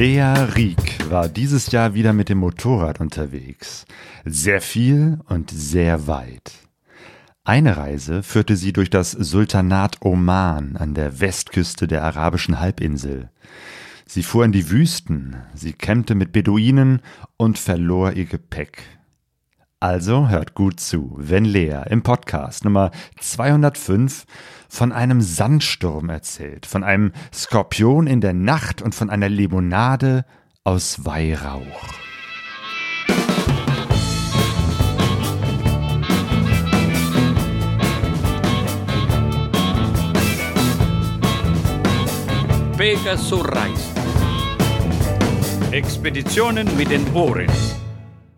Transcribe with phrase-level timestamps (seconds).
[0.00, 3.84] Lea Rieck war dieses Jahr wieder mit dem Motorrad unterwegs.
[4.24, 6.52] Sehr viel und sehr weit.
[7.44, 13.28] Eine Reise führte sie durch das Sultanat Oman an der Westküste der arabischen Halbinsel.
[14.06, 17.02] Sie fuhr in die Wüsten, sie kämpfte mit Beduinen
[17.36, 18.82] und verlor ihr Gepäck.
[19.82, 24.26] Also hört gut zu, wenn Lea im Podcast Nummer 205
[24.68, 30.26] von einem Sandsturm erzählt, von einem Skorpion in der Nacht und von einer Limonade
[30.64, 31.94] aus Weihrauch.
[42.76, 43.94] Pegasus Reise.
[45.70, 47.48] Expeditionen mit den Ohren.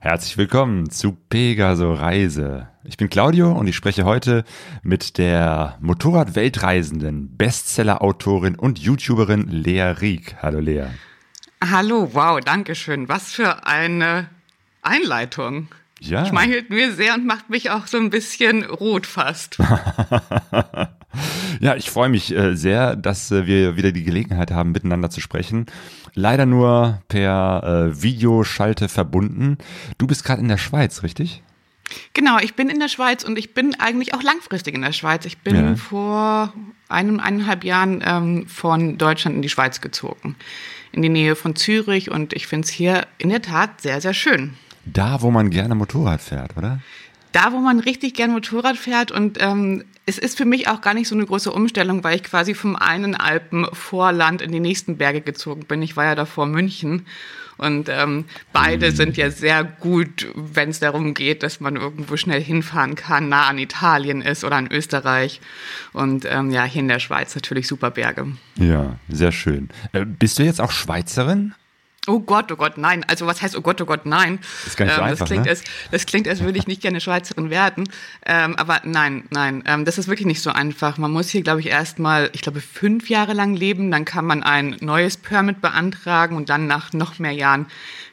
[0.04, 2.66] Herzlich willkommen zu Pegaso Reise.
[2.82, 4.42] Ich bin Claudio und ich spreche heute
[4.82, 10.34] mit der Motorrad-Weltreisenden, Bestseller-Autorin und YouTuberin Lea Rieck.
[10.42, 10.86] Hallo Lea.
[11.64, 13.08] Hallo, wow, danke schön.
[13.08, 14.28] Was für eine
[14.82, 15.68] Einleitung.
[16.00, 16.26] Ja.
[16.26, 19.58] Schmeichelt mir sehr und macht mich auch so ein bisschen rot fast.
[21.60, 25.20] ja, ich freue mich äh, sehr, dass äh, wir wieder die Gelegenheit haben, miteinander zu
[25.20, 25.66] sprechen.
[26.14, 29.58] Leider nur per äh, Videoschalte verbunden.
[29.98, 31.42] Du bist gerade in der Schweiz, richtig?
[32.14, 35.24] Genau, ich bin in der Schweiz und ich bin eigentlich auch langfristig in der Schweiz.
[35.26, 35.74] Ich bin Ja.
[35.76, 36.52] vor
[36.88, 40.36] einem, eineinhalb Jahren ähm, von Deutschland in die Schweiz gezogen.
[40.92, 44.14] In die Nähe von Zürich und ich finde es hier in der Tat sehr, sehr
[44.14, 44.54] schön.
[44.84, 46.80] Da, wo man gerne Motorrad fährt, oder?
[47.32, 50.94] Da, wo man richtig gern Motorrad fährt und ähm, es ist für mich auch gar
[50.94, 55.20] nicht so eine große Umstellung, weil ich quasi vom einen Alpenvorland in die nächsten Berge
[55.20, 55.80] gezogen bin.
[55.82, 57.06] Ich war ja davor München
[57.58, 62.42] und ähm, beide sind ja sehr gut, wenn es darum geht, dass man irgendwo schnell
[62.42, 65.40] hinfahren kann, nah an Italien ist oder an Österreich
[65.92, 68.26] und ähm, ja, hier in der Schweiz natürlich super Berge.
[68.56, 69.68] Ja, sehr schön.
[69.92, 71.54] Äh, bist du jetzt auch Schweizerin?
[72.08, 73.04] Oh Gott, oh Gott, nein.
[73.06, 74.40] Also was heißt, oh Gott, oh Gott, nein?
[74.66, 75.50] Ist gar nicht so ähm, einfach, das klingt, ne?
[75.50, 77.88] als, das klingt, als würde ich nicht gerne Schweizerin werden.
[78.26, 80.98] Ähm, aber nein, nein, ähm, das ist wirklich nicht so einfach.
[80.98, 83.92] Man muss hier, glaube ich, erstmal, ich glaube, fünf Jahre lang leben.
[83.92, 87.66] Dann kann man ein neues Permit beantragen und dann nach noch mehr Jahren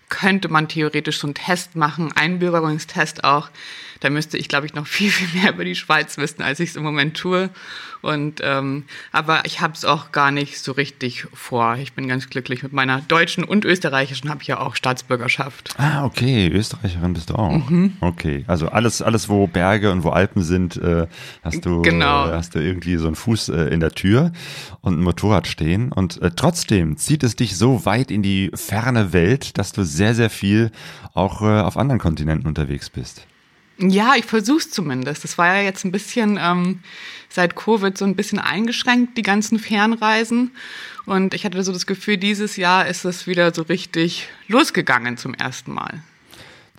[0.09, 3.49] könnte man theoretisch so einen Test machen, Einbürgerungstest auch.
[4.01, 6.69] Da müsste ich, glaube ich, noch viel, viel mehr über die Schweiz wissen, als ich
[6.69, 7.49] es im Moment tue.
[8.01, 11.75] Und ähm, aber ich habe es auch gar nicht so richtig vor.
[11.75, 15.73] Ich bin ganz glücklich mit meiner deutschen und österreichischen habe ich ja auch Staatsbürgerschaft.
[15.77, 17.61] Ah, okay, Österreicherin bist du auch.
[17.99, 21.07] Okay, also alles, alles, wo Berge und wo Alpen sind, äh,
[21.43, 22.29] hast du, Genau.
[22.29, 24.31] äh, hast du irgendwie so einen Fuß äh, in der Tür
[24.79, 25.91] und ein Motorrad stehen.
[25.91, 30.15] Und äh, trotzdem zieht es dich so weit in die ferne Welt, dass du sehr,
[30.15, 30.71] sehr viel
[31.13, 33.25] auch äh, auf anderen Kontinenten unterwegs bist.
[33.81, 35.23] Ja, ich versuch's zumindest.
[35.23, 36.79] Das war ja jetzt ein bisschen ähm,
[37.29, 40.51] seit Covid so ein bisschen eingeschränkt, die ganzen Fernreisen.
[41.05, 45.33] Und ich hatte so das Gefühl, dieses Jahr ist es wieder so richtig losgegangen zum
[45.33, 46.03] ersten Mal.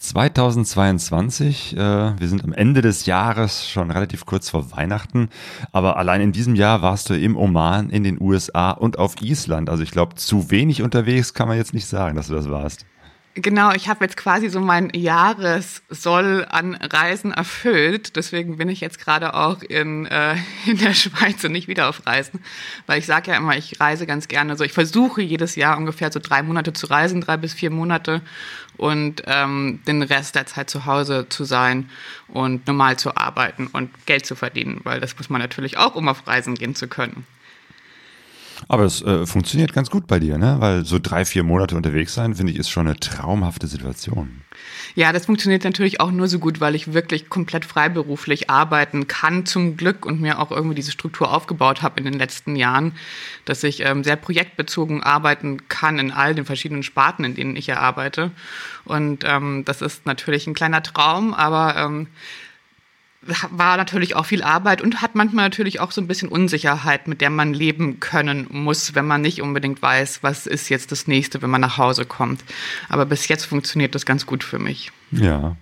[0.00, 5.28] 2022, äh, wir sind am Ende des Jahres, schon relativ kurz vor Weihnachten,
[5.72, 9.68] aber allein in diesem Jahr warst du im Oman, in den USA und auf Island.
[9.68, 12.86] Also ich glaube, zu wenig unterwegs kann man jetzt nicht sagen, dass du das warst.
[13.34, 18.16] Genau, ich habe jetzt quasi so mein Jahressoll an Reisen erfüllt.
[18.16, 20.34] Deswegen bin ich jetzt gerade auch in, äh,
[20.66, 22.40] in der Schweiz und nicht wieder auf Reisen.
[22.86, 24.50] Weil ich sage ja immer, ich reise ganz gerne.
[24.50, 28.20] Also ich versuche jedes Jahr ungefähr so drei Monate zu reisen, drei bis vier Monate.
[28.76, 31.88] Und ähm, den Rest der Zeit zu Hause zu sein
[32.26, 34.80] und normal zu arbeiten und Geld zu verdienen.
[34.82, 37.24] Weil das muss man natürlich auch, um auf Reisen gehen zu können.
[38.68, 40.56] Aber es äh, funktioniert ganz gut bei dir, ne?
[40.58, 44.42] Weil so drei, vier Monate unterwegs sein, finde ich, ist schon eine traumhafte Situation.
[44.94, 49.46] Ja, das funktioniert natürlich auch nur so gut, weil ich wirklich komplett freiberuflich arbeiten kann,
[49.46, 52.92] zum Glück, und mir auch irgendwie diese Struktur aufgebaut habe in den letzten Jahren,
[53.44, 57.66] dass ich ähm, sehr projektbezogen arbeiten kann in all den verschiedenen Sparten, in denen ich
[57.66, 58.32] ja arbeite.
[58.84, 62.08] Und ähm, das ist natürlich ein kleiner Traum, aber ähm,
[63.50, 67.20] war natürlich auch viel Arbeit und hat manchmal natürlich auch so ein bisschen Unsicherheit, mit
[67.20, 71.42] der man leben können muss, wenn man nicht unbedingt weiß, was ist jetzt das nächste,
[71.42, 72.42] wenn man nach Hause kommt.
[72.88, 74.90] Aber bis jetzt funktioniert das ganz gut für mich.
[75.10, 75.56] Ja.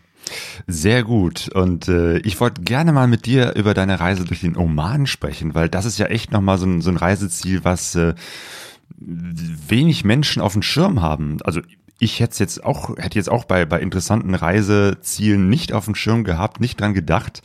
[0.67, 1.49] Sehr gut.
[1.55, 5.55] Und äh, ich wollte gerne mal mit dir über deine Reise durch den Oman sprechen,
[5.55, 8.15] weil das ist ja echt nochmal so ein, so ein Reiseziel, was äh,
[8.99, 11.39] wenig Menschen auf dem Schirm haben.
[11.45, 11.61] Also
[11.99, 16.25] ich hätte jetzt auch, hätte jetzt auch bei, bei interessanten Reisezielen nicht auf dem Schirm
[16.25, 17.43] gehabt, nicht dran gedacht.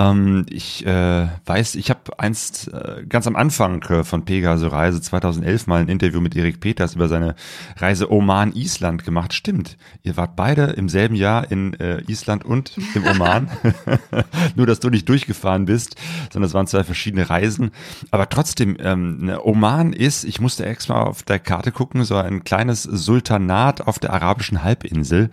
[0.00, 5.00] Ähm, ich äh, weiß, ich habe einst äh, ganz am Anfang äh, von Pegaso Reise
[5.00, 7.34] 2011 mal ein Interview mit Erik Peters über seine
[7.76, 9.34] Reise Oman-Island gemacht.
[9.34, 13.50] Stimmt, ihr wart beide im selben Jahr in äh, Island und im Oman.
[14.56, 15.96] Nur, dass du nicht durchgefahren bist,
[16.32, 17.70] sondern es waren zwei verschiedene Reisen.
[18.10, 22.44] Aber trotzdem, ähm, ne, Oman ist, ich musste extra auf der Karte gucken, so ein
[22.44, 25.30] kleines Sultanat auf der arabischen Halbinsel.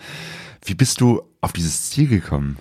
[0.66, 2.58] Wie bist du auf dieses Ziel gekommen?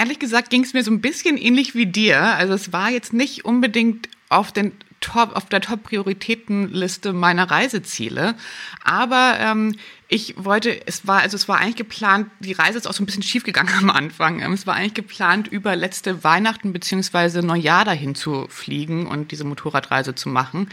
[0.00, 2.22] Ehrlich gesagt ging es mir so ein bisschen ähnlich wie dir.
[2.22, 8.34] Also es war jetzt nicht unbedingt auf den Top, auf der Top-Prioritätenliste meiner Reiseziele.
[8.82, 9.76] Aber ähm,
[10.12, 13.06] ich wollte, es war, also es war eigentlich geplant, die Reise ist auch so ein
[13.06, 14.42] bisschen schief gegangen am Anfang.
[14.42, 19.44] Ähm, es war eigentlich geplant, über letzte Weihnachten beziehungsweise Neujahr dahin zu fliegen und diese
[19.44, 20.68] Motorradreise zu machen.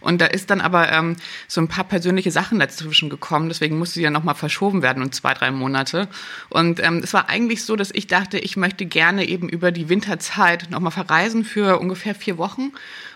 [0.00, 1.16] Und da ist dann aber ähm,
[1.48, 5.10] so ein paar persönliche Sachen dazwischen gekommen, deswegen musste sie ja nochmal verschoben werden um
[5.10, 6.08] zwei, drei Monate.
[6.48, 9.88] Und ähm, es war eigentlich so, dass ich dachte, ich möchte gerne eben über die
[9.88, 12.70] Winterzeit nochmal verreisen für ungefähr vier Wochen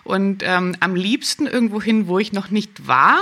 [0.05, 3.19] und ähm, am liebsten irgendwo hin, wo ich noch nicht war,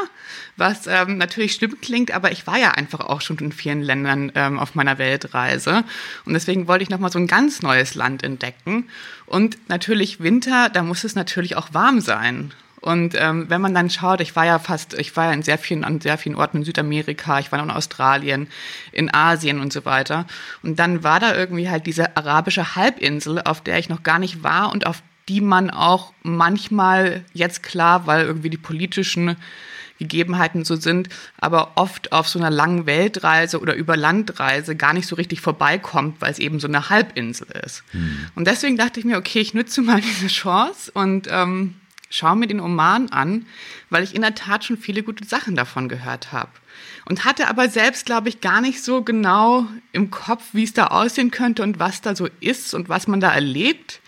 [0.57, 4.33] was ähm, natürlich schlimm klingt, aber ich war ja einfach auch schon in vielen Ländern
[4.35, 5.85] ähm, auf meiner Weltreise
[6.25, 8.89] und deswegen wollte ich nochmal so ein ganz neues Land entdecken
[9.27, 12.53] und natürlich Winter, da muss es natürlich auch warm sein.
[12.81, 15.59] Und ähm, wenn man dann schaut, ich war ja fast, ich war ja in sehr
[15.59, 18.49] vielen, an sehr vielen Orten in Südamerika, ich war in Australien,
[18.93, 20.27] in Asien und so weiter.
[20.63, 24.43] Und dann war da irgendwie halt diese arabische Halbinsel, auf der ich noch gar nicht
[24.43, 29.37] war und auf die man auch manchmal jetzt klar, weil irgendwie die politischen
[29.99, 31.09] Gegebenheiten so sind,
[31.39, 36.21] aber oft auf so einer langen Weltreise oder über Landreise gar nicht so richtig vorbeikommt,
[36.21, 37.83] weil es eben so eine Halbinsel ist.
[37.93, 38.29] Mhm.
[38.37, 41.75] Und deswegen dachte ich mir, okay, ich nutze mal diese Chance und ähm,
[42.11, 43.47] schaue mir den Oman an,
[43.91, 46.51] weil ich in der Tat schon viele gute Sachen davon gehört habe.
[47.05, 50.89] Und hatte aber selbst, glaube ich, gar nicht so genau im Kopf, wie es da
[50.89, 54.01] aussehen könnte und was da so ist und was man da erlebt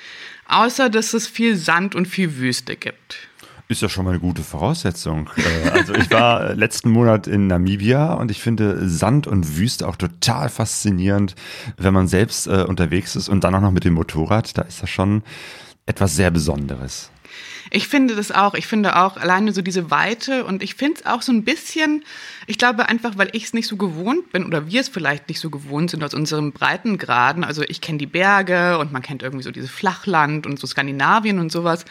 [0.50, 3.28] außer dass es viel Sand und viel Wüste gibt.
[3.68, 5.30] Ist ja schon mal eine gute Voraussetzung.
[5.36, 9.94] Äh, also ich war letzten Monat in Namibia und ich finde Sand und Wüste auch
[9.94, 11.36] total faszinierend,
[11.76, 14.58] wenn man selbst äh, unterwegs ist und dann auch noch mit dem Motorrad.
[14.58, 15.22] Da ist das schon
[15.86, 17.10] etwas sehr Besonderes.
[17.72, 18.54] Ich finde das auch.
[18.54, 22.04] Ich finde auch alleine so diese Weite und ich finde es auch so ein bisschen,
[22.48, 25.38] ich glaube einfach, weil ich es nicht so gewohnt bin oder wir es vielleicht nicht
[25.38, 27.44] so gewohnt sind aus unseren Breitengraden.
[27.44, 31.38] Also ich kenne die Berge und man kennt irgendwie so dieses Flachland und so Skandinavien
[31.38, 31.84] und sowas.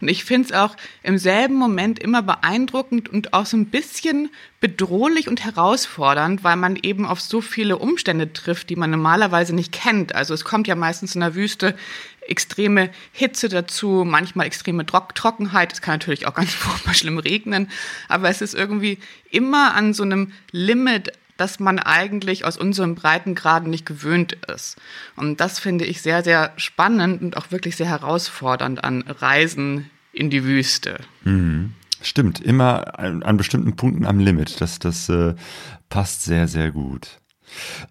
[0.00, 4.30] Und ich finde es auch im selben Moment immer beeindruckend und auch so ein bisschen
[4.60, 9.72] bedrohlich und herausfordernd, weil man eben auf so viele Umstände trifft, die man normalerweise nicht
[9.72, 10.14] kennt.
[10.14, 11.74] Also es kommt ja meistens in der Wüste
[12.28, 15.72] extreme Hitze dazu, manchmal extreme Trockenheit.
[15.72, 17.68] Es kann natürlich auch ganz furchtbar schlimm regnen,
[18.08, 18.98] aber es ist irgendwie
[19.30, 24.76] immer an so einem Limit, das man eigentlich aus unserem Breitengraden nicht gewöhnt ist.
[25.16, 30.30] Und das finde ich sehr, sehr spannend und auch wirklich sehr herausfordernd an Reisen in
[30.30, 30.98] die Wüste.
[31.24, 31.72] Mhm.
[32.02, 34.60] Stimmt, immer an, an, bestimmten Punkten am Limit.
[34.60, 35.34] Das, das äh,
[35.88, 37.18] passt sehr, sehr gut.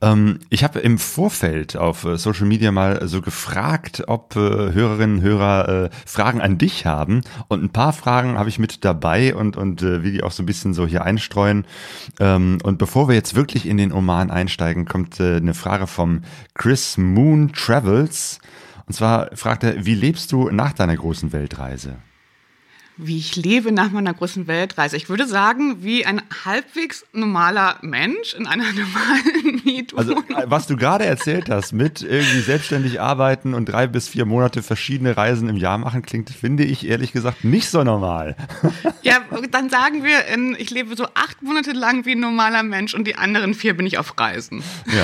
[0.01, 5.18] Ähm, ich habe im Vorfeld auf äh, Social Media mal so gefragt, ob äh, Hörerinnen
[5.18, 7.21] und Hörer äh, Fragen an dich haben.
[7.48, 10.44] Und ein paar Fragen habe ich mit dabei und, und äh, will die auch so
[10.44, 11.65] ein bisschen so hier einstreuen.
[12.19, 16.21] Ähm, und bevor wir jetzt wirklich in den Oman einsteigen, kommt äh, eine Frage vom
[16.54, 18.39] Chris Moon Travels.
[18.86, 21.98] Und zwar fragt er, wie lebst du nach deiner großen Weltreise?
[22.98, 24.95] Wie ich lebe nach meiner großen Weltreise.
[24.98, 30.24] Ich würde sagen, wie ein halbwegs normaler Mensch in einer normalen Mietwohnung.
[30.28, 34.25] Also, äh, was du gerade erzählt hast, mit irgendwie selbstständig arbeiten und drei bis vier
[34.25, 38.36] Monate verschiedene Reisen im Jahr machen, klingt, finde ich ehrlich gesagt, nicht so normal.
[39.01, 39.18] Ja,
[39.51, 40.15] dann sagen wir,
[40.58, 43.86] ich lebe so acht Monate lang wie ein normaler Mensch und die anderen vier bin
[43.86, 44.63] ich auf Reisen.
[44.86, 45.03] Ja,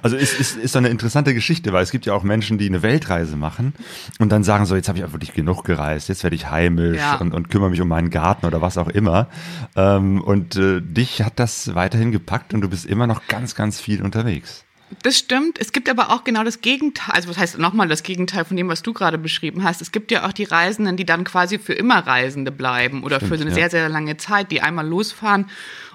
[0.00, 2.82] also ist, ist, ist eine interessante Geschichte, weil es gibt ja auch Menschen, die eine
[2.82, 3.74] Weltreise machen
[4.20, 6.98] und dann sagen so, jetzt habe ich einfach wirklich genug gereist, jetzt werde ich heimisch.
[6.98, 9.28] Ja und, und kümmere mich um meinen Garten oder was auch immer.
[9.76, 13.80] Ähm, und äh, dich hat das weiterhin gepackt und du bist immer noch ganz, ganz
[13.80, 14.64] viel unterwegs.
[15.02, 15.58] Das stimmt.
[15.58, 17.14] Es gibt aber auch genau das Gegenteil.
[17.14, 19.80] Also was heißt nochmal das Gegenteil von dem, was du gerade beschrieben hast?
[19.80, 23.28] Es gibt ja auch die Reisenden, die dann quasi für immer Reisende bleiben oder stimmt,
[23.30, 23.54] für eine ja.
[23.54, 25.46] sehr, sehr lange Zeit, die einmal losfahren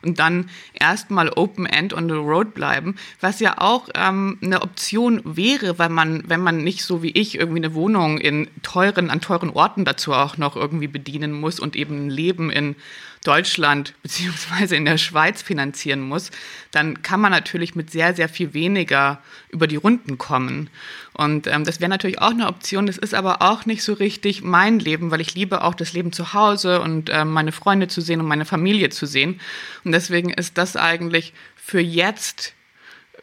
[0.07, 5.21] und dann erstmal Open End on the Road bleiben, was ja auch ähm, eine Option
[5.25, 9.21] wäre, weil man, wenn man nicht so wie ich irgendwie eine Wohnung in teuren, an
[9.21, 12.75] teuren Orten dazu auch noch irgendwie bedienen muss und eben ein Leben in
[13.23, 16.31] Deutschland beziehungsweise in der Schweiz finanzieren muss,
[16.71, 20.69] dann kann man natürlich mit sehr, sehr viel weniger über die Runden kommen.
[21.17, 22.86] Und ähm, das wäre natürlich auch eine Option.
[22.86, 26.12] Das ist aber auch nicht so richtig mein Leben, weil ich liebe auch das Leben
[26.12, 29.41] zu Hause und äh, meine Freunde zu sehen und meine Familie zu sehen.
[29.83, 32.53] Und deswegen ist das eigentlich für jetzt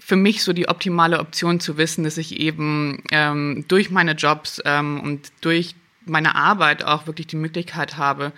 [0.00, 4.60] für mich so die optimale Option zu wissen, dass ich eben ähm, durch meine Jobs
[4.64, 8.32] ähm, und durch meine Arbeit auch wirklich die Möglichkeit habe,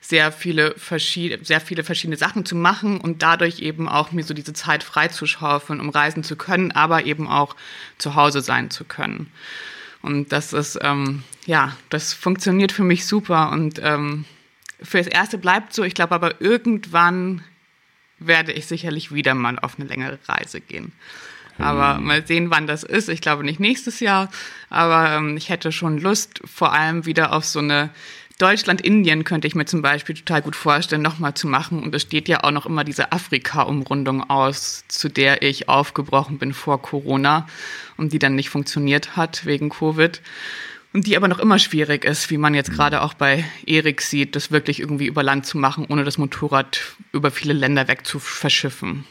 [0.00, 4.32] sehr viele, verschiedene, sehr viele verschiedene Sachen zu machen und dadurch eben auch mir so
[4.32, 7.54] diese Zeit freizuschaufeln, um reisen zu können, aber eben auch
[7.98, 9.30] zu Hause sein zu können.
[10.02, 14.24] Und das ist, ähm, ja, das funktioniert für mich super und ähm,
[14.82, 15.84] für das Erste bleibt so.
[15.84, 17.44] Ich glaube aber irgendwann
[18.18, 20.92] werde ich sicherlich wieder mal auf eine längere Reise gehen.
[21.58, 22.04] Aber hm.
[22.04, 23.10] mal sehen, wann das ist.
[23.10, 24.30] Ich glaube nicht nächstes Jahr,
[24.70, 27.90] aber ähm, ich hätte schon Lust, vor allem wieder auf so eine
[28.40, 31.82] Deutschland-Indien könnte ich mir zum Beispiel total gut vorstellen, nochmal zu machen.
[31.82, 36.54] Und es steht ja auch noch immer diese Afrika-Umrundung aus, zu der ich aufgebrochen bin
[36.54, 37.46] vor Corona
[37.96, 40.22] und die dann nicht funktioniert hat wegen Covid.
[40.92, 44.34] Und die aber noch immer schwierig ist, wie man jetzt gerade auch bei Erik sieht,
[44.34, 46.80] das wirklich irgendwie über Land zu machen, ohne das Motorrad
[47.12, 49.04] über viele Länder weg zu verschiffen.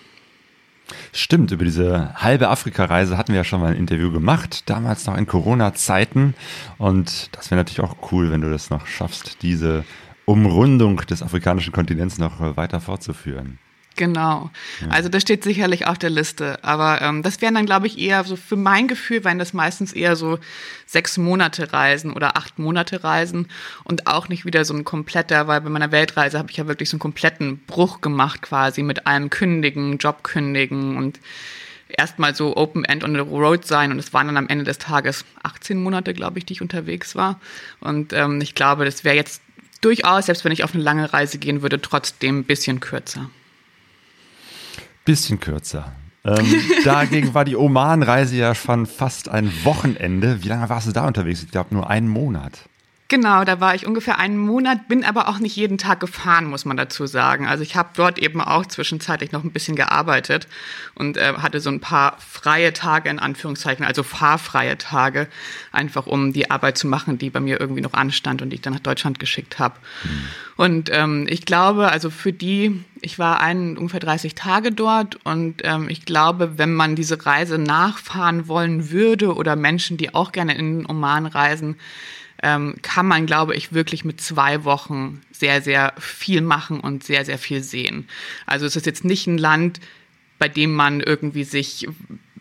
[1.12, 5.18] Stimmt, über diese halbe Afrika-Reise hatten wir ja schon mal ein Interview gemacht, damals noch
[5.18, 6.36] in Corona-Zeiten.
[6.78, 9.84] Und das wäre natürlich auch cool, wenn du das noch schaffst, diese
[10.26, 13.60] Umrundung des afrikanischen Kontinents noch weiter fortzuführen.
[14.00, 14.50] Genau.
[14.80, 14.88] Ja.
[14.92, 16.64] Also das steht sicherlich auf der Liste.
[16.64, 19.92] Aber ähm, das wären dann, glaube ich, eher so für mein Gefühl, wären das meistens
[19.92, 20.40] eher so
[20.86, 23.50] sechs Monate Reisen oder acht Monate Reisen
[23.84, 26.90] und auch nicht wieder so ein kompletter, weil bei meiner Weltreise habe ich ja wirklich
[26.90, 31.20] so einen kompletten Bruch gemacht quasi mit allem Kündigen, Job kündigen und
[31.90, 34.78] erstmal so Open End on the Road sein und es waren dann am Ende des
[34.78, 37.42] Tages 18 Monate, glaube ich, die ich unterwegs war.
[37.82, 39.42] Und ähm, ich glaube, das wäre jetzt
[39.82, 43.30] durchaus, selbst wenn ich auf eine lange Reise gehen würde, trotzdem ein bisschen kürzer.
[45.06, 45.92] Bisschen kürzer.
[46.26, 46.46] Ähm,
[46.84, 50.44] dagegen war die Oman-Reise ja schon fast ein Wochenende.
[50.44, 51.44] Wie lange warst du da unterwegs?
[51.44, 52.70] Ich glaube nur einen Monat.
[53.10, 56.64] Genau, da war ich ungefähr einen Monat, bin aber auch nicht jeden Tag gefahren, muss
[56.64, 57.48] man dazu sagen.
[57.48, 60.48] Also ich habe dort eben auch zwischenzeitlich noch ein bisschen gearbeitet
[60.94, 65.28] und äh, hatte so ein paar freie Tage in Anführungszeichen, also fahrfreie Tage,
[65.72, 68.62] einfach um die Arbeit zu machen, die bei mir irgendwie noch anstand und die ich
[68.62, 69.74] dann nach Deutschland geschickt habe.
[70.04, 70.10] Mhm.
[70.58, 75.62] Und ähm, ich glaube, also für die, ich war ein, ungefähr 30 Tage dort und
[75.64, 80.56] ähm, ich glaube, wenn man diese Reise nachfahren wollen würde oder Menschen, die auch gerne
[80.56, 81.78] in Oman reisen,
[82.44, 87.26] ähm, kann man, glaube ich, wirklich mit zwei Wochen sehr, sehr viel machen und sehr,
[87.26, 88.08] sehr viel sehen.
[88.46, 89.80] Also es ist jetzt nicht ein Land,
[90.38, 91.88] bei dem man irgendwie sich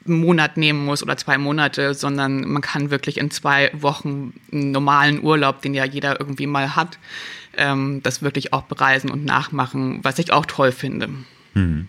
[0.07, 4.71] einen Monat nehmen muss oder zwei Monate, sondern man kann wirklich in zwei Wochen einen
[4.71, 6.99] normalen Urlaub, den ja jeder irgendwie mal hat,
[7.57, 11.11] ähm, das wirklich auch bereisen und nachmachen, was ich auch toll finde.
[11.55, 11.89] Hm.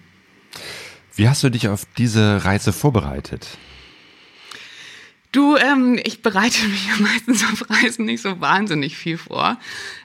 [1.15, 3.57] Wie hast du dich auf diese Reise vorbereitet?
[5.31, 9.57] Du, ähm, ich bereite mich ja meistens auf Reisen nicht so wahnsinnig viel vor.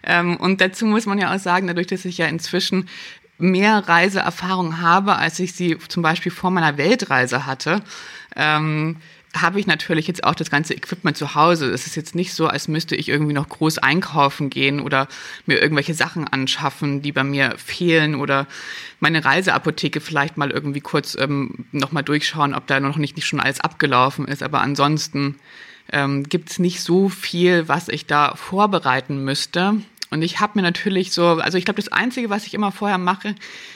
[0.02, 2.88] Ähm, und dazu muss man ja auch sagen, dadurch, dass ich ja inzwischen
[3.38, 7.83] mehr Reiseerfahrung habe, als ich sie zum Beispiel vor meiner Weltreise hatte,
[8.37, 8.97] ähm,
[9.35, 11.71] habe ich natürlich jetzt auch das ganze Equipment zu Hause.
[11.71, 15.09] Es ist jetzt nicht so, als müsste ich irgendwie noch groß einkaufen gehen oder
[15.47, 18.47] mir irgendwelche Sachen anschaffen, die bei mir fehlen oder
[19.00, 23.41] meine Reiseapotheke vielleicht mal irgendwie kurz ähm, nochmal durchschauen, ob da noch nicht, nicht schon
[23.41, 24.43] alles abgelaufen ist.
[24.43, 25.37] Aber ansonsten
[25.93, 29.75] ähm, gibt es nicht so viel, was ich da vorbereiten müsste.
[30.11, 32.99] Und ich habe mir natürlich so, also ich glaube, das Einzige, was ich immer vorher
[32.99, 33.35] mache,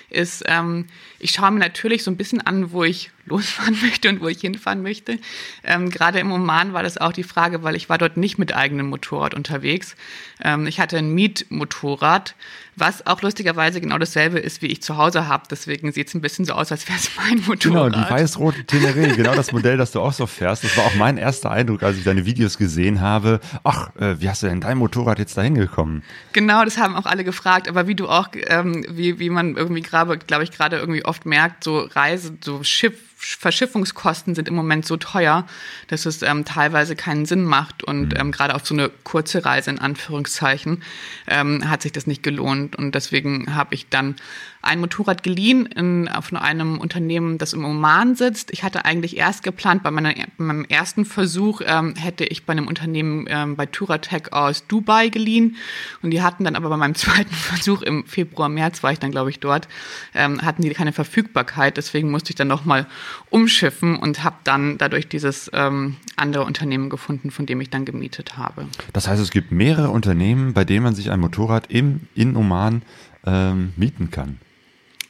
[0.09, 0.87] ist, ähm,
[1.20, 4.40] ich schaue mir natürlich so ein bisschen an, wo ich losfahren möchte und wo ich
[4.40, 5.18] hinfahren möchte.
[5.64, 8.54] Ähm, Gerade im Oman war das auch die Frage, weil ich war dort nicht mit
[8.54, 9.96] eigenem Motorrad unterwegs.
[10.42, 12.34] Ähm, ich hatte ein Mietmotorrad,
[12.76, 15.44] was auch lustigerweise genau dasselbe ist, wie ich zu Hause habe.
[15.50, 17.92] Deswegen sieht es ein bisschen so aus, als wäre es mein Motorrad.
[17.92, 20.64] Genau, die weiß-rote Teneré, genau das Modell, das du auch so fährst.
[20.64, 23.40] Das war auch mein erster Eindruck, als ich deine Videos gesehen habe.
[23.64, 26.02] Ach, äh, wie hast du denn dein Motorrad jetzt dahin gekommen?
[26.32, 27.68] Genau, das haben auch alle gefragt.
[27.68, 31.27] Aber wie du auch, ähm, wie, wie man irgendwie gerade glaube ich, gerade irgendwie oft
[31.27, 35.44] merkt, so Reise, so Schiff, Verschiffungskosten sind im Moment so teuer,
[35.88, 37.82] dass es ähm, teilweise keinen Sinn macht.
[37.82, 38.20] Und mhm.
[38.20, 40.84] ähm, gerade auf so eine kurze Reise in Anführungszeichen
[41.26, 42.76] ähm, hat sich das nicht gelohnt.
[42.76, 44.14] Und deswegen habe ich dann
[44.62, 48.52] ein Motorrad geliehen in, von einem Unternehmen, das im Oman sitzt.
[48.52, 52.52] Ich hatte eigentlich erst geplant, bei, meiner, bei meinem ersten Versuch ähm, hätte ich bei
[52.52, 55.56] einem Unternehmen ähm, bei Turatec aus Dubai geliehen.
[56.02, 59.10] Und die hatten dann aber bei meinem zweiten Versuch im Februar, März war ich dann,
[59.10, 59.68] glaube ich, dort,
[60.14, 61.76] ähm, hatten die keine Verfügbarkeit.
[61.76, 62.87] Deswegen musste ich dann nochmal
[63.31, 68.37] umschiffen und habe dann dadurch dieses ähm, andere Unternehmen gefunden, von dem ich dann gemietet
[68.37, 68.67] habe.
[68.93, 72.83] Das heißt, es gibt mehrere Unternehmen, bei denen man sich ein Motorrad im, in Oman
[73.27, 74.38] ähm, mieten kann.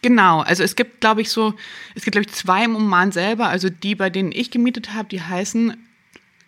[0.00, 1.55] Genau, also es gibt, glaube ich, so,
[1.95, 5.09] es gibt, glaube ich, zwei im Oman selber, also die, bei denen ich gemietet habe,
[5.09, 5.76] die heißen,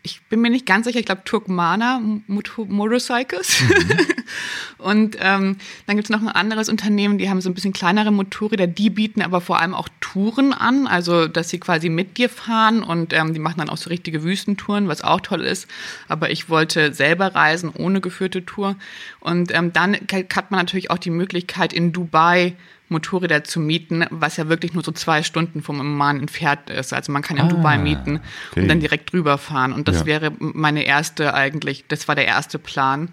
[0.03, 3.61] ich bin mir nicht ganz sicher, ich glaube Turkmana Motorcycles.
[3.63, 3.99] Mhm.
[4.79, 8.67] Und ähm, dann gibt's noch ein anderes Unternehmen, die haben so ein bisschen kleinere Motorräder,
[8.67, 12.83] die bieten aber vor allem auch Touren an, also dass sie quasi mit dir fahren
[12.83, 15.69] und ähm, die machen dann auch so richtige Wüstentouren, was auch toll ist.
[16.09, 18.77] Aber ich wollte selber reisen ohne geführte Tour.
[19.21, 22.55] Und ähm, dann hat man natürlich auch die Möglichkeit in Dubai
[22.91, 26.93] Motorräder zu mieten, was ja wirklich nur so zwei Stunden vom Oman entfernt ist.
[26.93, 28.21] Also man kann in ah, Dubai mieten
[28.51, 28.63] okay.
[28.63, 29.73] und dann direkt drüber fahren.
[29.73, 30.07] Und das ja.
[30.07, 33.11] wäre meine erste eigentlich, das war der erste Plan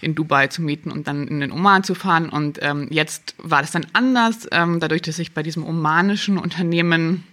[0.00, 2.28] in Dubai zu mieten und dann in den Oman zu fahren.
[2.28, 4.46] Und ähm, jetzt war das dann anders.
[4.52, 7.24] Ähm, dadurch, dass ich bei diesem omanischen Unternehmen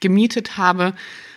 [0.00, 0.92] gemietet habe,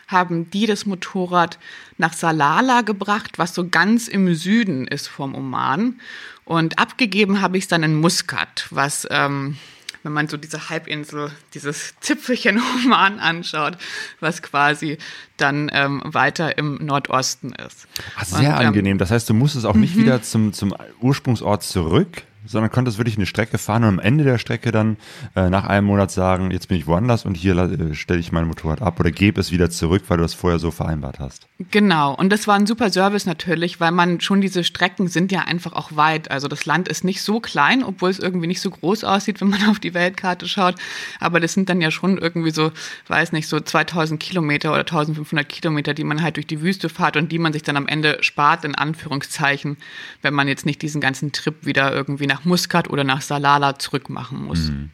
[0.08, 1.58] haben die das Motorrad
[1.98, 6.00] nach Salala gebracht, was so ganz im Süden ist vom Oman.
[6.44, 9.58] Und abgegeben habe ich es dann in Muscat, was ähm,
[10.04, 13.78] wenn man so diese Halbinsel, dieses Zipfelchen Oman anschaut,
[14.20, 14.98] was quasi
[15.38, 17.88] dann ähm, weiter im Nordosten ist.
[18.16, 18.98] Ach, sehr Und, ähm, angenehm.
[18.98, 20.02] Das heißt, du musstest auch nicht mhm.
[20.02, 24.38] wieder zum, zum Ursprungsort zurück, sondern konntest wirklich eine Strecke fahren und am Ende der
[24.38, 24.98] Strecke dann
[25.36, 28.48] äh, nach einem Monat sagen, jetzt bin ich woanders und hier äh, stelle ich mein
[28.48, 31.48] Motorrad ab oder gebe es wieder zurück, weil du das vorher so vereinbart hast.
[31.70, 35.42] Genau, und das war ein super Service natürlich, weil man schon diese Strecken sind ja
[35.42, 36.32] einfach auch weit.
[36.32, 39.50] Also das Land ist nicht so klein, obwohl es irgendwie nicht so groß aussieht, wenn
[39.50, 40.76] man auf die Weltkarte schaut.
[41.20, 42.72] Aber das sind dann ja schon irgendwie so,
[43.08, 47.18] weiß nicht, so 2000 Kilometer oder 1500 Kilometer, die man halt durch die Wüste fährt
[47.18, 49.78] und die man sich dann am Ende spart, in Anführungszeichen,
[50.22, 54.46] wenn man jetzt nicht diesen ganzen Trip wieder irgendwie nach Muscat oder nach Salala zurückmachen
[54.46, 54.70] muss.
[54.70, 54.90] Mhm.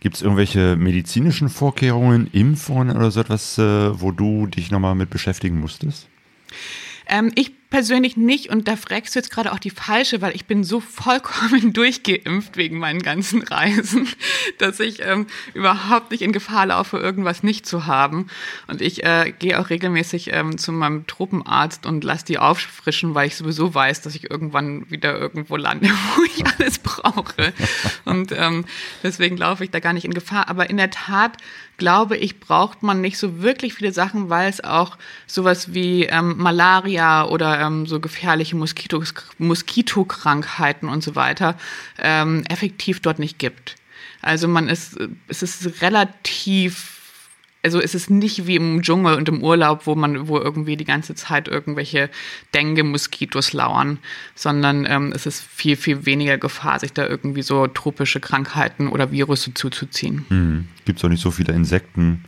[0.00, 5.10] Gibt es irgendwelche medizinischen Vorkehrungen, Impfungen oder so etwas, äh, wo du dich nochmal mit
[5.10, 6.08] beschäftigen musstest?
[7.06, 10.46] Ähm, ich persönlich nicht und da fragst du jetzt gerade auch die falsche, weil ich
[10.46, 14.06] bin so vollkommen durchgeimpft wegen meinen ganzen Reisen,
[14.58, 18.28] dass ich ähm, überhaupt nicht in Gefahr laufe, irgendwas nicht zu haben.
[18.68, 23.26] Und ich äh, gehe auch regelmäßig ähm, zu meinem Tropenarzt und lasse die auffrischen, weil
[23.26, 27.52] ich sowieso weiß, dass ich irgendwann wieder irgendwo lande, wo ich alles brauche.
[28.04, 28.66] Und ähm,
[29.02, 30.48] deswegen laufe ich da gar nicht in Gefahr.
[30.48, 31.38] Aber in der Tat
[31.76, 36.36] glaube ich, braucht man nicht so wirklich viele Sachen, weil es auch sowas wie ähm,
[36.38, 41.56] Malaria oder ähm, so gefährliche Moskitos, Moskitokrankheiten und so weiter
[41.98, 43.76] ähm, effektiv dort nicht gibt.
[44.22, 44.96] Also man ist,
[45.28, 46.93] es ist relativ
[47.64, 50.84] also es ist nicht wie im Dschungel und im Urlaub, wo man, wo irgendwie die
[50.84, 52.10] ganze Zeit irgendwelche
[52.54, 53.98] Dengue-Moskitos lauern,
[54.34, 59.10] sondern ähm, es ist viel, viel weniger Gefahr, sich da irgendwie so tropische Krankheiten oder
[59.10, 60.26] Virus zuzuziehen.
[60.28, 60.68] Hm.
[60.84, 62.24] Gibt es auch nicht so viele Insekten.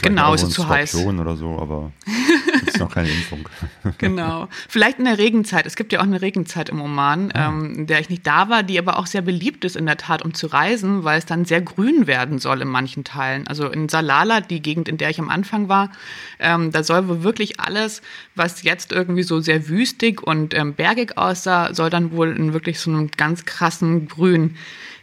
[0.00, 0.94] genau, es ist zu heiß.
[0.94, 1.92] oder so, aber
[2.78, 3.48] ist noch keine Impfung.
[3.98, 4.48] genau.
[4.68, 5.66] Vielleicht in der Regenzeit.
[5.66, 7.48] Es gibt ja auch eine Regenzeit im Oman, ah.
[7.48, 9.96] ähm, in der ich nicht da war, die aber auch sehr beliebt ist in der
[9.96, 13.46] Tat, um zu reisen, weil es dann sehr grün werden soll in manchen Teilen.
[13.46, 15.90] Also in Salala, die Gegend, in der ich am Anfang war,
[16.38, 18.02] ähm, da soll wohl wirklich alles,
[18.34, 22.80] was jetzt irgendwie so sehr wüstig und ähm, bergig aussah, soll dann wohl in wirklich
[22.80, 24.56] so einem ganz krassen Grün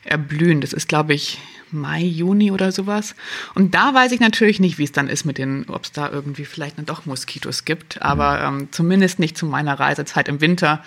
[0.04, 0.62] erblühen.
[0.62, 1.40] Das ist, glaube ich,
[1.72, 3.16] Mai, Juni oder sowas.
[3.54, 6.10] Und da weiß ich natürlich nicht, wie es dann ist mit den, ob es da
[6.10, 8.60] irgendwie vielleicht dann doch Moskitos gibt, aber mhm.
[8.60, 10.84] ähm, zumindest nicht zu meiner Reisezeit im Winter,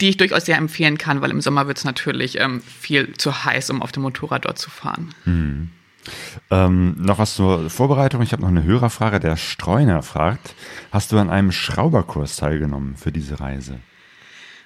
[0.00, 3.44] die ich durchaus sehr empfehlen kann, weil im Sommer wird es natürlich ähm, viel zu
[3.44, 5.14] heiß, um auf dem Motorrad dort zu fahren.
[5.24, 5.70] Mhm.
[6.50, 8.22] Ähm, noch was zur Vorbereitung.
[8.22, 9.20] Ich habe noch eine Hörerfrage.
[9.20, 10.54] Der Streuner fragt,
[10.90, 13.80] hast du an einem Schrauberkurs teilgenommen für diese Reise?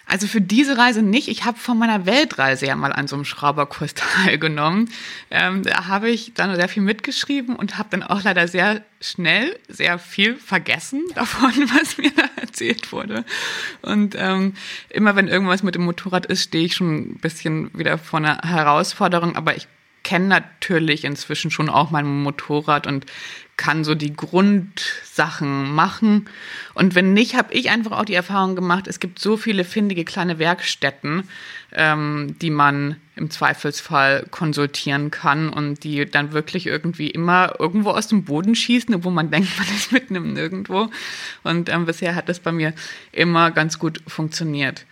[0.07, 1.29] Also für diese Reise nicht.
[1.29, 4.91] Ich habe von meiner Weltreise ja mal an so einem Schrauberkurs teilgenommen.
[5.31, 9.59] Ähm, da habe ich dann sehr viel mitgeschrieben und habe dann auch leider sehr schnell
[9.69, 13.25] sehr viel vergessen davon, was mir da erzählt wurde.
[13.83, 14.55] Und ähm,
[14.91, 18.39] immer wenn irgendwas mit dem Motorrad ist, stehe ich schon ein bisschen wieder vor einer
[18.43, 19.37] Herausforderung.
[19.37, 19.67] Aber ich
[20.05, 23.07] kenne natürlich inzwischen schon auch mein Motorrad und
[23.57, 26.29] kann so die Grundsachen machen.
[26.75, 30.05] Und wenn nicht, habe ich einfach auch die Erfahrung gemacht, es gibt so viele findige
[30.05, 31.29] kleine Werkstätten,
[31.73, 38.09] ähm, die man im Zweifelsfall konsultieren kann und die dann wirklich irgendwie immer irgendwo aus
[38.09, 40.91] dem Boden schießen, wo man denkt, man ist mitten im Nirgendwo.
[41.45, 42.75] Und ähm, bisher hat das bei mir
[43.13, 44.85] immer ganz gut funktioniert.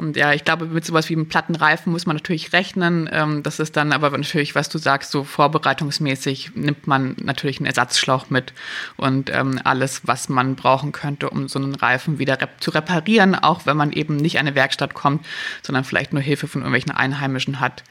[0.00, 3.06] Und ja, ich glaube, mit sowas wie einem Plattenreifen muss man natürlich rechnen.
[3.12, 7.66] Ähm, das ist dann aber natürlich, was du sagst, so vorbereitungsmäßig nimmt man natürlich einen
[7.66, 8.54] Ersatzschlauch mit
[8.96, 13.66] und ähm, alles, was man brauchen könnte, um so einen Reifen wieder zu reparieren, auch
[13.66, 15.26] wenn man eben nicht an eine Werkstatt kommt,
[15.62, 17.84] sondern vielleicht nur Hilfe von irgendwelchen Einheimischen hat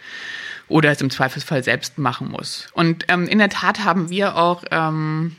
[0.68, 2.70] oder es im Zweifelsfall selbst machen muss.
[2.74, 5.36] Und ähm, in der Tat haben wir auch ähm,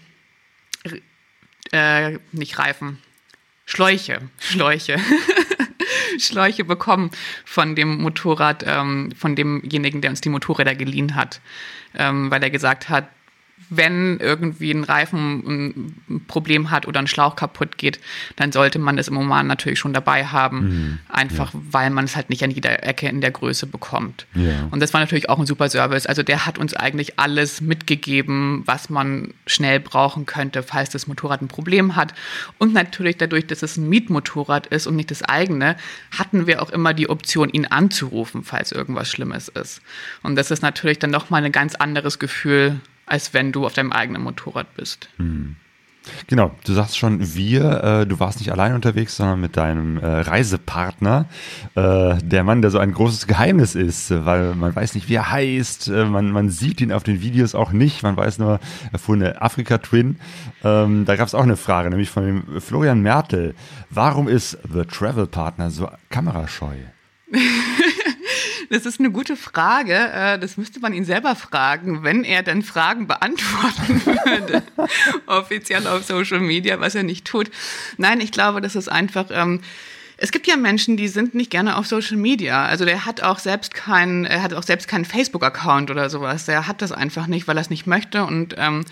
[1.73, 2.99] äh, nicht Reifen,
[3.67, 4.99] Schläuche, Schläuche.
[6.21, 7.11] Schläuche bekommen
[7.45, 11.41] von dem Motorrad, ähm, von demjenigen, der uns die Motorräder geliehen hat,
[11.95, 13.09] ähm, weil er gesagt hat,
[13.69, 18.01] wenn irgendwie ein Reifen ein Problem hat oder ein Schlauch kaputt geht,
[18.37, 20.99] dann sollte man das im Oman natürlich schon dabei haben, mhm.
[21.09, 21.61] einfach ja.
[21.71, 24.27] weil man es halt nicht an jeder Ecke in der Größe bekommt.
[24.35, 24.69] Ja.
[24.71, 26.07] Und das war natürlich auch ein super Service.
[26.07, 31.43] Also der hat uns eigentlich alles mitgegeben, was man schnell brauchen könnte, falls das Motorrad
[31.43, 32.15] ein Problem hat.
[32.59, 35.77] Und natürlich dadurch, dass es ein Mietmotorrad ist und nicht das eigene,
[36.17, 39.81] hatten wir auch immer die Option, ihn anzurufen, falls irgendwas Schlimmes ist.
[40.23, 43.93] Und das ist natürlich dann nochmal ein ganz anderes Gefühl, als wenn du auf deinem
[43.93, 45.09] eigenen Motorrad bist.
[45.17, 45.57] Hm.
[46.29, 50.07] Genau, du sagst schon wir, äh, du warst nicht allein unterwegs, sondern mit deinem äh,
[50.07, 51.27] Reisepartner,
[51.75, 55.31] äh, der Mann, der so ein großes Geheimnis ist, weil man weiß nicht, wie er
[55.31, 58.99] heißt, äh, man, man sieht ihn auf den Videos auch nicht, man weiß nur, er
[58.99, 60.19] fuhr eine Afrika-Twin.
[60.65, 63.55] Ähm, da gab es auch eine Frage, nämlich von dem Florian Mertel.
[63.91, 66.77] Warum ist The Travel Partner so kamerascheu?
[68.69, 69.95] Das ist eine gute Frage.
[69.95, 74.63] Äh, das müsste man ihn selber fragen, wenn er denn Fragen beantworten würde.
[75.27, 77.51] Offiziell auf Social Media, was er nicht tut.
[77.97, 79.27] Nein, ich glaube, das ist einfach.
[79.31, 79.61] Ähm,
[80.23, 82.67] es gibt ja Menschen, die sind nicht gerne auf Social Media.
[82.67, 86.45] Also der hat auch selbst keinen, er hat auch selbst keinen Facebook-Account oder sowas.
[86.45, 88.25] Der hat das einfach nicht, weil er es nicht möchte.
[88.27, 88.85] Und ähm,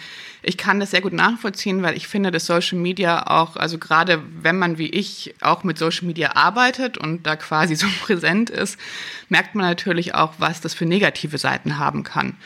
[0.48, 4.22] ich kann das sehr gut nachvollziehen, weil ich finde, dass Social Media auch, also gerade
[4.40, 8.78] wenn man wie ich auch mit Social Media arbeitet und da quasi so präsent ist,
[9.28, 12.36] merkt man natürlich auch, was das für negative Seiten haben kann.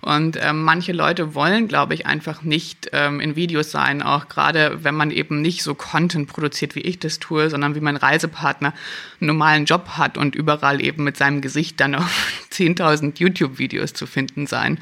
[0.00, 4.84] Und ähm, manche Leute wollen, glaube ich, einfach nicht ähm, in Videos sein, auch gerade
[4.84, 8.72] wenn man eben nicht so Content produziert, wie ich das tue, sondern wie mein Reisepartner
[9.20, 14.06] einen normalen Job hat und überall eben mit seinem Gesicht dann auf 10.000 YouTube-Videos zu
[14.06, 14.78] finden sein.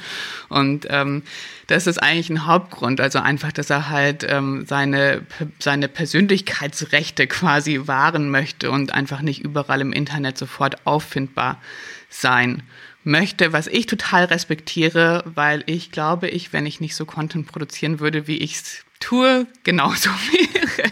[0.50, 1.22] Und ähm,
[1.66, 5.22] das ist eigentlich ein Hauptgrund, also einfach, dass er halt ähm, seine,
[5.58, 11.60] seine Persönlichkeitsrechte quasi wahren möchte und einfach nicht überall im Internet sofort auffindbar
[12.08, 12.62] sein
[13.02, 18.00] möchte, was ich total respektiere, weil ich glaube, ich, wenn ich nicht so Content produzieren
[18.00, 20.90] würde, wie ich es tue, genauso wäre.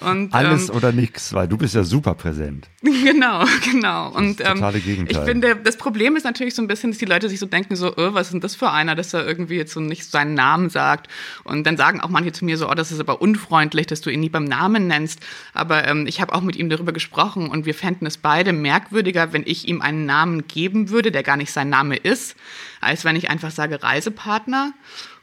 [0.00, 2.68] Und, Alles ähm, oder nichts, weil du bist ja super präsent.
[3.06, 4.10] Genau, genau.
[4.10, 5.16] Und das totale Gegenteil.
[5.16, 7.76] ich finde, das Problem ist natürlich so ein bisschen, dass die Leute sich so denken,
[7.76, 10.34] so, oh, was ist denn das für einer, dass er irgendwie jetzt so nicht seinen
[10.34, 11.08] Namen sagt.
[11.44, 14.10] Und dann sagen auch manche zu mir so, oh, das ist aber unfreundlich, dass du
[14.10, 15.20] ihn nie beim Namen nennst.
[15.54, 19.32] Aber ähm, ich habe auch mit ihm darüber gesprochen und wir fänden es beide merkwürdiger,
[19.32, 22.36] wenn ich ihm einen Namen geben würde, der gar nicht sein Name ist,
[22.80, 24.72] als wenn ich einfach sage Reisepartner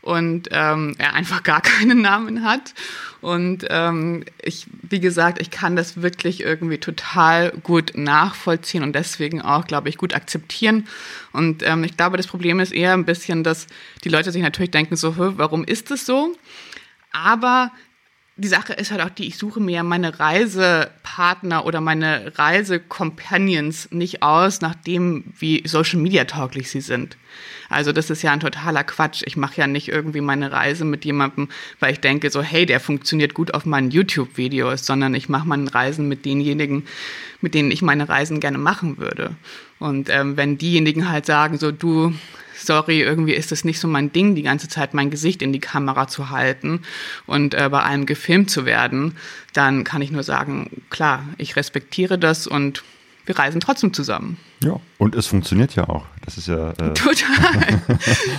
[0.04, 2.74] und ähm, er einfach gar keinen Namen hat.
[3.22, 9.42] Und ähm, ich, wie gesagt, ich kann das wirklich irgendwie total gut nachvollziehen und deswegen
[9.42, 10.88] auch, glaube ich, gut akzeptieren.
[11.32, 13.68] Und ähm, ich glaube, das Problem ist eher ein bisschen, dass
[14.04, 16.36] die Leute sich natürlich denken, so, warum ist es so?
[17.14, 17.72] Aber
[18.36, 24.24] die Sache ist halt auch die, ich suche mir meine Reisepartner oder meine Reisecompanions nicht
[24.24, 27.16] aus, nachdem wie Social Media tauglich sie sind.
[27.70, 29.22] Also das ist ja ein totaler Quatsch.
[29.26, 32.80] Ich mache ja nicht irgendwie meine Reise mit jemandem, weil ich denke so, hey, der
[32.80, 36.88] funktioniert gut auf meinen YouTube-Videos, sondern ich mache meine Reisen mit denjenigen,
[37.42, 39.36] mit denen ich meine Reisen gerne machen würde.
[39.78, 42.14] Und ähm, wenn diejenigen halt sagen, so du,
[42.66, 45.60] sorry, irgendwie ist es nicht so mein Ding, die ganze Zeit mein Gesicht in die
[45.60, 46.82] Kamera zu halten
[47.26, 49.18] und äh, bei allem gefilmt zu werden,
[49.54, 52.84] dann kann ich nur sagen, klar, ich respektiere das und
[53.26, 54.38] wir reisen trotzdem zusammen.
[54.64, 56.06] Ja, und es funktioniert ja auch.
[56.26, 56.72] Das ist ja.
[56.72, 57.82] Äh Total.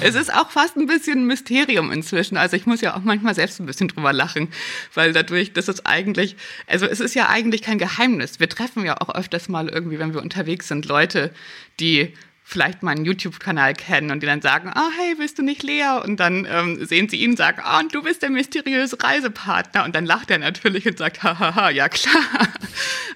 [0.03, 2.37] es ist auch fast ein bisschen ein Mysterium inzwischen.
[2.37, 4.49] Also ich muss ja auch manchmal selbst ein bisschen drüber lachen,
[4.93, 8.41] weil dadurch, dass es eigentlich, also es ist ja eigentlich kein Geheimnis.
[8.41, 11.33] Wir treffen ja auch öfters mal irgendwie, wenn wir unterwegs sind, Leute,
[11.81, 12.13] die
[12.47, 15.99] vielleicht meinen YouTube-Kanal kennen und die dann sagen, ah, hey, bist du nicht Lea?
[16.05, 19.83] Und dann ähm, sehen sie ihn und sagen, ah, und du bist der mysteriöse Reisepartner.
[19.85, 22.23] Und dann lacht er natürlich und sagt, hahaha, ja klar.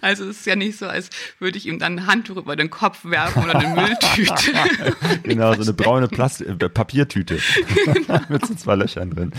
[0.01, 1.11] Also es ist ja nicht so, als
[1.41, 4.53] würde ich ihm dann ein Handtuch über den Kopf werfen oder eine Mülltüte.
[5.25, 7.38] genau, so eine braune Plast äh, Papiertüte
[7.85, 8.21] genau.
[8.29, 9.33] mit so zwei Löchern drin.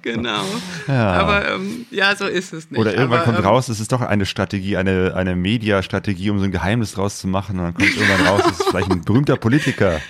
[0.00, 0.44] genau.
[0.86, 1.12] Ja.
[1.12, 2.80] Aber ähm, ja, so ist es nicht.
[2.80, 6.38] Oder irgendwann Aber, kommt ähm, raus, es ist doch eine Strategie, eine, eine Media-Strategie, um
[6.38, 7.58] so ein Geheimnis draus zu machen.
[7.58, 10.00] Und dann kommt irgendwann raus, das ist vielleicht ein berühmter Politiker.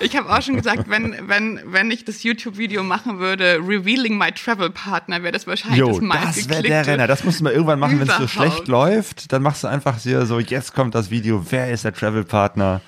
[0.00, 4.32] Ich habe auch schon gesagt, wenn, wenn, wenn ich das YouTube-Video machen würde, Revealing My
[4.32, 6.40] Travel Partner, wäre das wahrscheinlich jo, das meiste.
[6.40, 7.06] Das wäre der Renner.
[7.06, 9.32] Das musst du mal irgendwann machen, wenn es so schlecht läuft.
[9.32, 12.80] Dann machst du einfach hier so, jetzt kommt das Video, wer ist der Travel Partner?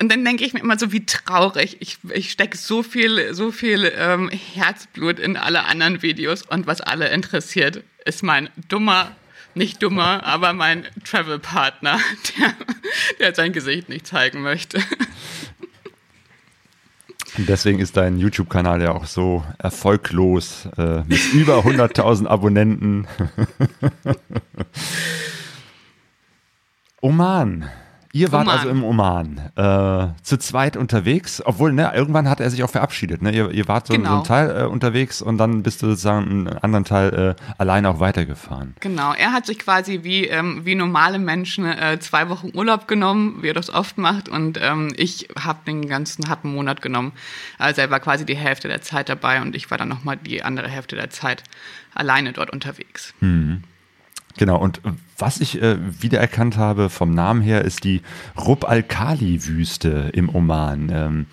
[0.00, 1.76] Und dann denke ich mir immer so, wie traurig.
[1.80, 6.80] Ich, ich stecke so viel, so viel ähm, Herzblut in alle anderen Videos und was
[6.80, 9.12] alle interessiert, ist mein dummer
[9.54, 11.98] nicht dummer, aber mein Travel-Partner,
[12.38, 12.54] der,
[13.18, 14.80] der sein Gesicht nicht zeigen möchte.
[17.38, 23.06] Und deswegen ist dein YouTube-Kanal ja auch so erfolglos äh, mit über 100.000 Abonnenten.
[27.00, 27.70] Oman
[28.14, 28.58] Ihr wart Oman.
[28.58, 33.22] also im Oman, äh, zu zweit unterwegs, obwohl, ne, irgendwann hat er sich auch verabschiedet,
[33.22, 33.32] ne?
[33.32, 34.10] Ihr, ihr wart so, Genau.
[34.10, 37.88] so ein Teil äh, unterwegs und dann bist du sozusagen einen anderen Teil äh, alleine
[37.88, 38.74] auch weitergefahren.
[38.80, 43.38] Genau, er hat sich quasi wie, ähm, wie normale Menschen äh, zwei Wochen Urlaub genommen,
[43.40, 47.12] wie er das oft macht, und ähm, ich habe den ganzen, hab einen Monat genommen.
[47.58, 50.42] Also er war quasi die Hälfte der Zeit dabei und ich war dann nochmal die
[50.42, 51.44] andere Hälfte der Zeit
[51.94, 53.14] alleine dort unterwegs.
[54.38, 54.80] Genau, und
[55.18, 58.00] was ich äh, wiedererkannt habe vom Namen her, ist die
[58.36, 60.90] Rub al-Khali-Wüste im Oman.
[60.92, 61.26] Ähm,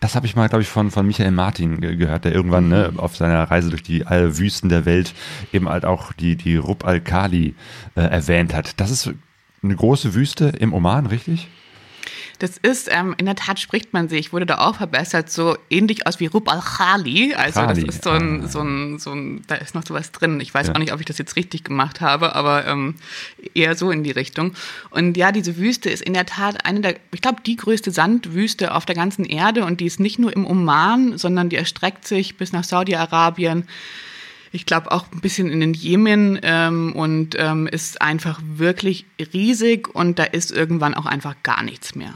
[0.00, 2.92] das habe ich mal, glaube ich, von, von Michael Martin ge gehört, der irgendwann ne,
[2.96, 5.14] auf seiner Reise durch die alle Wüsten der Welt
[5.52, 7.54] eben halt auch die, die Rub al-Khali
[7.94, 8.80] äh, erwähnt hat.
[8.80, 9.10] Das ist
[9.62, 11.48] eine große Wüste im Oman, richtig?
[12.42, 15.56] Das ist, ähm, in der Tat spricht man sie, ich wurde da auch verbessert, so
[15.70, 17.34] ähnlich aus wie Rub al-Khali.
[17.34, 18.48] Also Khali, das ist so ein, ah.
[18.48, 20.40] so ein, so ein, da ist noch sowas drin.
[20.40, 20.74] Ich weiß Ja.
[20.74, 22.96] auch nicht, ob ich das jetzt richtig gemacht habe, aber ähm,
[23.54, 24.54] eher so in die Richtung.
[24.90, 28.74] Und ja, diese Wüste ist in der Tat eine der, ich glaube, die größte Sandwüste
[28.74, 32.36] auf der ganzen Erde und die ist nicht nur im Oman, sondern die erstreckt sich
[32.38, 33.68] bis nach Saudi-Arabien.
[34.50, 39.94] Ich glaube auch ein bisschen in den Jemen ähm, und ähm, ist einfach wirklich riesig
[39.94, 42.12] und da ist irgendwann auch einfach gar nichts mehr.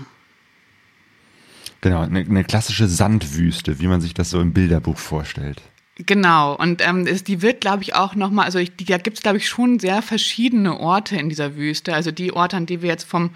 [1.86, 5.62] Genau, eine, eine klassische Sandwüste, wie man sich das so im Bilderbuch vorstellt.
[6.04, 9.18] Genau, und ähm, ist, die wird, glaube ich, auch nochmal, also ich, die, da gibt
[9.18, 11.94] es, glaube ich, schon sehr verschiedene Orte in dieser Wüste.
[11.94, 13.30] Also die Orte, an die wir jetzt vom,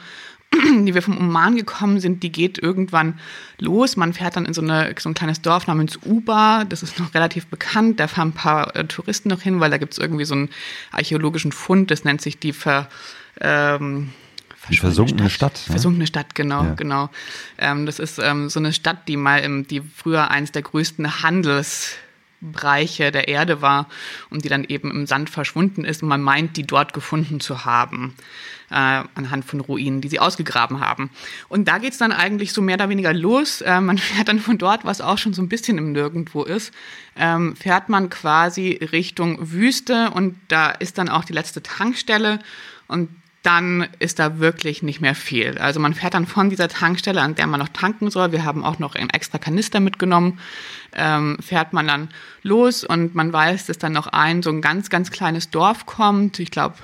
[0.52, 3.20] die wir vom Oman gekommen sind, die geht irgendwann
[3.60, 3.96] los.
[3.96, 7.14] Man fährt dann in so, eine, so ein kleines Dorf namens Uba, das ist noch
[7.14, 8.00] relativ bekannt.
[8.00, 10.48] Da fahren ein paar äh, Touristen noch hin, weil da gibt es irgendwie so einen
[10.90, 12.88] archäologischen Fund, das nennt sich die Ver...
[13.40, 14.10] Ähm,
[14.70, 15.54] Die versunkene Stadt.
[15.66, 15.72] ne?
[15.72, 16.74] Versunkene Stadt, genau, Ja.
[16.74, 17.10] genau.
[17.58, 21.22] Ähm, das ist ähm, so eine Stadt, die mal, im, die früher eines der größten
[21.22, 23.86] Handelsbereiche der Erde war
[24.30, 27.64] und die dann eben im Sand verschwunden ist und man meint, die dort gefunden zu
[27.64, 28.14] haben,
[28.70, 31.10] äh, anhand von Ruinen, die sie ausgegraben haben.
[31.48, 33.60] Und da geht's dann eigentlich so mehr oder weniger los.
[33.62, 36.72] Äh, man fährt dann von dort, was auch schon so ein bisschen im Nirgendwo ist,
[37.16, 42.38] ähm, fährt man quasi Richtung Wüste und da ist dann auch die letzte Tankstelle
[42.86, 43.08] und
[43.42, 45.56] dann ist da wirklich nicht mehr viel.
[45.58, 48.64] Also man fährt dann von dieser Tankstelle, an der man noch tanken soll, wir haben
[48.64, 50.38] auch noch einen extra Kanister mitgenommen,
[50.92, 52.08] ähm, fährt man dann
[52.42, 56.38] los und man weiß, dass dann noch ein so ein ganz, ganz kleines Dorf kommt.
[56.38, 56.76] Ich glaube,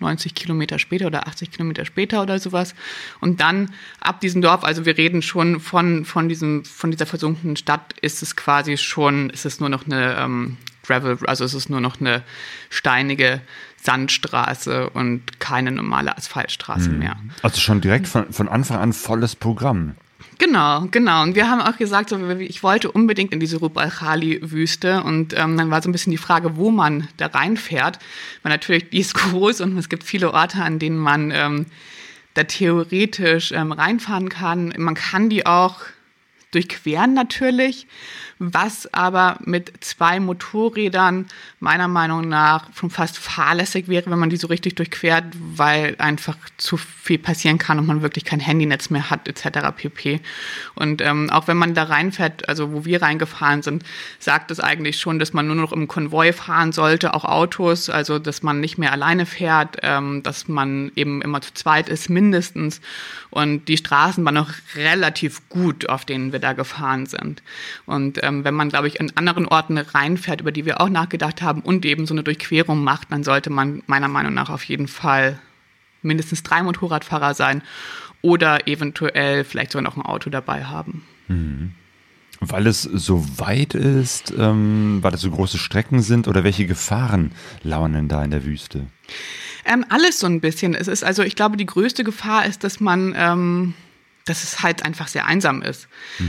[0.00, 2.74] 90 Kilometer später oder 80 Kilometer später oder sowas.
[3.20, 7.56] Und dann ab diesem Dorf, also wir reden schon von, von, diesem, von dieser versunkenen
[7.56, 11.70] Stadt, ist es quasi schon, ist es nur noch eine ähm, Gravel, also es ist
[11.70, 12.22] nur noch eine
[12.68, 13.40] steinige
[13.84, 17.16] Sandstraße und keine normale Asphaltstraße mehr.
[17.42, 19.94] Also schon direkt von, von Anfang an volles Programm.
[20.38, 21.22] Genau, genau.
[21.22, 25.02] Und wir haben auch gesagt, so, ich wollte unbedingt in diese Rub al-Khali-Wüste.
[25.02, 27.98] Und ähm, dann war so ein bisschen die Frage, wo man da reinfährt.
[28.42, 31.66] Weil natürlich, die ist groß und es gibt viele Orte, an denen man ähm,
[32.32, 34.72] da theoretisch ähm, reinfahren kann.
[34.76, 35.80] Man kann die auch
[36.50, 37.86] durchqueren natürlich,
[38.38, 41.26] was aber mit zwei Motorrädern
[41.60, 46.36] meiner Meinung nach schon fast fahrlässig wäre, wenn man die so richtig durchquert, weil einfach
[46.56, 49.70] zu viel passieren kann und man wirklich kein Handynetz mehr hat etc.
[49.76, 50.20] pp.
[50.74, 53.84] Und ähm, auch wenn man da reinfährt, also wo wir reingefahren sind,
[54.18, 58.18] sagt es eigentlich schon, dass man nur noch im Konvoi fahren sollte, auch Autos, also
[58.18, 62.80] dass man nicht mehr alleine fährt, ähm, dass man eben immer zu zweit ist mindestens.
[63.30, 67.42] Und die Straßen waren noch relativ gut, auf denen wir da gefahren sind.
[67.86, 71.42] Und ähm, wenn man, glaube ich, in anderen Orten reinfährt, über die wir auch nachgedacht
[71.42, 74.88] haben und eben so eine Durchquerung macht, dann sollte man meiner Meinung nach auf jeden
[74.88, 75.38] Fall
[76.02, 77.62] mindestens drei Motorradfahrer sein
[78.22, 81.04] oder eventuell vielleicht sogar noch ein Auto dabei haben.
[82.40, 87.32] Weil es so weit ist, ähm, weil es so große Strecken sind oder welche Gefahren
[87.62, 88.86] lauern denn da in der Wüste?
[89.64, 90.74] Ähm, alles so ein bisschen.
[90.74, 93.74] Es ist also, ich glaube, die größte Gefahr ist, dass man, ähm,
[94.24, 95.86] dass es halt einfach sehr einsam ist.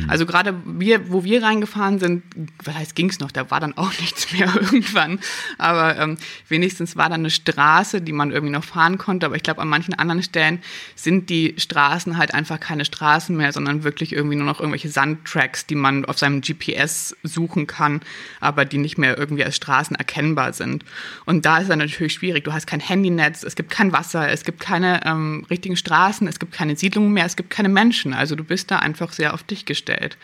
[0.10, 2.23] Also gerade wir, wo wir reingefahren sind,
[2.63, 3.31] was heißt ging's noch?
[3.31, 5.19] Da war dann auch nichts mehr irgendwann.
[5.58, 6.17] Aber ähm,
[6.49, 9.25] wenigstens war da eine Straße, die man irgendwie noch fahren konnte.
[9.25, 10.62] Aber ich glaube, an manchen anderen Stellen
[10.95, 15.65] sind die Straßen halt einfach keine Straßen mehr, sondern wirklich irgendwie nur noch irgendwelche Sandtracks,
[15.65, 18.01] die man auf seinem GPS suchen kann,
[18.41, 20.84] aber die nicht mehr irgendwie als Straßen erkennbar sind.
[21.23, 22.43] Und da ist dann natürlich schwierig.
[22.43, 26.39] Du hast kein Handynetz, es gibt kein Wasser, es gibt keine ähm, richtigen Straßen, es
[26.39, 27.85] gibt keine Siedlungen mehr, es gibt keine Menschen.
[28.13, 30.17] Also du bist da einfach sehr auf dich gestellt.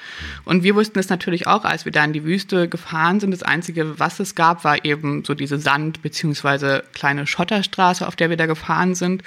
[0.45, 3.32] Und wir wussten es natürlich auch, als wir da in die Wüste gefahren sind.
[3.32, 8.30] Das Einzige, was es gab, war eben so diese Sand- beziehungsweise kleine Schotterstraße, auf der
[8.30, 9.24] wir da gefahren sind.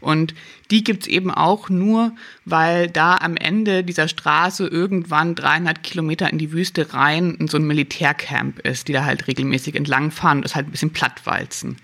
[0.00, 0.34] Und
[0.70, 2.12] die gibt's eben auch nur,
[2.44, 7.66] weil da am Ende dieser Straße irgendwann 300 Kilometer in die Wüste rein so ein
[7.66, 11.76] Militärcamp ist, die da halt regelmäßig entlangfahren und das halt ein bisschen plattwalzen.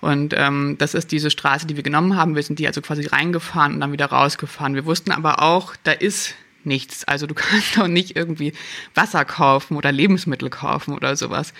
[0.00, 2.34] Und ähm, das ist diese Straße, die wir genommen haben.
[2.34, 4.74] Wir sind die also quasi reingefahren und dann wieder rausgefahren.
[4.74, 6.34] Wir wussten aber auch, da ist
[6.66, 7.04] nichts.
[7.04, 8.52] Also du kannst auch nicht irgendwie
[8.94, 11.52] Wasser kaufen oder Lebensmittel kaufen oder sowas.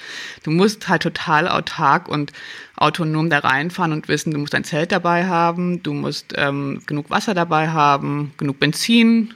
[0.43, 2.33] Du musst halt total autark und
[2.77, 7.11] autonom da reinfahren und wissen, du musst ein Zelt dabei haben, du musst ähm, genug
[7.11, 9.33] Wasser dabei haben, genug Benzin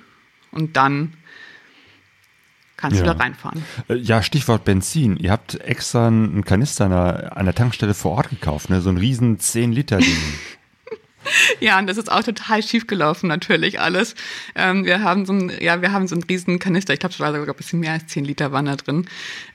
[0.53, 1.15] und dann
[2.77, 3.05] kannst ja.
[3.05, 3.63] du da reinfahren.
[3.89, 5.17] Äh, ja, Stichwort Benzin.
[5.17, 8.81] Ihr habt extra einen Kanister an der Tankstelle vor Ort gekauft, ne?
[8.81, 10.07] so ein riesen 10-Liter-Ding.
[11.61, 14.15] Ja, und das ist auch total schief gelaufen, natürlich alles.
[14.55, 17.21] Ähm, wir haben so ein, ja, wir haben so einen riesen Kanister, ich glaube, es
[17.21, 19.07] war sogar ein bisschen mehr als 10 Liter waren drin,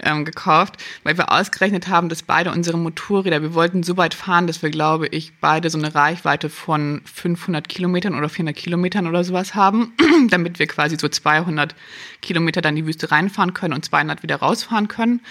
[0.02, 4.48] ähm, gekauft, weil wir ausgerechnet haben, dass beide unsere Motorräder, wir wollten so weit fahren,
[4.48, 9.24] dass wir, glaube ich, beide so eine Reichweite von 500 Kilometern oder 400 Kilometern oder
[9.24, 9.94] sowas haben,
[10.30, 11.76] damit wir quasi so 200
[12.22, 15.22] Kilometer dann in die Wüste reinfahren können und 200 wieder rausfahren können.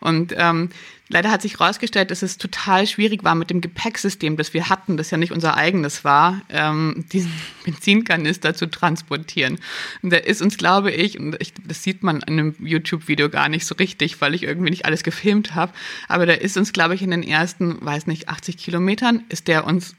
[0.00, 0.70] Und ähm,
[1.12, 4.96] Leider hat sich herausgestellt, dass es total schwierig war mit dem Gepäcksystem, das wir hatten,
[4.96, 7.30] das ja nicht unser eigenes war, ähm, diesen
[7.66, 9.58] Benzinkanister zu transportieren.
[10.00, 13.50] Und da ist uns, glaube ich, und ich, das sieht man in einem YouTube-Video gar
[13.50, 15.74] nicht so richtig, weil ich irgendwie nicht alles gefilmt habe,
[16.08, 19.66] aber da ist uns, glaube ich, in den ersten, weiß nicht, 80 Kilometern, ist der
[19.66, 19.94] uns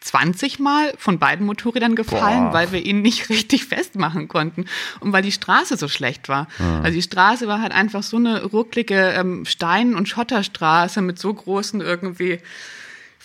[0.00, 2.52] 20 Mal von beiden Motorrädern gefallen, Boah.
[2.52, 4.66] weil wir ihn nicht richtig festmachen konnten
[5.00, 6.46] und weil die Straße so schlecht war.
[6.58, 6.80] Ja.
[6.80, 11.32] Also die Straße war halt einfach so eine rucklige ähm, Stein- und Schotterstraße mit so
[11.34, 12.40] großen irgendwie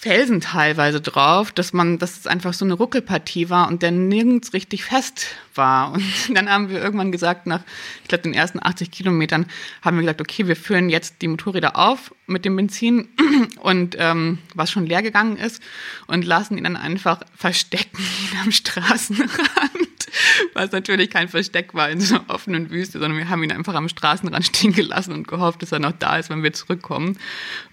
[0.04, 4.52] Felsen teilweise drauf, dass man, dass es einfach so eine Ruckelpartie war und der nirgends
[4.52, 5.94] richtig fest war.
[5.94, 7.62] Und dann haben wir irgendwann gesagt, nach,
[8.02, 9.46] ich glaube, den ersten 80 Kilometern,
[9.82, 13.08] haben wir gesagt, okay, wir führen jetzt die Motorräder auf mit dem Benzin
[13.62, 15.64] und ähm, was schon leer gegangen ist
[16.08, 18.06] und lassen ihn dann einfach verstecken
[18.44, 19.30] am Straßenrand.
[20.54, 23.74] Was natürlich kein Versteck war in so einer offenen Wüste, sondern wir haben ihn einfach
[23.74, 27.18] am Straßenrand stehen gelassen und gehofft, dass er noch da ist, wenn wir zurückkommen.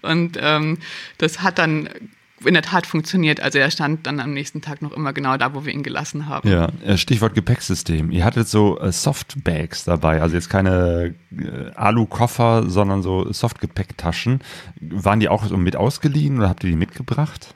[0.01, 0.79] Und ähm,
[1.19, 1.89] das hat dann
[2.45, 3.41] in der Tat funktioniert.
[3.41, 6.27] Also er stand dann am nächsten Tag noch immer genau da, wo wir ihn gelassen
[6.27, 6.49] haben.
[6.49, 8.11] Ja, äh, Stichwort Gepäcksystem.
[8.11, 14.41] Ihr hattet so äh, Softbags dabei, also jetzt keine äh, Alu-Koffer, sondern so Softgepäcktaschen.
[14.79, 17.53] Waren die auch so mit ausgeliehen oder habt ihr die mitgebracht?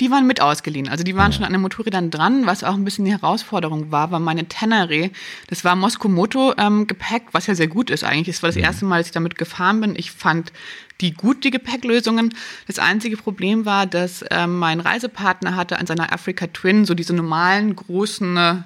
[0.00, 0.88] Die waren mit ausgeliehen.
[0.88, 1.36] Also die waren ja.
[1.36, 5.10] schon an den Motorrädern dran, was auch ein bisschen die Herausforderung war, war meine Tenere.
[5.48, 6.86] Das war Moskomoto ähm,
[7.32, 8.36] was ja sehr gut ist eigentlich.
[8.36, 8.64] Es war das mhm.
[8.64, 9.94] erste Mal, dass ich damit gefahren bin.
[9.96, 10.52] Ich fand
[11.00, 12.34] die gut, die Gepäcklösungen.
[12.66, 17.14] Das einzige Problem war, dass ähm, mein Reisepartner hatte an seiner Africa Twin so diese
[17.14, 18.64] normalen großen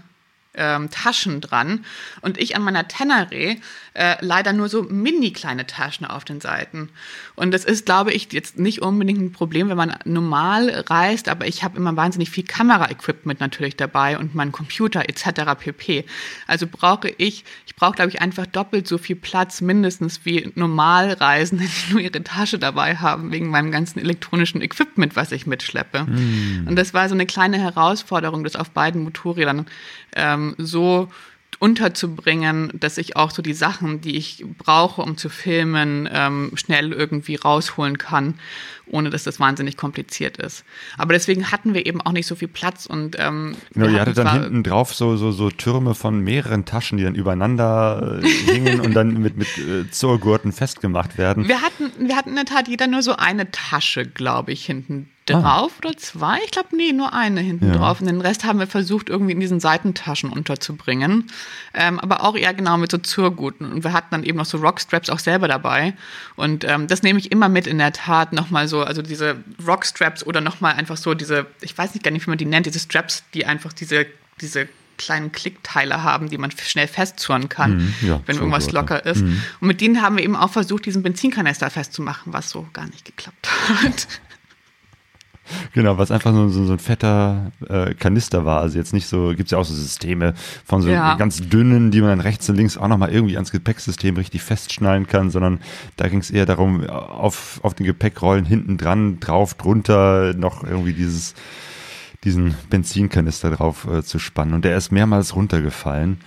[0.55, 1.85] ähm, Taschen dran
[2.23, 3.57] und ich an meiner Tenere
[3.95, 6.91] äh, leider nur so mini kleine Taschen auf den Seiten.
[7.35, 11.47] Und das ist, glaube ich, jetzt nicht unbedingt ein Problem, wenn man normal reist, aber
[11.47, 15.55] ich habe immer wahnsinnig viel Kameraequipment natürlich dabei und meinen Computer etc.
[15.59, 16.05] pp.
[16.47, 21.65] Also brauche ich, ich brauche, glaube ich, einfach doppelt so viel Platz mindestens wie Normalreisende,
[21.89, 26.05] die nur ihre Tasche dabei haben, wegen meinem ganzen elektronischen Equipment, was ich mitschleppe.
[26.05, 26.69] Mm.
[26.69, 29.67] Und das war so eine kleine Herausforderung, das auf beiden Motorrädern
[30.15, 31.09] ähm, so
[31.61, 36.93] unterzubringen, dass ich auch so die Sachen, die ich brauche, um zu filmen, ähm, schnell
[36.93, 38.35] irgendwie rausholen kann,
[38.87, 40.65] ohne dass das wahnsinnig kompliziert ist.
[40.97, 44.17] Aber deswegen hatten wir eben auch nicht so viel Platz und ähm, genau, ihr hattet
[44.17, 48.81] dann hinten drauf so, so, so Türme von mehreren Taschen, die dann übereinander äh, hingen
[48.81, 51.47] und dann mit, mit äh, Zurgurten festgemacht werden.
[51.47, 55.11] Wir hatten, wir hatten in der Tat jeder nur so eine Tasche, glaube ich, hinten
[55.33, 55.79] drauf ah.
[55.87, 56.39] oder zwei.
[56.45, 57.77] Ich glaube, nee, nur eine hinten ja.
[57.77, 58.01] drauf.
[58.01, 61.31] Und den Rest haben wir versucht, irgendwie in diesen Seitentaschen unterzubringen.
[61.75, 63.73] Ähm, aber auch eher genau mit so Zurguten.
[63.73, 65.95] Und wir hatten dann eben noch so Rockstraps auch selber dabei.
[66.37, 70.25] Und ähm, das nehme ich immer mit in der Tat nochmal so, also diese Rockstraps
[70.27, 72.81] oder nochmal einfach so diese, ich weiß nicht gar nicht, wie man die nennt, diese
[72.81, 74.07] Straps, die einfach diese,
[74.41, 74.69] diese
[75.01, 79.23] kleinen Klickteile haben, die man schnell festzurren kann, mhm, ja, wenn irgendwas locker ist.
[79.23, 79.43] Mhm.
[79.61, 83.07] Und mit denen haben wir eben auch versucht, diesen Benzinkanister festzumachen, was so gar nicht
[83.07, 83.49] geklappt
[83.83, 84.07] hat.
[85.73, 88.61] Genau, was einfach so, so, so ein fetter äh, Kanister war.
[88.61, 90.35] Also jetzt nicht so, gibt es ja auch so Systeme
[90.65, 91.15] von so ja.
[91.15, 95.07] ganz dünnen, die man dann rechts und links auch nochmal irgendwie ans Gepäcksystem richtig festschnallen
[95.07, 95.61] kann, sondern
[95.97, 100.93] da ging es eher darum, auf, auf den Gepäckrollen hinten dran, drauf, drunter noch irgendwie
[100.93, 101.35] dieses,
[102.25, 104.55] diesen Benzinkanister drauf äh, zu spannen.
[104.55, 106.19] Und der ist mehrmals runtergefallen.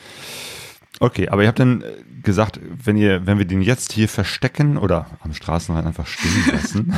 [0.99, 1.85] Okay, aber ihr habt dann äh,
[2.21, 6.93] gesagt, wenn ihr, wenn wir den jetzt hier verstecken oder am Straßenrand einfach stehen lassen,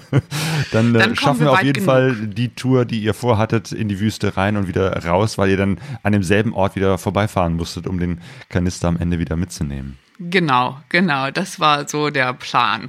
[0.72, 1.86] dann, äh, dann schaffen wir, wir auf jeden genug.
[1.86, 5.56] Fall die Tour, die ihr vorhattet, in die Wüste rein und wieder raus, weil ihr
[5.56, 9.98] dann an demselben Ort wieder vorbeifahren musstet, um den Kanister am Ende wieder mitzunehmen.
[10.18, 12.88] Genau, genau, das war so der Plan.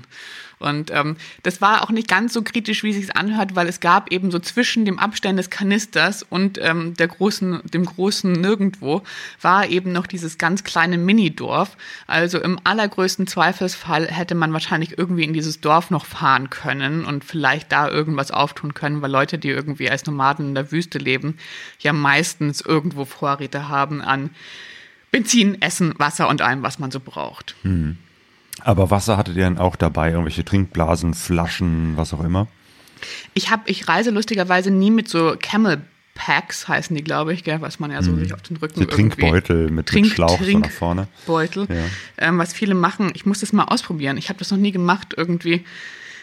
[0.60, 3.80] Und ähm, das war auch nicht ganz so kritisch, wie es sich anhört, weil es
[3.80, 9.02] gab eben so zwischen dem Abstand des Kanisters und ähm, der großen, dem großen Nirgendwo
[9.42, 11.78] war eben noch dieses ganz kleine Minidorf.
[12.08, 17.24] Also im allergrößten Zweifelsfall hätte man wahrscheinlich irgendwie in dieses Dorf noch fahren können und
[17.24, 21.38] vielleicht da irgendwas auftun können, weil Leute, die irgendwie als Nomaden in der Wüste leben,
[21.80, 24.32] ja meistens irgendwo Vorräte haben an
[25.12, 27.56] Benzin, Essen, Wasser und allem, was man so braucht.
[27.64, 27.98] Hm.
[28.62, 30.12] Aber Wasser hattet ihr dann auch dabei?
[30.12, 32.48] Irgendwelche Trinkblasen, Flaschen, was auch immer?
[33.34, 35.82] Ich habe, ich reise lustigerweise nie mit so Camel
[36.20, 38.20] Packs heißen die, glaube ich, gell, was man ja so mhm.
[38.20, 41.08] sich auf den Rücken die Trinkbeutel mit, Trink, mit Schlauch Trink so nach vorne.
[41.26, 42.28] Beutel, ja.
[42.28, 43.12] ähm, was viele machen.
[43.14, 44.18] Ich muss das mal ausprobieren.
[44.18, 45.64] Ich habe das noch nie gemacht irgendwie.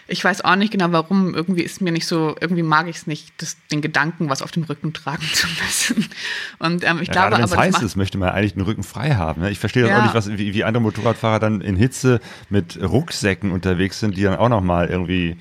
[0.08, 1.34] Ich weiß auch nicht genau warum.
[1.34, 4.52] Irgendwie ist mir nicht so, irgendwie mag ich es nicht, das, den Gedanken, was auf
[4.52, 6.08] dem Rücken tragen zu müssen.
[6.58, 7.56] Und ähm, ich ja, glaube, aber.
[7.56, 9.42] heißt es, möchte man eigentlich den Rücken frei haben.
[9.42, 9.50] Ne?
[9.50, 9.98] Ich verstehe das ja.
[9.98, 14.22] auch nicht, was, wie, wie andere Motorradfahrer dann in Hitze mit Rucksäcken unterwegs sind, die
[14.22, 15.36] dann auch nochmal irgendwie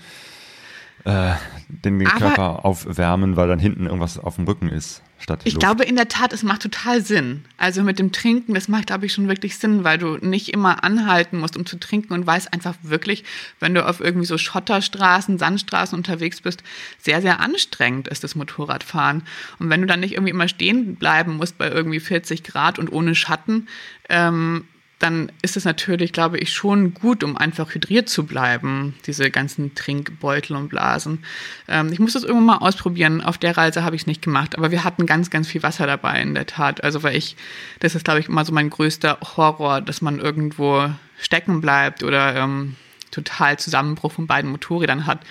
[1.05, 1.35] äh,
[1.69, 5.01] den, den Körper aufwärmen, weil dann hinten irgendwas auf dem Rücken ist.
[5.17, 5.61] Statt ich Luft.
[5.61, 7.45] glaube in der Tat, es macht total Sinn.
[7.57, 10.83] Also mit dem Trinken, das macht, glaube ich, schon wirklich Sinn, weil du nicht immer
[10.83, 13.23] anhalten musst, um zu trinken und weißt einfach wirklich,
[13.59, 16.63] wenn du auf irgendwie so Schotterstraßen, Sandstraßen unterwegs bist,
[16.97, 19.23] sehr, sehr anstrengend ist das Motorradfahren.
[19.59, 22.91] Und wenn du dann nicht irgendwie immer stehen bleiben musst bei irgendwie 40 Grad und
[22.91, 23.67] ohne Schatten,
[24.09, 24.65] ähm,
[24.99, 29.75] dann ist es natürlich, glaube ich, schon gut, um einfach hydriert zu bleiben, diese ganzen
[29.75, 31.25] Trinkbeutel und Blasen.
[31.67, 33.21] Ähm, ich muss das irgendwann mal ausprobieren.
[33.21, 35.85] Auf der Reise habe ich es nicht gemacht, aber wir hatten ganz, ganz viel Wasser
[35.85, 36.83] dabei in der Tat.
[36.83, 37.35] Also weil ich,
[37.79, 40.89] das ist, glaube ich, immer so mein größter Horror, dass man irgendwo
[41.19, 42.75] stecken bleibt oder ähm,
[43.11, 45.21] total Zusammenbruch von beiden Motorrädern hat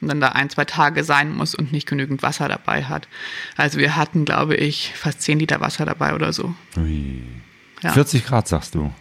[0.00, 3.08] und dann da ein, zwei Tage sein muss und nicht genügend Wasser dabei hat.
[3.56, 6.54] Also wir hatten, glaube ich, fast zehn Liter Wasser dabei oder so.
[6.76, 7.22] Ui.
[7.82, 7.92] Ja.
[7.92, 8.92] 40 Grad, sagst du.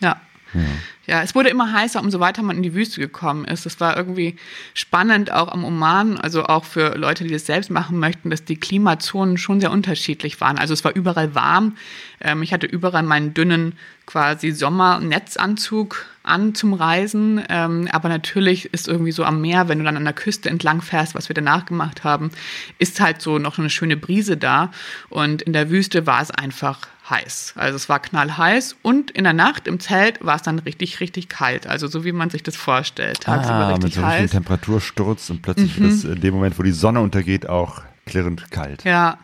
[0.00, 0.20] Ja.
[0.54, 0.60] ja.
[1.06, 3.64] Ja, es wurde immer heißer, umso weiter man in die Wüste gekommen ist.
[3.64, 4.34] Es war irgendwie
[4.74, 8.56] spannend, auch am Oman, also auch für Leute, die das selbst machen möchten, dass die
[8.56, 10.58] Klimazonen schon sehr unterschiedlich waren.
[10.58, 11.76] Also es war überall warm.
[12.20, 13.74] Ähm, ich hatte überall meinen dünnen
[14.04, 17.42] quasi Sommernetzanzug an zum Reisen.
[17.48, 20.82] Ähm, aber natürlich ist irgendwie so am Meer, wenn du dann an der Küste entlang
[20.82, 22.30] fährst, was wir danach gemacht haben,
[22.78, 24.70] ist halt so noch eine schöne Brise da.
[25.08, 27.54] Und in der Wüste war es einfach heiß.
[27.56, 31.28] Also es war knallheiß und in der Nacht im Zelt war es dann richtig richtig,
[31.28, 31.66] kalt.
[31.66, 33.20] Also so wie man sich das vorstellt.
[33.20, 35.84] Tagsüber ah, richtig mit so einem Temperatursturz und plötzlich mhm.
[35.84, 38.84] wird es in dem Moment, wo die Sonne untergeht, auch klirrend kalt.
[38.84, 39.18] Ja.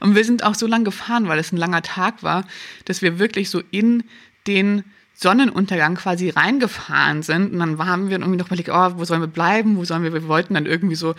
[0.00, 2.44] Und wir sind auch so lang gefahren, weil es ein langer Tag war,
[2.84, 4.04] dass wir wirklich so in
[4.46, 4.84] den
[5.16, 7.52] Sonnenuntergang quasi reingefahren sind.
[7.52, 9.76] Und dann haben wir irgendwie noch überlegt, oh, wo sollen wir bleiben?
[9.76, 10.12] Wo sollen wir?
[10.12, 11.14] Wir wollten dann irgendwie so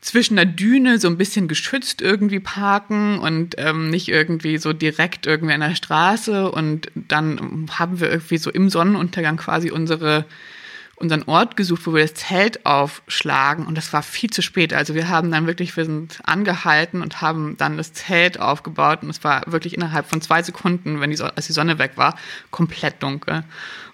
[0.00, 5.26] zwischen der Düne so ein bisschen geschützt irgendwie parken und ähm, nicht irgendwie so direkt
[5.26, 6.50] irgendwie an der Straße.
[6.50, 10.24] Und dann haben wir irgendwie so im Sonnenuntergang quasi unsere
[11.00, 14.74] unseren Ort gesucht, wo wir das Zelt aufschlagen und das war viel zu spät.
[14.74, 19.08] Also wir haben dann wirklich, wir sind angehalten und haben dann das Zelt aufgebaut und
[19.08, 22.16] es war wirklich innerhalb von zwei Sekunden, wenn die, als die Sonne weg war,
[22.50, 23.44] komplett dunkel.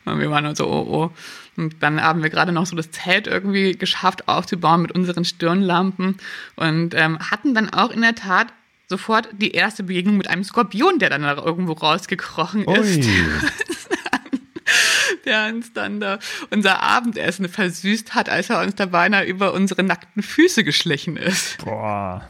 [0.04, 1.10] Und wir waren nur so, oh, oh.
[1.56, 6.18] Und dann haben wir gerade noch so das Zelt irgendwie geschafft aufzubauen mit unseren Stirnlampen
[6.56, 8.48] und ähm, hatten dann auch in der Tat
[8.88, 13.08] sofort die erste Begegnung mit einem Skorpion, der dann da irgendwo rausgekrochen ist.
[15.26, 16.18] der uns dann da
[16.50, 21.58] unser Abendessen versüßt hat, als er uns da beinahe über unsere nackten Füße geschlichen ist.
[21.64, 22.28] Boah.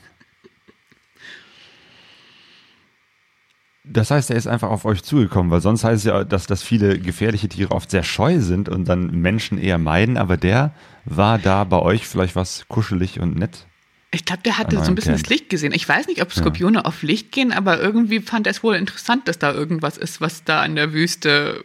[3.88, 6.62] Das heißt, er ist einfach auf euch zugekommen, weil sonst heißt es ja, dass, dass
[6.62, 10.74] viele gefährliche Tiere oft sehr scheu sind und dann Menschen eher meiden, aber der
[11.04, 13.66] war da bei euch vielleicht was kuschelig und nett.
[14.10, 15.22] Ich glaube, der hatte so ein bisschen Camp.
[15.22, 15.72] das Licht gesehen.
[15.72, 16.84] Ich weiß nicht, ob Skorpione ja.
[16.84, 20.42] auf Licht gehen, aber irgendwie fand er es wohl interessant, dass da irgendwas ist, was
[20.42, 21.62] da in der Wüste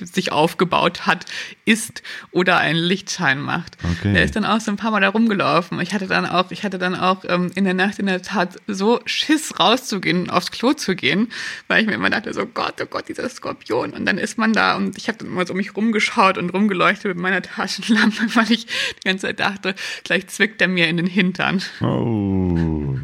[0.00, 1.26] sich aufgebaut hat,
[1.64, 3.76] ist oder einen Lichtschein macht.
[3.98, 4.12] Okay.
[4.12, 5.80] Der ist dann auch so ein paar Mal da rumgelaufen.
[5.80, 8.56] Ich hatte dann auch, ich hatte dann auch ähm, in der Nacht in der Tat
[8.66, 11.28] so Schiss rauszugehen, aufs Klo zu gehen,
[11.68, 13.92] weil ich mir immer dachte, so Gott, oh Gott, dieser Skorpion.
[13.92, 17.06] Und dann ist man da und ich habe dann immer so mich rumgeschaut und rumgeleuchtet
[17.06, 21.06] mit meiner Taschenlampe, weil ich die ganze Zeit dachte, gleich zwickt er mir in den
[21.06, 21.62] Hintern.
[21.80, 22.96] Oh.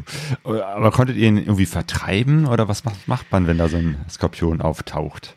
[0.43, 4.61] Aber konntet ihr ihn irgendwie vertreiben oder was macht man, wenn da so ein Skorpion
[4.61, 5.35] auftaucht?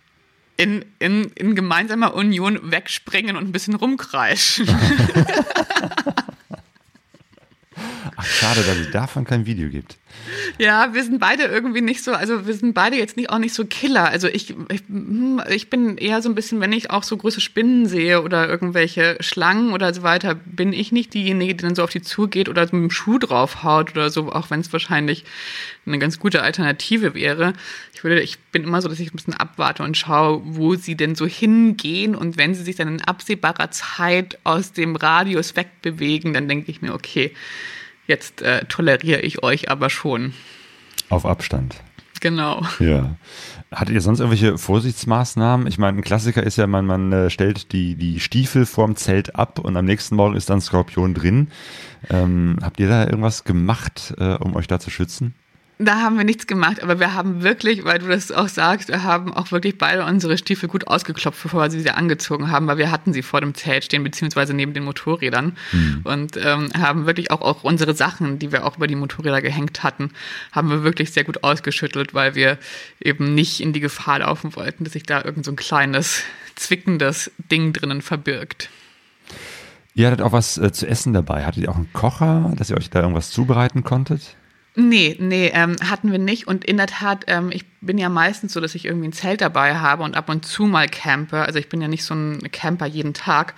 [0.56, 4.68] In, in, in gemeinsamer Union wegspringen und ein bisschen rumkreischen.
[8.22, 9.98] Ach, schade, dass es davon kein Video gibt.
[10.58, 13.52] Ja, wir sind beide irgendwie nicht so, also wir sind beide jetzt nicht auch nicht
[13.52, 14.08] so Killer.
[14.08, 17.40] Also ich, ich, hm, ich bin eher so ein bisschen, wenn ich auch so große
[17.40, 21.82] Spinnen sehe oder irgendwelche Schlangen oder so weiter, bin ich nicht diejenige, die dann so
[21.82, 25.24] auf die zugeht oder mit dem Schuh draufhaut oder so, auch wenn es wahrscheinlich
[25.84, 27.54] eine ganz gute Alternative wäre.
[27.92, 30.94] Ich würde, ich bin immer so, dass ich ein bisschen abwarte und schaue, wo sie
[30.94, 36.34] denn so hingehen und wenn sie sich dann in absehbarer Zeit aus dem Radius wegbewegen,
[36.34, 37.32] dann denke ich mir, okay,
[38.06, 40.34] Jetzt äh, toleriere ich euch aber schon.
[41.08, 41.76] Auf Abstand.
[42.20, 42.62] Genau.
[42.78, 43.16] Ja.
[43.72, 45.66] Hattet ihr sonst irgendwelche Vorsichtsmaßnahmen?
[45.66, 49.34] Ich meine, ein Klassiker ist ja, man, man äh, stellt die, die Stiefel vorm Zelt
[49.34, 51.48] ab und am nächsten Morgen ist dann Skorpion drin.
[52.10, 55.34] Ähm, habt ihr da irgendwas gemacht, äh, um euch da zu schützen?
[55.84, 59.02] Da haben wir nichts gemacht, aber wir haben wirklich, weil du das auch sagst, wir
[59.02, 62.92] haben auch wirklich beide unsere Stiefel gut ausgeklopft, bevor wir sie angezogen haben, weil wir
[62.92, 66.00] hatten sie vor dem Zelt stehen, beziehungsweise neben den Motorrädern mhm.
[66.04, 69.82] und ähm, haben wirklich auch, auch unsere Sachen, die wir auch über die Motorräder gehängt
[69.82, 70.10] hatten,
[70.52, 72.58] haben wir wirklich sehr gut ausgeschüttelt, weil wir
[73.00, 76.22] eben nicht in die Gefahr laufen wollten, dass sich da irgend so ein kleines,
[76.54, 78.70] zwickendes Ding drinnen verbirgt.
[79.94, 81.44] Ihr hattet auch was äh, zu essen dabei.
[81.44, 84.36] Hattet ihr auch einen Kocher, dass ihr euch da irgendwas zubereiten konntet?
[84.74, 86.46] Nee, nee, ähm, hatten wir nicht.
[86.46, 89.42] Und in der Tat, ähm, ich bin ja meistens so, dass ich irgendwie ein Zelt
[89.42, 91.42] dabei habe und ab und zu mal campe.
[91.42, 93.52] Also ich bin ja nicht so ein Camper jeden Tag.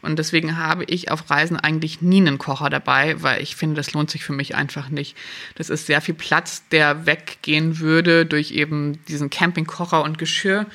[0.00, 3.92] Und deswegen habe ich auf Reisen eigentlich nie einen Kocher dabei, weil ich finde, das
[3.94, 5.16] lohnt sich für mich einfach nicht.
[5.56, 10.66] Das ist sehr viel Platz, der weggehen würde durch eben diesen Campingkocher und Geschirr.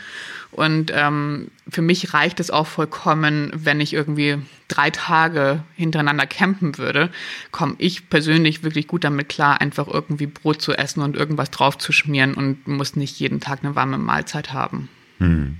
[0.56, 4.38] Und ähm, für mich reicht es auch vollkommen, wenn ich irgendwie
[4.70, 7.10] drei Tage hintereinander campen würde,
[7.52, 11.78] komme ich persönlich wirklich gut damit klar, einfach irgendwie Brot zu essen und irgendwas drauf
[11.78, 14.88] zu schmieren und muss nicht jeden Tag eine warme Mahlzeit haben.
[15.18, 15.58] Hm.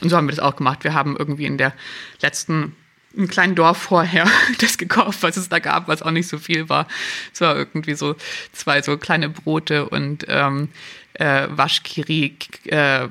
[0.00, 0.82] Und so haben wir das auch gemacht.
[0.82, 1.72] Wir haben irgendwie in der
[2.20, 2.74] letzten
[3.14, 4.26] im kleinen Dorf vorher
[4.58, 6.88] das gekauft, was es da gab, was auch nicht so viel war.
[7.32, 8.16] Es war irgendwie so
[8.52, 10.68] zwei so kleine Brote und ähm,
[11.14, 12.36] äh, Waschkiri,
[12.66, 13.08] äh,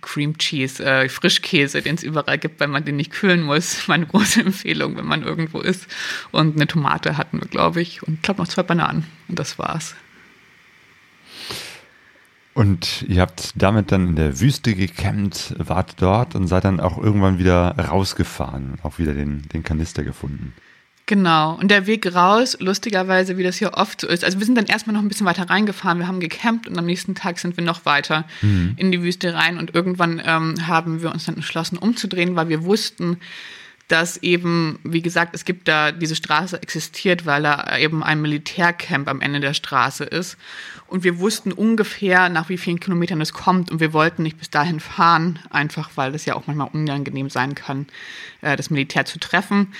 [0.00, 3.78] Cream Cheese, äh, Frischkäse, den es überall gibt, weil man den nicht kühlen muss.
[3.88, 5.86] Meine große Empfehlung, wenn man irgendwo ist.
[6.30, 8.02] Und eine Tomate hatten wir, glaube ich.
[8.02, 9.04] Und ich glaube noch zwei Bananen.
[9.28, 9.94] Und das war's.
[12.52, 16.98] Und ihr habt damit dann in der Wüste gecampt, wart dort und seid dann auch
[16.98, 20.52] irgendwann wieder rausgefahren, auch wieder den, den Kanister gefunden.
[21.10, 21.54] Genau.
[21.56, 24.22] Und der Weg raus, lustigerweise, wie das hier oft so ist.
[24.22, 25.98] Also wir sind dann erstmal noch ein bisschen weiter reingefahren.
[25.98, 28.74] Wir haben gecampt und am nächsten Tag sind wir noch weiter mhm.
[28.76, 29.58] in die Wüste rein.
[29.58, 33.16] Und irgendwann ähm, haben wir uns dann entschlossen, umzudrehen, weil wir wussten,
[33.90, 39.08] dass eben, wie gesagt, es gibt da, diese Straße existiert, weil da eben ein Militärcamp
[39.08, 40.36] am Ende der Straße ist.
[40.86, 43.70] Und wir wussten ungefähr, nach wie vielen Kilometern es kommt.
[43.70, 47.56] Und wir wollten nicht bis dahin fahren, einfach weil es ja auch manchmal unangenehm sein
[47.56, 47.86] kann,
[48.42, 49.72] äh, das Militär zu treffen.